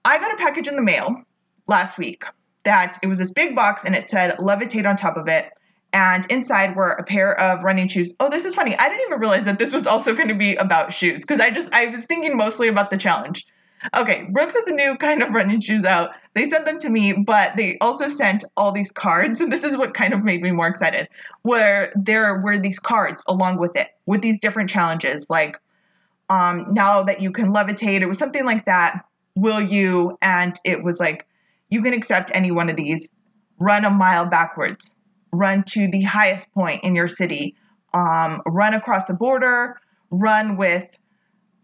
I 0.05 0.18
got 0.18 0.33
a 0.33 0.37
package 0.37 0.68
in 0.68 0.77
the 0.77 0.83
mail 0.83 1.22
last 1.66 1.99
week 1.99 2.24
that 2.64 2.99
it 3.03 3.07
was 3.07 3.18
this 3.18 3.31
big 3.31 3.55
box 3.57 3.83
and 3.85 3.95
it 3.95 4.09
said 4.11 4.37
levitate 4.39 4.87
on 4.87 4.97
top 4.97 5.16
of 5.16 5.29
it. 5.29 5.51
And 5.93 6.27
inside 6.31 6.77
were 6.77 6.91
a 6.91 7.05
pair 7.05 7.39
of 7.41 7.62
running 7.62 7.89
shoes. 7.89 8.12
Oh, 8.20 8.29
this 8.29 8.45
is 8.45 8.55
funny. 8.55 8.77
I 8.77 8.89
didn't 8.89 9.07
even 9.07 9.18
realize 9.18 9.45
that 9.45 9.59
this 9.59 9.72
was 9.72 9.87
also 9.87 10.14
going 10.14 10.29
to 10.29 10.35
be 10.35 10.55
about 10.57 10.93
shoes 10.93 11.20
because 11.20 11.41
I 11.41 11.51
just, 11.51 11.72
I 11.72 11.87
was 11.87 12.05
thinking 12.05 12.37
mostly 12.37 12.68
about 12.68 12.91
the 12.91 12.99
challenge. 12.99 13.47
Okay, 13.95 14.27
Brooks 14.31 14.55
has 14.55 14.66
a 14.66 14.72
new 14.72 14.97
kind 14.97 15.22
of 15.22 15.31
running 15.33 15.61
shoes 15.61 15.85
out. 15.85 16.11
They 16.35 16.49
sent 16.49 16.64
them 16.64 16.79
to 16.81 16.89
me, 16.89 17.12
but 17.12 17.57
they 17.57 17.79
also 17.81 18.09
sent 18.09 18.45
all 18.57 18.72
these 18.72 18.91
cards, 18.91 19.41
and 19.41 19.53
this 19.53 19.64
is 19.64 19.77
what 19.77 19.95
kind 19.95 20.12
of 20.14 20.24
made 20.24 20.43
me 20.43 20.51
more 20.51 20.66
excited. 20.66 21.09
Where 21.43 21.93
there 21.95 22.41
were 22.41 22.59
these 22.59 22.79
cards 22.79 23.22
along 23.27 23.59
with 23.59 23.77
it, 23.77 23.89
with 24.07 24.22
these 24.22 24.39
different 24.41 24.70
challenges, 24.70 25.29
like 25.29 25.61
um, 26.29 26.66
now 26.72 27.03
that 27.05 27.20
you 27.20 27.31
can 27.31 27.53
levitate, 27.53 28.03
it 28.03 28.07
was 28.07 28.18
something 28.18 28.45
like 28.45 28.64
that. 28.66 29.05
Will 29.37 29.61
you? 29.61 30.18
And 30.22 30.59
it 30.64 30.83
was 30.83 30.99
like 30.99 31.27
you 31.68 31.83
can 31.83 31.93
accept 31.93 32.31
any 32.35 32.51
one 32.51 32.68
of 32.68 32.77
these. 32.77 33.11
Run 33.59 33.85
a 33.85 33.91
mile 33.91 34.27
backwards. 34.27 34.91
Run 35.33 35.64
to 35.64 35.89
the 35.89 36.03
highest 36.03 36.53
point 36.53 36.83
in 36.85 36.95
your 36.95 37.09
city. 37.09 37.55
Um, 37.95 38.43
run 38.47 38.74
across 38.74 39.07
the 39.07 39.14
border. 39.14 39.77
Run 40.11 40.57
with 40.57 40.87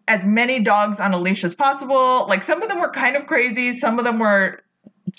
as 0.09 0.25
many 0.25 0.61
dogs 0.61 1.01
on 1.01 1.13
a 1.15 1.19
leash 1.19 1.45
as 1.45 1.55
possible. 1.55 2.27
Like 2.29 2.43
some 2.43 2.63
of 2.63 2.69
them 2.69 2.81
were 2.81 2.91
kind 2.91 3.17
of 3.17 3.27
crazy. 3.27 3.79
Some 3.79 3.99
of 3.99 4.05
them 4.05 4.19
were 4.19 4.63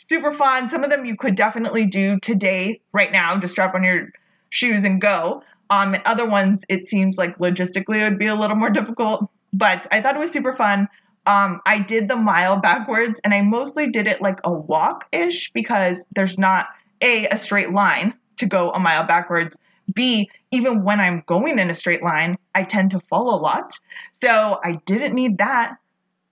super 0.09 0.33
fun. 0.33 0.69
Some 0.69 0.83
of 0.83 0.89
them 0.89 1.05
you 1.05 1.15
could 1.15 1.35
definitely 1.35 1.85
do 1.85 2.19
today, 2.19 2.81
right 2.91 3.11
now. 3.11 3.37
Just 3.37 3.53
strap 3.53 3.75
on 3.75 3.83
your 3.83 4.09
shoes 4.49 4.83
and 4.83 4.99
go. 5.01 5.43
Um, 5.69 5.93
and 5.93 6.03
other 6.05 6.25
ones, 6.25 6.63
it 6.69 6.89
seems 6.89 7.17
like 7.17 7.37
logistically 7.39 8.01
it 8.01 8.09
would 8.09 8.19
be 8.19 8.27
a 8.27 8.35
little 8.35 8.55
more 8.55 8.69
difficult. 8.69 9.29
But 9.53 9.87
I 9.91 10.01
thought 10.01 10.15
it 10.15 10.19
was 10.19 10.31
super 10.31 10.55
fun. 10.55 10.87
Um, 11.25 11.61
I 11.65 11.79
did 11.79 12.09
the 12.09 12.17
mile 12.17 12.57
backwards, 12.59 13.21
and 13.23 13.33
I 13.33 13.41
mostly 13.41 13.89
did 13.89 14.07
it 14.07 14.21
like 14.21 14.39
a 14.43 14.51
walk 14.51 15.05
ish 15.11 15.51
because 15.53 16.03
there's 16.13 16.37
not 16.37 16.67
a 17.01 17.27
a 17.27 17.37
straight 17.37 17.71
line 17.71 18.13
to 18.37 18.45
go 18.45 18.71
a 18.71 18.79
mile 18.79 19.05
backwards. 19.05 19.57
B, 19.93 20.29
even 20.53 20.83
when 20.83 20.99
I'm 20.99 21.23
going 21.25 21.57
in 21.57 21.71
a 21.71 21.73
straight 21.73 22.03
line, 22.03 22.37
I 22.53 22.63
tend 22.63 22.91
to 22.91 22.99
fall 23.09 23.33
a 23.33 23.39
lot. 23.41 23.73
So 24.21 24.59
I 24.63 24.73
didn't 24.85 25.13
need 25.13 25.39
that. 25.39 25.77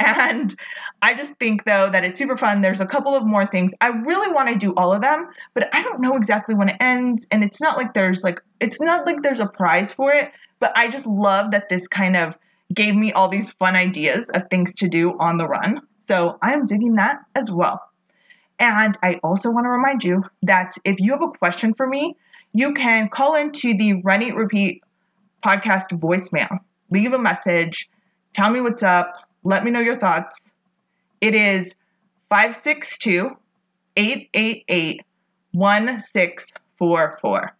And 0.03 0.55
I 1.03 1.13
just 1.13 1.33
think 1.35 1.63
though 1.63 1.87
that 1.91 2.03
it's 2.03 2.17
super 2.17 2.35
fun. 2.35 2.61
There's 2.61 2.81
a 2.81 2.87
couple 2.87 3.13
of 3.13 3.23
more 3.23 3.45
things. 3.45 3.71
I 3.81 3.89
really 3.89 4.33
want 4.33 4.49
to 4.49 4.55
do 4.55 4.73
all 4.73 4.91
of 4.91 5.01
them, 5.01 5.27
but 5.53 5.69
I 5.75 5.83
don't 5.83 6.01
know 6.01 6.15
exactly 6.15 6.55
when 6.55 6.69
it 6.69 6.77
ends. 6.79 7.27
And 7.29 7.43
it's 7.43 7.61
not 7.61 7.77
like 7.77 7.93
there's 7.93 8.23
like 8.23 8.39
it's 8.59 8.81
not 8.81 9.05
like 9.05 9.21
there's 9.21 9.39
a 9.39 9.45
prize 9.45 9.91
for 9.91 10.11
it, 10.11 10.31
but 10.59 10.75
I 10.75 10.89
just 10.89 11.05
love 11.05 11.51
that 11.51 11.69
this 11.69 11.87
kind 11.87 12.17
of 12.17 12.33
gave 12.73 12.95
me 12.95 13.11
all 13.11 13.27
these 13.27 13.51
fun 13.51 13.75
ideas 13.75 14.25
of 14.33 14.49
things 14.49 14.73
to 14.75 14.89
do 14.89 15.15
on 15.19 15.37
the 15.37 15.47
run. 15.47 15.81
So 16.07 16.39
I 16.41 16.53
am 16.53 16.63
zigging 16.63 16.95
that 16.95 17.19
as 17.35 17.51
well. 17.51 17.79
And 18.57 18.97
I 19.03 19.19
also 19.23 19.51
want 19.51 19.65
to 19.65 19.69
remind 19.69 20.03
you 20.03 20.23
that 20.41 20.73
if 20.83 20.99
you 20.99 21.11
have 21.11 21.21
a 21.21 21.27
question 21.27 21.75
for 21.75 21.85
me, 21.85 22.15
you 22.53 22.73
can 22.73 23.09
call 23.09 23.35
into 23.35 23.75
the 23.75 23.93
Run 24.01 24.21
Eat 24.21 24.35
Repeat 24.35 24.83
podcast 25.43 25.89
voicemail. 25.91 26.59
Leave 26.89 27.13
a 27.13 27.19
message, 27.19 27.89
tell 28.33 28.49
me 28.49 28.61
what's 28.61 28.83
up, 28.83 29.13
let 29.43 29.63
me 29.63 29.71
know 29.71 29.79
your 29.79 29.97
thoughts. 29.97 30.39
It 31.21 31.33
is 31.33 31.73
562 32.29 33.31
888 33.95 35.01
1644. 35.53 37.55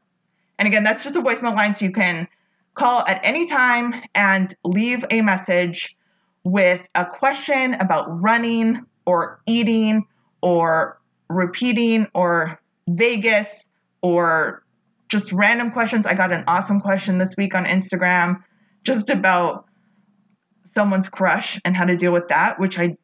And 0.60 0.68
again, 0.68 0.84
that's 0.84 1.04
just 1.04 1.16
a 1.16 1.22
voicemail 1.22 1.56
line, 1.56 1.76
so 1.76 1.86
you 1.86 1.92
can 1.92 2.28
call 2.74 3.06
at 3.06 3.20
any 3.24 3.46
time 3.46 3.94
and 4.16 4.54
leave 4.64 5.04
a 5.10 5.22
message 5.22 5.96
with 6.44 6.82
a 6.96 7.06
question 7.06 7.74
about 7.76 8.22
running 8.22 8.86
or 9.06 9.42
eating 9.46 10.06
or 10.42 11.00
repeating 11.30 12.08
or 12.14 12.60
Vegas 12.88 13.66
or 14.02 14.64
just 15.12 15.34
random 15.34 15.72
questions. 15.72 16.07
I 16.07 16.14
got 16.14 16.32
an 16.32 16.45
awesome 16.47 16.80
question 16.80 17.18
this 17.18 17.36
week 17.38 17.53
on 17.53 17.66
Instagram 17.66 18.41
just 18.84 19.09
about 19.09 19.66
someone's 20.74 21.09
crush 21.09 21.59
and 21.66 21.76
how 21.76 21.84
to 21.84 21.97
deal 21.97 22.14
with 22.14 22.30
that, 22.30 22.59
which 22.59 22.80
I 22.80 22.95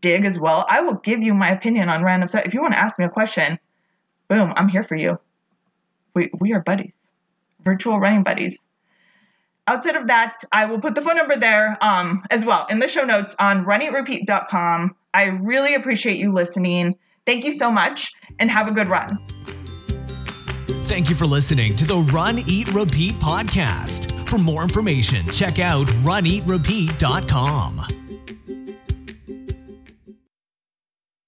dig 0.00 0.24
as 0.24 0.38
well. 0.38 0.64
I 0.68 0.80
will 0.80 0.94
give 0.94 1.20
you 1.20 1.34
my 1.34 1.50
opinion 1.50 1.88
on 1.88 2.04
random 2.04 2.28
stuff. 2.28 2.44
If 2.44 2.54
you 2.54 2.62
want 2.62 2.74
to 2.74 2.78
ask 2.78 2.96
me 3.00 3.04
a 3.04 3.08
question, 3.08 3.58
boom, 4.28 4.52
I'm 4.56 4.68
here 4.68 4.84
for 4.84 4.94
you. 4.94 5.16
We, 6.14 6.30
we 6.38 6.52
are 6.52 6.60
buddies, 6.60 6.92
virtual 7.64 7.98
running 7.98 8.22
buddies. 8.22 8.60
Outside 9.66 9.96
of 9.96 10.06
that, 10.06 10.44
I 10.52 10.66
will 10.66 10.80
put 10.80 10.94
the 10.94 11.02
phone 11.02 11.16
number 11.16 11.36
there 11.36 11.76
um, 11.80 12.22
as 12.30 12.44
well 12.44 12.68
in 12.70 12.78
the 12.78 12.86
show 12.86 13.02
notes 13.02 13.34
on 13.40 13.64
runeatrepeat.com. 13.64 14.94
I 15.12 15.24
really 15.24 15.74
appreciate 15.74 16.18
you 16.18 16.32
listening. 16.32 16.94
Thank 17.26 17.44
you 17.44 17.50
so 17.50 17.72
much 17.72 18.12
and 18.38 18.52
have 18.52 18.68
a 18.68 18.72
good 18.72 18.88
run. 18.88 19.18
Thank 20.86 21.10
you 21.10 21.16
for 21.16 21.26
listening 21.26 21.74
to 21.76 21.84
the 21.84 21.98
Run, 22.14 22.38
Eat, 22.46 22.72
Repeat 22.72 23.16
podcast. 23.16 24.12
For 24.28 24.38
more 24.38 24.62
information, 24.62 25.26
check 25.32 25.58
out 25.58 25.88
runeatrepeat.com. 26.04 27.95